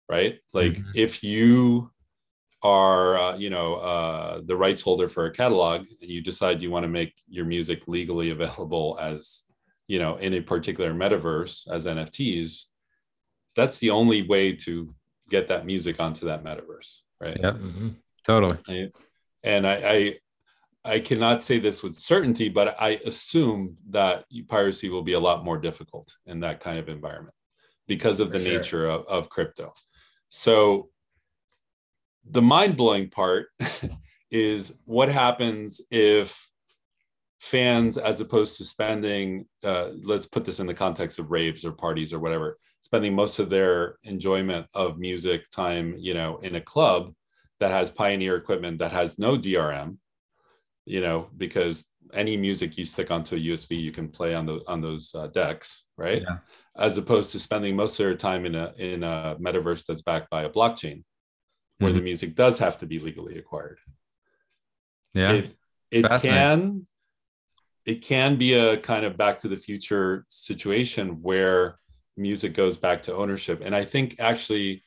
right? 0.09 0.39
Like 0.51 0.73
mm-hmm. 0.73 0.91
if 0.95 1.23
you 1.23 1.91
are 2.63 3.17
uh, 3.17 3.35
you 3.35 3.49
know 3.49 3.75
uh, 3.75 4.41
the 4.45 4.55
rights 4.55 4.81
holder 4.81 5.09
for 5.09 5.25
a 5.25 5.31
catalog 5.31 5.85
you 5.99 6.21
decide 6.21 6.61
you 6.61 6.71
want 6.71 6.83
to 6.83 6.89
make 6.89 7.13
your 7.27 7.45
music 7.45 7.87
legally 7.87 8.29
available 8.29 8.97
as 9.01 9.43
you 9.87 9.99
know 9.99 10.15
in 10.15 10.33
a 10.33 10.41
particular 10.41 10.93
metaverse 10.93 11.67
as 11.69 11.85
nfts 11.85 12.63
that's 13.55 13.79
the 13.79 13.89
only 13.89 14.21
way 14.23 14.53
to 14.53 14.95
get 15.29 15.47
that 15.49 15.65
music 15.65 15.99
onto 15.99 16.25
that 16.25 16.43
metaverse 16.43 16.99
right 17.19 17.37
yeah 17.39 17.51
mm-hmm. 17.51 17.89
totally 18.25 18.91
and 19.43 19.67
I, 19.67 19.73
I 19.73 20.15
i 20.85 20.99
cannot 20.99 21.43
say 21.43 21.59
this 21.59 21.83
with 21.83 21.95
certainty 21.95 22.47
but 22.47 22.79
i 22.81 22.99
assume 23.05 23.75
that 23.89 24.25
piracy 24.47 24.89
will 24.89 25.03
be 25.03 25.13
a 25.13 25.19
lot 25.19 25.43
more 25.43 25.57
difficult 25.57 26.15
in 26.25 26.39
that 26.41 26.61
kind 26.61 26.79
of 26.79 26.87
environment 26.87 27.35
because 27.87 28.21
of 28.21 28.29
for 28.29 28.37
the 28.37 28.43
sure. 28.43 28.53
nature 28.53 28.85
of, 28.87 29.05
of 29.07 29.27
crypto 29.27 29.73
so 30.29 30.89
the 32.29 32.41
mind 32.41 32.77
blowing 32.77 33.09
part 33.09 33.47
is 34.31 34.79
what 34.85 35.09
happens 35.09 35.81
if 35.91 36.47
fans 37.39 37.97
as 37.97 38.21
opposed 38.21 38.57
to 38.57 38.63
spending 38.63 39.45
uh, 39.63 39.89
let's 40.03 40.25
put 40.25 40.45
this 40.45 40.59
in 40.59 40.67
the 40.67 40.73
context 40.73 41.19
of 41.19 41.29
raves 41.29 41.65
or 41.65 41.71
parties 41.73 42.13
or 42.13 42.19
whatever 42.19 42.55
spending 42.79 43.13
most 43.13 43.39
of 43.39 43.49
their 43.49 43.97
enjoyment 44.03 44.65
of 44.73 44.97
music 44.97 45.49
time 45.49 45.93
you 45.97 46.13
know 46.13 46.37
in 46.37 46.55
a 46.55 46.61
club 46.61 47.11
that 47.59 47.71
has 47.71 47.89
pioneer 47.89 48.37
equipment 48.37 48.79
that 48.79 48.93
has 48.93 49.19
no 49.19 49.37
drm 49.37 49.97
you 50.85 51.01
know 51.01 51.27
because 51.35 51.85
any 52.13 52.37
music 52.37 52.77
you 52.77 52.85
stick 52.85 53.11
onto 53.11 53.35
a 53.35 53.39
usb 53.39 53.77
you 53.77 53.91
can 53.91 54.07
play 54.07 54.33
on 54.33 54.45
those 54.45 54.63
on 54.67 54.79
those 54.79 55.13
uh, 55.15 55.27
decks 55.27 55.85
right 55.97 56.21
yeah. 56.21 56.37
as 56.77 56.97
opposed 56.97 57.31
to 57.31 57.39
spending 57.39 57.75
most 57.75 57.99
of 57.99 58.05
their 58.05 58.15
time 58.15 58.45
in 58.45 58.55
a 58.55 58.73
in 58.77 59.03
a 59.03 59.35
metaverse 59.39 59.85
that's 59.85 60.01
backed 60.01 60.29
by 60.29 60.43
a 60.43 60.49
blockchain 60.49 61.03
where 61.77 61.89
mm-hmm. 61.89 61.97
the 61.97 62.03
music 62.03 62.35
does 62.35 62.59
have 62.59 62.77
to 62.79 62.85
be 62.85 62.99
legally 62.99 63.37
acquired. 63.37 63.79
Yeah. 65.13 65.31
It, 65.31 65.55
it 65.91 66.21
can 66.21 66.87
it 67.85 68.01
can 68.01 68.37
be 68.37 68.53
a 68.53 68.77
kind 68.77 69.05
of 69.05 69.17
back 69.17 69.39
to 69.39 69.47
the 69.47 69.57
future 69.57 70.25
situation 70.29 71.21
where 71.21 71.77
music 72.15 72.53
goes 72.53 72.77
back 72.77 73.03
to 73.03 73.15
ownership. 73.15 73.61
And 73.63 73.75
i 73.75 73.83
think 73.83 74.19
actually 74.19 74.83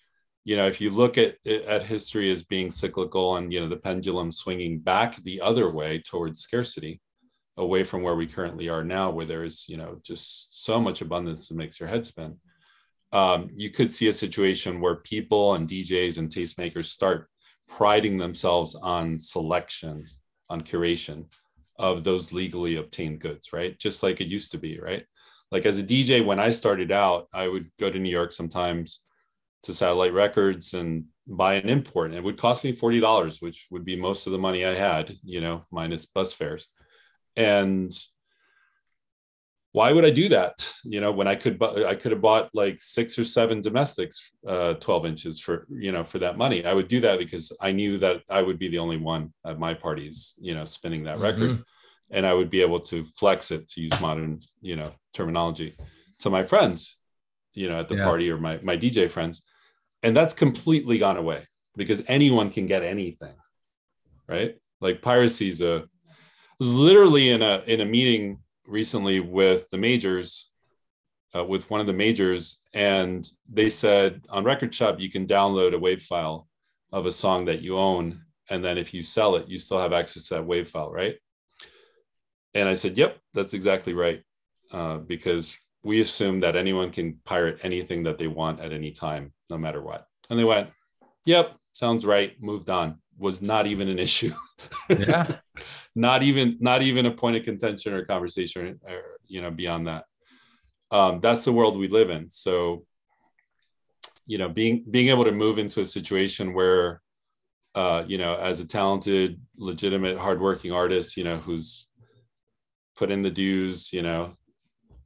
you 0.46 0.56
know 0.56 0.66
if 0.66 0.80
you 0.80 0.90
look 0.90 1.18
at 1.18 1.36
at 1.46 1.82
history 1.82 2.30
as 2.30 2.44
being 2.44 2.70
cyclical 2.70 3.36
and 3.36 3.52
you 3.52 3.60
know 3.60 3.68
the 3.68 3.76
pendulum 3.76 4.32
swinging 4.32 4.78
back 4.78 5.16
the 5.16 5.42
other 5.42 5.70
way 5.70 5.98
towards 5.98 6.40
scarcity 6.40 7.02
away 7.58 7.82
from 7.82 8.02
where 8.02 8.14
we 8.14 8.26
currently 8.26 8.68
are 8.68 8.84
now 8.84 9.10
where 9.10 9.26
there 9.26 9.44
is 9.44 9.68
you 9.68 9.76
know 9.76 9.98
just 10.02 10.64
so 10.64 10.80
much 10.80 11.02
abundance 11.02 11.48
that 11.48 11.56
makes 11.56 11.78
your 11.80 11.88
head 11.88 12.06
spin 12.06 12.38
um, 13.16 13.48
you 13.54 13.70
could 13.70 13.90
see 13.90 14.08
a 14.08 14.12
situation 14.12 14.80
where 14.80 14.96
people 14.96 15.54
and 15.54 15.66
djs 15.66 16.18
and 16.18 16.28
tastemakers 16.28 16.86
start 16.86 17.28
priding 17.66 18.18
themselves 18.18 18.74
on 18.74 19.18
selection 19.18 20.04
on 20.50 20.60
curation 20.60 21.24
of 21.78 22.04
those 22.04 22.32
legally 22.32 22.76
obtained 22.76 23.20
goods, 23.20 23.52
right? 23.52 23.78
Just 23.78 24.02
like 24.02 24.20
it 24.20 24.28
used 24.28 24.50
to 24.52 24.58
be, 24.58 24.78
right? 24.78 25.04
Like 25.50 25.66
as 25.66 25.78
a 25.78 25.82
DJ, 25.82 26.24
when 26.24 26.40
I 26.40 26.50
started 26.50 26.92
out, 26.92 27.28
I 27.32 27.48
would 27.48 27.70
go 27.80 27.90
to 27.90 27.98
New 27.98 28.10
York 28.10 28.32
sometimes 28.32 29.00
to 29.62 29.72
Satellite 29.72 30.12
Records 30.12 30.74
and 30.74 31.04
buy 31.26 31.54
an 31.54 31.68
import, 31.68 32.08
and 32.08 32.16
it 32.16 32.24
would 32.24 32.38
cost 32.38 32.64
me 32.64 32.72
forty 32.72 33.00
dollars, 33.00 33.40
which 33.40 33.66
would 33.70 33.84
be 33.84 33.96
most 33.96 34.26
of 34.26 34.32
the 34.32 34.38
money 34.38 34.64
I 34.64 34.74
had, 34.74 35.16
you 35.24 35.40
know, 35.40 35.64
minus 35.70 36.06
bus 36.06 36.32
fares. 36.32 36.68
And 37.36 37.92
why 39.76 39.92
would 39.92 40.06
I 40.06 40.10
do 40.10 40.30
that? 40.30 40.66
You 40.84 41.02
know, 41.02 41.12
when 41.12 41.28
I 41.28 41.34
could, 41.34 41.62
I 41.62 41.94
could 41.94 42.12
have 42.12 42.22
bought 42.22 42.48
like 42.54 42.80
six 42.80 43.18
or 43.18 43.24
seven 43.24 43.60
domestics, 43.60 44.32
uh, 44.48 44.72
12 44.72 45.04
inches 45.04 45.38
for, 45.38 45.66
you 45.68 45.92
know, 45.92 46.02
for 46.02 46.18
that 46.20 46.38
money. 46.38 46.64
I 46.64 46.72
would 46.72 46.88
do 46.88 46.98
that 47.00 47.18
because 47.18 47.52
I 47.60 47.72
knew 47.72 47.98
that 47.98 48.22
I 48.30 48.40
would 48.40 48.58
be 48.58 48.68
the 48.68 48.78
only 48.78 48.96
one 48.96 49.34
at 49.44 49.58
my 49.58 49.74
parties, 49.74 50.32
you 50.40 50.54
know, 50.54 50.64
spinning 50.64 51.04
that 51.04 51.16
mm-hmm. 51.16 51.24
record 51.24 51.64
and 52.10 52.24
I 52.24 52.32
would 52.32 52.48
be 52.48 52.62
able 52.62 52.78
to 52.90 53.04
flex 53.04 53.50
it 53.50 53.68
to 53.68 53.82
use 53.82 54.00
modern, 54.00 54.38
you 54.62 54.76
know, 54.76 54.94
terminology 55.12 55.76
to 56.20 56.30
my 56.30 56.42
friends, 56.42 56.96
you 57.52 57.68
know, 57.68 57.80
at 57.80 57.88
the 57.88 57.96
yeah. 57.96 58.04
party 58.04 58.30
or 58.30 58.38
my, 58.38 58.58
my 58.62 58.78
DJ 58.78 59.10
friends. 59.10 59.42
And 60.02 60.16
that's 60.16 60.32
completely 60.32 60.96
gone 60.96 61.18
away 61.18 61.46
because 61.76 62.02
anyone 62.08 62.50
can 62.50 62.64
get 62.64 62.82
anything, 62.82 63.34
right? 64.26 64.56
Like 64.80 65.02
piracy 65.02 65.48
is 65.48 65.60
a, 65.60 65.84
literally 66.60 67.28
in 67.28 67.42
a, 67.42 67.62
in 67.66 67.82
a 67.82 67.84
meeting 67.84 68.38
recently 68.66 69.20
with 69.20 69.68
the 69.70 69.78
majors, 69.78 70.50
uh, 71.34 71.44
with 71.44 71.68
one 71.70 71.80
of 71.80 71.86
the 71.86 71.92
majors, 71.92 72.62
and 72.72 73.26
they 73.48 73.70
said 73.70 74.26
on 74.30 74.44
Record 74.44 74.74
Shop 74.74 75.00
you 75.00 75.10
can 75.10 75.26
download 75.26 75.74
a 75.74 75.78
WAV 75.78 76.02
file 76.02 76.48
of 76.92 77.06
a 77.06 77.12
song 77.12 77.44
that 77.46 77.62
you 77.62 77.78
own, 77.78 78.22
and 78.50 78.64
then 78.64 78.78
if 78.78 78.94
you 78.94 79.02
sell 79.02 79.36
it, 79.36 79.48
you 79.48 79.58
still 79.58 79.78
have 79.78 79.92
access 79.92 80.28
to 80.28 80.34
that 80.34 80.46
WAV 80.46 80.66
file, 80.66 80.90
right? 80.90 81.16
And 82.54 82.68
I 82.68 82.74
said, 82.74 82.96
"Yep, 82.96 83.18
that's 83.34 83.54
exactly 83.54 83.92
right," 83.92 84.22
uh, 84.72 84.98
because 84.98 85.58
we 85.82 86.00
assume 86.00 86.40
that 86.40 86.56
anyone 86.56 86.90
can 86.90 87.20
pirate 87.24 87.60
anything 87.62 88.02
that 88.04 88.18
they 88.18 88.28
want 88.28 88.60
at 88.60 88.72
any 88.72 88.92
time, 88.92 89.32
no 89.50 89.58
matter 89.58 89.82
what. 89.82 90.06
And 90.30 90.38
they 90.38 90.44
went, 90.44 90.70
"Yep, 91.26 91.56
sounds 91.72 92.06
right." 92.06 92.40
Moved 92.40 92.70
on. 92.70 93.00
Was 93.18 93.42
not 93.42 93.66
even 93.66 93.88
an 93.88 93.98
issue. 93.98 94.32
Yeah. 94.88 95.38
not 95.94 96.22
even 96.22 96.56
not 96.60 96.82
even 96.82 97.06
a 97.06 97.10
point 97.10 97.36
of 97.36 97.42
contention 97.42 97.94
or 97.94 98.04
conversation 98.04 98.80
or 98.88 99.02
you 99.26 99.40
know 99.40 99.50
beyond 99.50 99.86
that. 99.86 100.04
Um, 100.90 101.20
that's 101.20 101.44
the 101.44 101.52
world 101.52 101.76
we 101.76 101.88
live 101.88 102.10
in. 102.10 102.30
So 102.30 102.84
you 104.26 104.38
know 104.38 104.48
being 104.48 104.84
being 104.90 105.08
able 105.08 105.24
to 105.24 105.32
move 105.32 105.58
into 105.58 105.80
a 105.80 105.84
situation 105.84 106.52
where 106.52 107.00
uh, 107.74 108.04
you 108.06 108.18
know 108.18 108.34
as 108.34 108.60
a 108.60 108.66
talented 108.66 109.40
legitimate 109.56 110.18
hardworking 110.18 110.72
artist 110.72 111.16
you 111.16 111.24
know 111.24 111.38
who's 111.38 111.88
put 112.96 113.10
in 113.10 113.22
the 113.22 113.30
dues 113.30 113.92
you 113.92 114.02
know 114.02 114.32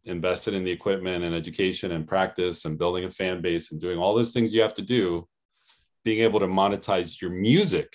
invested 0.04 0.54
in 0.54 0.64
the 0.64 0.70
equipment 0.70 1.22
and 1.22 1.34
education 1.34 1.92
and 1.92 2.08
practice 2.08 2.64
and 2.64 2.78
building 2.78 3.04
a 3.04 3.10
fan 3.10 3.42
base 3.42 3.70
and 3.70 3.80
doing 3.80 3.98
all 3.98 4.14
those 4.14 4.32
things 4.32 4.52
you 4.52 4.62
have 4.62 4.74
to 4.74 4.82
do 4.82 5.26
being 6.04 6.20
able 6.20 6.40
to 6.40 6.46
monetize 6.46 7.20
your 7.20 7.30
music 7.30 7.92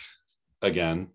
again 0.61 1.07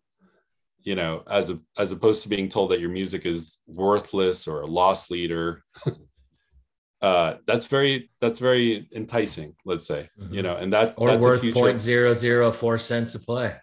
you 0.82 0.94
know 0.94 1.22
as 1.28 1.50
a, 1.50 1.58
as 1.78 1.92
opposed 1.92 2.22
to 2.22 2.28
being 2.28 2.48
told 2.48 2.70
that 2.70 2.80
your 2.80 2.90
music 2.90 3.26
is 3.26 3.58
worthless 3.66 4.46
or 4.46 4.62
a 4.62 4.66
loss 4.66 5.10
leader 5.10 5.62
uh 7.02 7.34
that's 7.46 7.66
very 7.66 8.10
that's 8.20 8.38
very 8.38 8.88
enticing 8.94 9.54
let's 9.64 9.86
say 9.86 10.08
mm-hmm. 10.18 10.34
you 10.34 10.42
know 10.42 10.56
and 10.56 10.72
that's 10.72 10.96
or 10.96 11.08
that's 11.08 11.24
worth 11.24 11.42
point 11.54 11.78
zero 11.78 12.12
zero 12.12 12.52
four 12.52 12.78
cents 12.78 13.14
a 13.14 13.18
play 13.18 13.54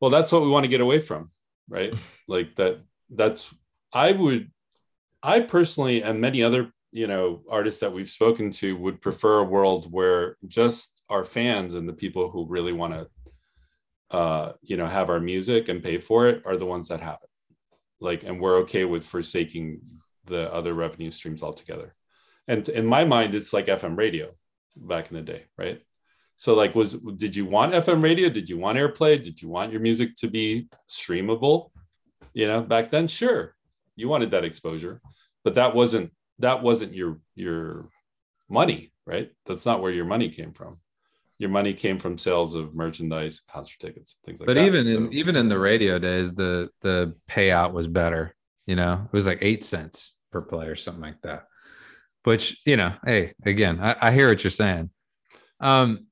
well 0.00 0.10
that's 0.10 0.32
what 0.32 0.42
we 0.42 0.48
want 0.48 0.64
to 0.64 0.68
get 0.68 0.80
away 0.80 0.98
from 0.98 1.30
right 1.68 1.94
like 2.28 2.54
that 2.56 2.80
that's 3.10 3.52
i 3.92 4.12
would 4.12 4.50
i 5.22 5.40
personally 5.40 6.02
and 6.02 6.20
many 6.20 6.42
other 6.42 6.72
you 6.92 7.06
know 7.06 7.42
artists 7.50 7.80
that 7.80 7.92
we've 7.92 8.08
spoken 8.08 8.50
to 8.50 8.76
would 8.76 9.00
prefer 9.00 9.38
a 9.38 9.44
world 9.44 9.90
where 9.92 10.36
just 10.46 11.02
our 11.08 11.24
fans 11.24 11.74
and 11.74 11.88
the 11.88 11.92
people 11.92 12.30
who 12.30 12.46
really 12.46 12.72
want 12.72 12.92
to 12.92 13.06
uh, 14.10 14.52
you 14.62 14.76
know, 14.76 14.86
have 14.86 15.10
our 15.10 15.20
music 15.20 15.68
and 15.68 15.82
pay 15.82 15.98
for 15.98 16.28
it 16.28 16.42
are 16.44 16.56
the 16.56 16.66
ones 16.66 16.88
that 16.88 17.00
have 17.00 17.18
it. 17.22 17.30
Like, 18.00 18.24
and 18.24 18.40
we're 18.40 18.58
okay 18.58 18.84
with 18.84 19.04
forsaking 19.04 19.80
the 20.26 20.52
other 20.52 20.74
revenue 20.74 21.10
streams 21.10 21.42
altogether. 21.42 21.94
And 22.48 22.68
in 22.68 22.86
my 22.86 23.04
mind, 23.04 23.34
it's 23.34 23.52
like 23.52 23.66
FM 23.66 23.96
radio 23.96 24.30
back 24.76 25.10
in 25.10 25.16
the 25.16 25.22
day, 25.22 25.44
right? 25.58 25.80
So, 26.36 26.54
like, 26.54 26.74
was 26.74 26.94
did 26.94 27.34
you 27.34 27.46
want 27.46 27.72
FM 27.72 28.02
radio? 28.02 28.28
Did 28.28 28.48
you 28.48 28.58
want 28.58 28.78
airplay? 28.78 29.20
Did 29.20 29.40
you 29.40 29.48
want 29.48 29.72
your 29.72 29.80
music 29.80 30.14
to 30.16 30.28
be 30.28 30.68
streamable? 30.88 31.70
You 32.34 32.46
know, 32.46 32.60
back 32.60 32.90
then, 32.90 33.08
sure, 33.08 33.56
you 33.96 34.08
wanted 34.08 34.30
that 34.32 34.44
exposure, 34.44 35.00
but 35.42 35.54
that 35.54 35.74
wasn't 35.74 36.12
that 36.40 36.62
wasn't 36.62 36.94
your 36.94 37.18
your 37.34 37.88
money, 38.48 38.92
right? 39.06 39.32
That's 39.46 39.64
not 39.64 39.80
where 39.80 39.92
your 39.92 40.04
money 40.04 40.28
came 40.28 40.52
from 40.52 40.78
your 41.38 41.50
money 41.50 41.74
came 41.74 41.98
from 41.98 42.16
sales 42.18 42.54
of 42.54 42.74
merchandise, 42.74 43.40
concert 43.40 43.78
tickets, 43.80 44.18
things 44.24 44.40
like 44.40 44.46
but 44.46 44.54
that. 44.54 44.60
But 44.60 44.66
even 44.66 44.84
so, 44.84 44.96
in 44.96 45.12
even 45.12 45.36
in 45.36 45.48
the 45.48 45.58
radio 45.58 45.98
days, 45.98 46.34
the 46.34 46.70
the 46.82 47.14
payout 47.28 47.72
was 47.72 47.86
better. 47.86 48.34
You 48.66 48.76
know, 48.76 49.02
it 49.04 49.12
was 49.12 49.26
like 49.26 49.38
eight 49.42 49.62
cents 49.62 50.18
per 50.32 50.40
play 50.40 50.66
or 50.66 50.76
something 50.76 51.02
like 51.02 51.20
that. 51.22 51.44
Which 52.24 52.60
you 52.64 52.76
know, 52.76 52.94
hey, 53.04 53.32
again, 53.44 53.80
I, 53.80 53.96
I 54.00 54.12
hear 54.12 54.28
what 54.28 54.42
you're 54.42 54.50
saying. 54.50 54.90
Um, 55.60 56.06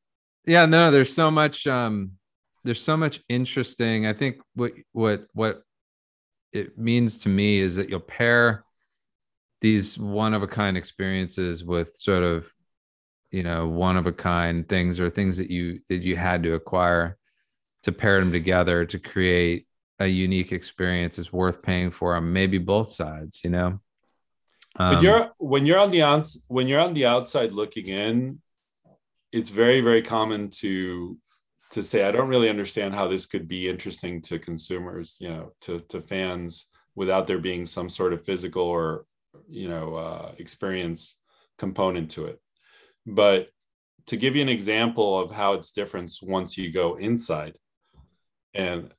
yeah, 0.46 0.66
no, 0.66 0.90
there's 0.90 1.12
so 1.12 1.30
much. 1.30 1.66
Um, 1.66 2.12
there's 2.64 2.82
so 2.82 2.96
much 2.96 3.20
interesting. 3.28 4.06
I 4.06 4.12
think 4.12 4.36
what 4.54 4.72
what 4.92 5.26
what 5.32 5.62
it 6.52 6.78
means 6.78 7.18
to 7.18 7.28
me 7.28 7.58
is 7.58 7.76
that 7.76 7.88
you'll 7.88 8.00
pair 8.00 8.64
these 9.60 9.98
one 9.98 10.34
of 10.34 10.42
a 10.42 10.46
kind 10.46 10.76
experiences 10.76 11.64
with 11.64 11.96
sort 11.96 12.22
of 12.22 12.53
you 13.34 13.42
know 13.42 13.66
one 13.66 13.96
of 13.96 14.06
a 14.06 14.12
kind 14.12 14.68
things 14.68 15.00
or 15.00 15.10
things 15.10 15.36
that 15.38 15.50
you 15.50 15.80
that 15.88 16.02
you 16.02 16.16
had 16.16 16.44
to 16.44 16.54
acquire 16.54 17.18
to 17.82 17.90
pair 17.90 18.20
them 18.20 18.30
together 18.30 18.84
to 18.84 18.98
create 18.98 19.66
a 19.98 20.06
unique 20.06 20.52
experience 20.52 21.18
is 21.18 21.32
worth 21.32 21.60
paying 21.60 21.90
for 21.90 22.14
on 22.14 22.32
maybe 22.32 22.58
both 22.58 22.88
sides 22.88 23.40
you 23.42 23.50
know? 23.50 23.80
Um, 24.76 24.94
but 24.94 25.02
you're 25.02 25.32
when 25.38 25.66
you're 25.66 25.80
on 25.80 25.90
the 25.90 26.02
outs 26.02 26.40
when 26.46 26.68
you're 26.68 26.80
on 26.80 26.94
the 26.94 27.06
outside 27.06 27.50
looking 27.52 27.88
in 27.88 28.40
it's 29.32 29.50
very 29.50 29.80
very 29.80 30.02
common 30.02 30.48
to 30.62 31.18
to 31.70 31.82
say 31.82 32.06
i 32.06 32.12
don't 32.12 32.28
really 32.28 32.48
understand 32.48 32.94
how 32.94 33.08
this 33.08 33.26
could 33.26 33.48
be 33.48 33.68
interesting 33.68 34.22
to 34.22 34.38
consumers 34.38 35.16
you 35.20 35.28
know 35.28 35.52
to 35.60 35.80
to 35.90 36.00
fans 36.00 36.66
without 36.94 37.26
there 37.26 37.38
being 37.38 37.66
some 37.66 37.88
sort 37.88 38.12
of 38.12 38.24
physical 38.24 38.62
or 38.62 39.06
you 39.48 39.68
know 39.68 39.96
uh, 39.96 40.32
experience 40.38 41.18
component 41.58 42.12
to 42.12 42.26
it 42.26 42.40
but 43.06 43.48
to 44.06 44.16
give 44.16 44.36
you 44.36 44.42
an 44.42 44.48
example 44.48 45.18
of 45.18 45.30
how 45.30 45.54
it's 45.54 45.72
different 45.72 46.10
once 46.22 46.58
you 46.58 46.70
go 46.70 46.96
inside, 46.96 47.56
and 48.52 48.92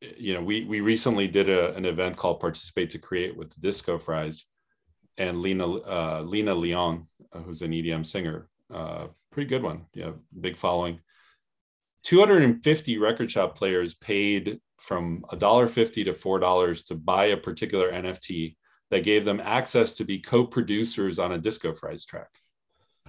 you 0.00 0.34
know, 0.34 0.42
we 0.42 0.64
we 0.64 0.80
recently 0.80 1.28
did 1.28 1.48
a, 1.48 1.74
an 1.74 1.84
event 1.84 2.16
called 2.16 2.40
Participate 2.40 2.90
to 2.90 2.98
Create 2.98 3.36
with 3.36 3.58
Disco 3.60 3.98
Fries, 3.98 4.46
and 5.16 5.40
Lena 5.40 5.66
uh, 5.66 6.22
Lena 6.24 6.54
Leon, 6.54 7.06
uh, 7.32 7.40
who's 7.40 7.62
an 7.62 7.72
EDM 7.72 8.04
singer, 8.06 8.48
uh, 8.72 9.08
pretty 9.32 9.48
good 9.48 9.62
one, 9.62 9.86
yeah, 9.94 10.12
big 10.40 10.56
following. 10.56 11.00
250 12.04 12.98
record 12.98 13.30
shop 13.30 13.56
players 13.56 13.94
paid 13.94 14.60
from 14.78 15.24
$1.50 15.32 16.04
to 16.04 16.12
$4 16.12 16.86
to 16.86 16.94
buy 16.94 17.26
a 17.26 17.36
particular 17.36 17.90
NFT 17.90 18.56
that 18.90 19.04
gave 19.04 19.24
them 19.24 19.40
access 19.40 19.94
to 19.94 20.04
be 20.04 20.20
co-producers 20.20 21.18
on 21.18 21.32
a 21.32 21.38
Disco 21.38 21.74
Fries 21.74 22.06
track. 22.06 22.28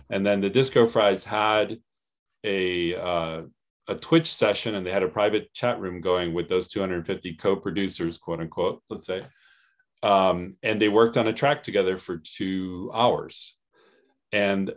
And 0.09 0.25
then 0.25 0.41
the 0.41 0.49
Disco 0.49 0.87
Fries 0.87 1.23
had 1.23 1.77
a 2.43 2.95
uh, 2.95 3.41
a 3.89 3.95
Twitch 3.95 4.31
session 4.31 4.75
and 4.75 4.85
they 4.85 4.91
had 4.91 5.03
a 5.03 5.07
private 5.07 5.51
chat 5.53 5.79
room 5.79 5.99
going 5.99 6.33
with 6.33 6.47
those 6.47 6.69
250 6.69 7.33
co-producers, 7.33 8.17
quote 8.17 8.39
unquote, 8.39 8.83
let's 8.89 9.05
say. 9.05 9.25
Um, 10.03 10.55
and 10.63 10.81
they 10.81 10.89
worked 10.89 11.17
on 11.17 11.27
a 11.27 11.33
track 11.33 11.63
together 11.63 11.97
for 11.97 12.17
two 12.17 12.91
hours. 12.93 13.57
And 14.31 14.71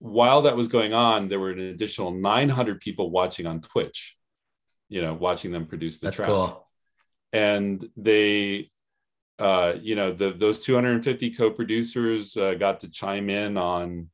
while 0.00 0.42
that 0.42 0.56
was 0.56 0.68
going 0.68 0.92
on, 0.92 1.28
there 1.28 1.40
were 1.40 1.50
an 1.50 1.60
additional 1.60 2.10
900 2.10 2.80
people 2.80 3.10
watching 3.10 3.46
on 3.46 3.60
Twitch, 3.60 4.16
you 4.88 5.00
know, 5.00 5.14
watching 5.14 5.52
them 5.52 5.66
produce 5.66 6.00
the 6.00 6.08
That's 6.08 6.16
track. 6.16 6.28
Cool. 6.28 6.66
And 7.32 7.88
they, 7.96 8.70
uh, 9.38 9.74
you 9.80 9.94
know, 9.94 10.12
the, 10.12 10.30
those 10.30 10.64
250 10.64 11.30
co-producers 11.34 12.36
uh, 12.36 12.54
got 12.54 12.80
to 12.80 12.90
chime 12.90 13.30
in 13.30 13.56
on 13.56 14.08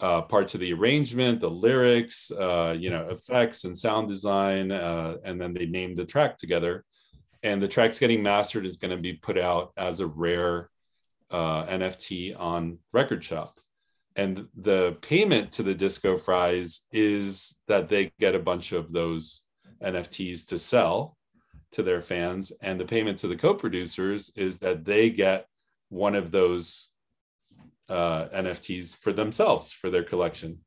uh, 0.00 0.22
parts 0.22 0.54
of 0.54 0.60
the 0.60 0.72
arrangement, 0.72 1.40
the 1.40 1.50
lyrics, 1.50 2.30
uh, 2.30 2.74
you 2.78 2.90
know, 2.90 3.08
effects 3.08 3.64
and 3.64 3.76
sound 3.76 4.08
design, 4.08 4.70
uh, 4.70 5.16
and 5.24 5.40
then 5.40 5.52
they 5.52 5.66
named 5.66 5.96
the 5.96 6.04
track 6.04 6.36
together. 6.36 6.84
And 7.42 7.62
the 7.62 7.68
track's 7.68 7.98
getting 7.98 8.22
mastered 8.22 8.66
is 8.66 8.76
going 8.76 8.96
to 8.96 9.02
be 9.02 9.14
put 9.14 9.38
out 9.38 9.72
as 9.76 10.00
a 10.00 10.06
rare 10.06 10.70
uh, 11.30 11.64
NFT 11.66 12.38
on 12.38 12.78
Record 12.92 13.22
Shop. 13.22 13.60
And 14.16 14.48
the 14.56 14.96
payment 15.00 15.52
to 15.52 15.62
the 15.62 15.74
Disco 15.74 16.16
Fries 16.16 16.86
is 16.92 17.60
that 17.68 17.88
they 17.88 18.12
get 18.18 18.34
a 18.34 18.40
bunch 18.40 18.72
of 18.72 18.92
those 18.92 19.42
NFTs 19.82 20.48
to 20.48 20.58
sell 20.58 21.16
to 21.72 21.82
their 21.82 22.00
fans. 22.00 22.50
And 22.60 22.80
the 22.80 22.84
payment 22.84 23.18
to 23.20 23.28
the 23.28 23.36
co 23.36 23.54
producers 23.54 24.32
is 24.36 24.58
that 24.60 24.84
they 24.84 25.10
get 25.10 25.46
one 25.88 26.14
of 26.16 26.30
those 26.30 26.88
uh, 27.88 28.26
NFTs 28.28 28.96
for 28.96 29.12
themselves 29.12 29.72
for 29.72 29.90
their 29.90 30.04
collection. 30.04 30.58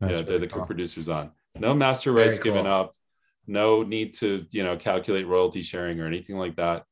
That's 0.00 0.18
yeah, 0.18 0.22
they're 0.22 0.38
the 0.38 0.46
cool. 0.46 0.60
co-producers 0.60 1.08
on. 1.08 1.30
No 1.54 1.74
master 1.74 2.12
rights 2.12 2.38
cool. 2.38 2.52
given 2.52 2.66
up. 2.66 2.96
No 3.46 3.82
need 3.82 4.14
to 4.14 4.46
you 4.50 4.64
know 4.64 4.76
calculate 4.76 5.26
royalty 5.26 5.62
sharing 5.62 6.00
or 6.00 6.06
anything 6.06 6.36
like 6.36 6.56
that. 6.56 6.84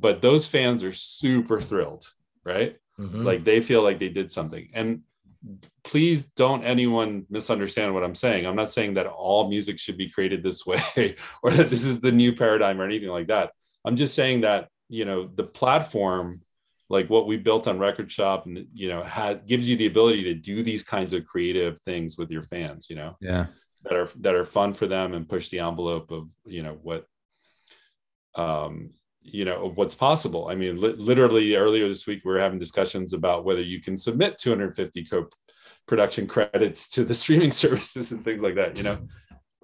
But 0.00 0.22
those 0.22 0.46
fans 0.46 0.84
are 0.84 0.92
super 0.92 1.60
thrilled, 1.60 2.06
right? 2.44 2.76
Mm-hmm. 2.98 3.24
Like 3.24 3.44
they 3.44 3.60
feel 3.60 3.82
like 3.82 3.98
they 3.98 4.08
did 4.08 4.30
something. 4.30 4.68
And 4.72 5.02
please 5.84 6.26
don't 6.26 6.64
anyone 6.64 7.26
misunderstand 7.30 7.94
what 7.94 8.04
I'm 8.04 8.14
saying. 8.14 8.46
I'm 8.46 8.56
not 8.56 8.70
saying 8.70 8.94
that 8.94 9.06
all 9.06 9.48
music 9.48 9.78
should 9.78 9.96
be 9.96 10.10
created 10.10 10.42
this 10.42 10.66
way 10.96 11.16
or 11.42 11.50
that 11.50 11.70
this 11.70 11.84
is 11.84 12.00
the 12.00 12.12
new 12.12 12.34
paradigm 12.34 12.80
or 12.80 12.84
anything 12.84 13.08
like 13.08 13.28
that. 13.28 13.52
I'm 13.84 13.96
just 13.96 14.14
saying 14.14 14.42
that 14.42 14.68
you 14.88 15.04
know 15.04 15.26
the 15.26 15.44
platform 15.44 16.40
like 16.90 17.10
what 17.10 17.26
we 17.26 17.36
built 17.36 17.68
on 17.68 17.78
record 17.78 18.10
shop 18.10 18.46
and 18.46 18.66
you 18.72 18.88
know 18.88 19.02
has 19.02 19.38
gives 19.46 19.68
you 19.68 19.76
the 19.76 19.86
ability 19.86 20.24
to 20.24 20.34
do 20.34 20.62
these 20.62 20.82
kinds 20.82 21.12
of 21.12 21.26
creative 21.26 21.78
things 21.80 22.16
with 22.16 22.30
your 22.30 22.42
fans 22.42 22.88
you 22.88 22.96
know? 22.96 23.14
Yeah. 23.20 23.46
That 23.84 23.94
are 23.94 24.08
that 24.20 24.34
are 24.34 24.44
fun 24.44 24.74
for 24.74 24.86
them 24.86 25.14
and 25.14 25.28
push 25.28 25.48
the 25.48 25.60
envelope 25.60 26.10
of 26.10 26.28
you 26.46 26.62
know 26.62 26.78
what 26.82 27.06
um 28.34 28.90
you 29.20 29.44
know 29.44 29.72
what's 29.74 29.94
possible. 29.94 30.48
I 30.48 30.54
mean 30.54 30.80
li- 30.80 30.96
literally 30.96 31.54
earlier 31.54 31.88
this 31.88 32.06
week 32.06 32.22
we 32.24 32.32
were 32.32 32.40
having 32.40 32.58
discussions 32.58 33.12
about 33.12 33.44
whether 33.44 33.62
you 33.62 33.80
can 33.80 33.96
submit 33.96 34.38
250 34.38 35.04
co 35.04 35.28
production 35.86 36.26
credits 36.26 36.88
to 36.90 37.04
the 37.04 37.14
streaming 37.22 37.52
services 37.52 38.12
and 38.12 38.24
things 38.24 38.42
like 38.42 38.56
that 38.56 38.76
you 38.76 38.82
know? 38.82 38.98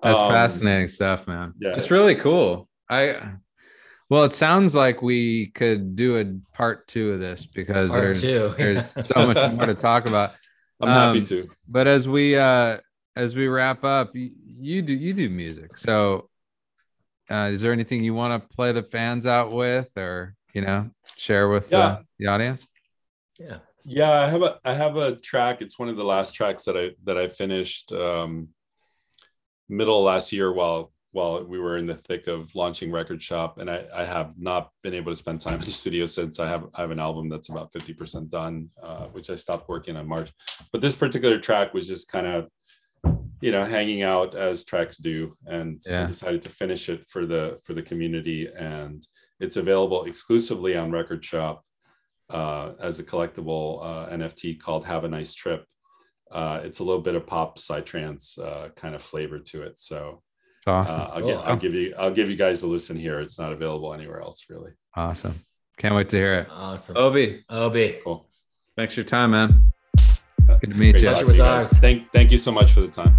That's 0.03 0.21
um, 0.21 0.31
fascinating 0.31 0.89
stuff 0.89 1.27
man. 1.27 1.55
yeah. 1.59 1.75
It's 1.75 1.91
really 1.91 2.15
cool. 2.15 2.69
I 2.89 3.33
well, 4.11 4.25
it 4.25 4.33
sounds 4.33 4.75
like 4.75 5.03
we 5.03 5.47
could 5.49 5.97
do 5.97 6.19
a 6.19 6.57
part 6.57 6.87
two 6.87 7.13
of 7.13 7.21
this 7.21 7.47
because 7.47 7.91
part 7.91 8.03
there's 8.03 8.21
two. 8.21 8.55
there's 8.57 8.91
so 9.07 9.27
much 9.27 9.53
more 9.53 9.67
to 9.67 9.75
talk 9.75 10.07
about. 10.07 10.33
I'm 10.81 10.89
um, 10.89 10.95
happy 10.95 11.25
to. 11.27 11.51
But 11.69 11.87
as 11.87 12.07
we 12.09 12.37
uh 12.37 12.79
as 13.17 13.35
we 13.35 13.49
wrap 13.49 13.85
up, 13.85 14.15
you, 14.15 14.31
you 14.45 14.83
do 14.83 14.95
you 14.95 15.15
do 15.15 15.29
music. 15.31 15.77
So 15.77 16.29
uh, 17.31 17.49
is 17.53 17.61
there 17.61 17.73
anything 17.73 18.05
you 18.05 18.15
want 18.15 18.43
to 18.43 18.57
play 18.57 18.73
the 18.73 18.83
fans 18.83 19.27
out 19.27 19.53
with 19.53 19.97
or 19.97 20.35
you 20.53 20.61
know 20.61 20.91
share 21.17 21.49
with 21.49 21.71
yeah. 21.71 21.99
the, 22.19 22.25
the 22.25 22.27
audience? 22.27 22.67
Yeah. 23.39 23.59
Yeah, 23.87 24.13
I 24.13 24.29
have 24.29 24.43
a 24.43 24.59
I 24.65 24.75
have 24.75 24.97
a 24.97 25.17
track. 25.17 25.61
It's 25.61 25.79
one 25.79 25.89
of 25.89 25.97
the 25.97 26.05
last 26.05 26.35
tracks 26.35 26.65
that 26.65 26.77
I 26.77 26.93
that 27.05 27.19
I 27.19 27.29
finished 27.29 27.93
um 27.93 28.49
middle 29.69 30.03
last 30.03 30.33
year 30.33 30.53
while 30.53 30.93
while 31.15 31.45
we 31.45 31.61
were 31.61 31.79
in 31.79 31.87
the 31.87 31.95
thick 31.95 32.27
of 32.27 32.53
launching 32.57 32.91
record 32.91 33.23
shop 33.23 33.59
and 33.59 33.71
I, 33.71 33.85
I, 33.95 34.05
have 34.05 34.33
not 34.37 34.71
been 34.83 34.95
able 34.95 35.13
to 35.13 35.17
spend 35.17 35.41
time 35.41 35.55
in 35.55 35.61
the 35.61 35.71
studio 35.83 36.07
since. 36.07 36.41
I 36.41 36.49
have 36.49 36.67
i 36.75 36.81
have 36.81 36.91
an 36.91 36.99
album 36.99 37.29
that's 37.29 37.51
about 37.51 37.73
50% 37.73 38.31
done 38.31 38.69
uh, 38.83 39.07
which 39.15 39.31
i 39.31 39.37
stopped 39.37 39.69
working 39.69 39.97
on 39.97 40.09
march. 40.09 40.33
But 40.73 40.81
this 40.81 40.97
particular 40.97 41.39
track 41.39 41.73
was 41.73 41.87
just 41.87 42.11
kind 42.11 42.27
of 42.27 42.49
you 43.41 43.53
know 43.53 43.65
hanging 43.65 44.03
out 44.03 44.35
as 44.35 44.65
tracks 44.65 44.97
do 44.97 45.37
and 45.47 45.81
yeah. 45.87 46.03
I 46.03 46.07
decided 46.07 46.43
to 46.43 46.49
finish 46.49 46.89
it 46.89 47.07
for 47.09 47.27
the 47.27 47.61
for 47.63 47.75
the 47.75 47.83
community 47.83 48.49
and 48.49 49.07
it's 49.39 49.57
available 49.57 50.05
exclusively 50.05 50.77
on 50.77 50.91
record 50.91 51.25
shop 51.25 51.63
uh, 52.31 52.73
as 52.81 52.99
a 52.99 53.05
collectible 53.05 53.85
uh, 53.85 54.11
nft 54.17 54.59
called 54.59 54.85
have 54.85 55.05
a 55.05 55.09
nice 55.09 55.33
trip. 55.33 55.65
Uh, 56.33 56.61
it's 56.65 56.81
a 56.81 56.85
little 56.85 57.03
bit 57.03 57.15
of 57.15 57.25
pop 57.25 57.57
psytrance 57.57 58.37
uh, 58.41 58.71
kind 58.71 58.97
of 58.97 59.03
flavor 59.03 59.39
to 59.39 59.63
it 59.63 59.79
so 59.79 60.21
awesome. 60.67 61.01
Uh, 61.01 61.05
I'll, 61.05 61.21
cool. 61.21 61.39
I'll 61.39 61.57
give 61.57 61.75
you 61.75 61.95
I'll 61.99 62.11
give 62.11 62.31
you 62.31 62.37
guys 62.37 62.63
a 62.63 62.67
listen 62.67 62.97
here. 62.97 63.21
It's 63.21 63.39
not 63.39 63.53
available 63.53 63.93
anywhere 63.95 64.21
else, 64.21 64.47
really. 64.49 64.73
Awesome. 64.95 65.41
Can't 65.79 65.95
wait 65.95 66.09
to 66.11 66.17
hear 66.17 66.35
it. 66.35 66.49
Awesome. 66.51 66.97
Obie. 66.97 67.45
Obie. 67.51 67.99
Cool. 68.05 68.27
Thanks 68.77 68.95
for 68.95 69.01
your 69.01 69.07
time, 69.07 69.33
man. 69.33 69.73
Good 70.61 70.73
to 70.73 70.79
meet 70.79 70.93
Great 70.93 71.03
you. 71.03 71.09
Pleasure 71.09 71.27
was 71.27 71.41
ours. 71.41 71.69
Thank 71.79 72.11
thank 72.13 72.31
you 72.31 72.39
so 72.39 72.53
much 72.53 72.73
for 72.73 72.81
the 72.81 72.89
time. 72.89 73.17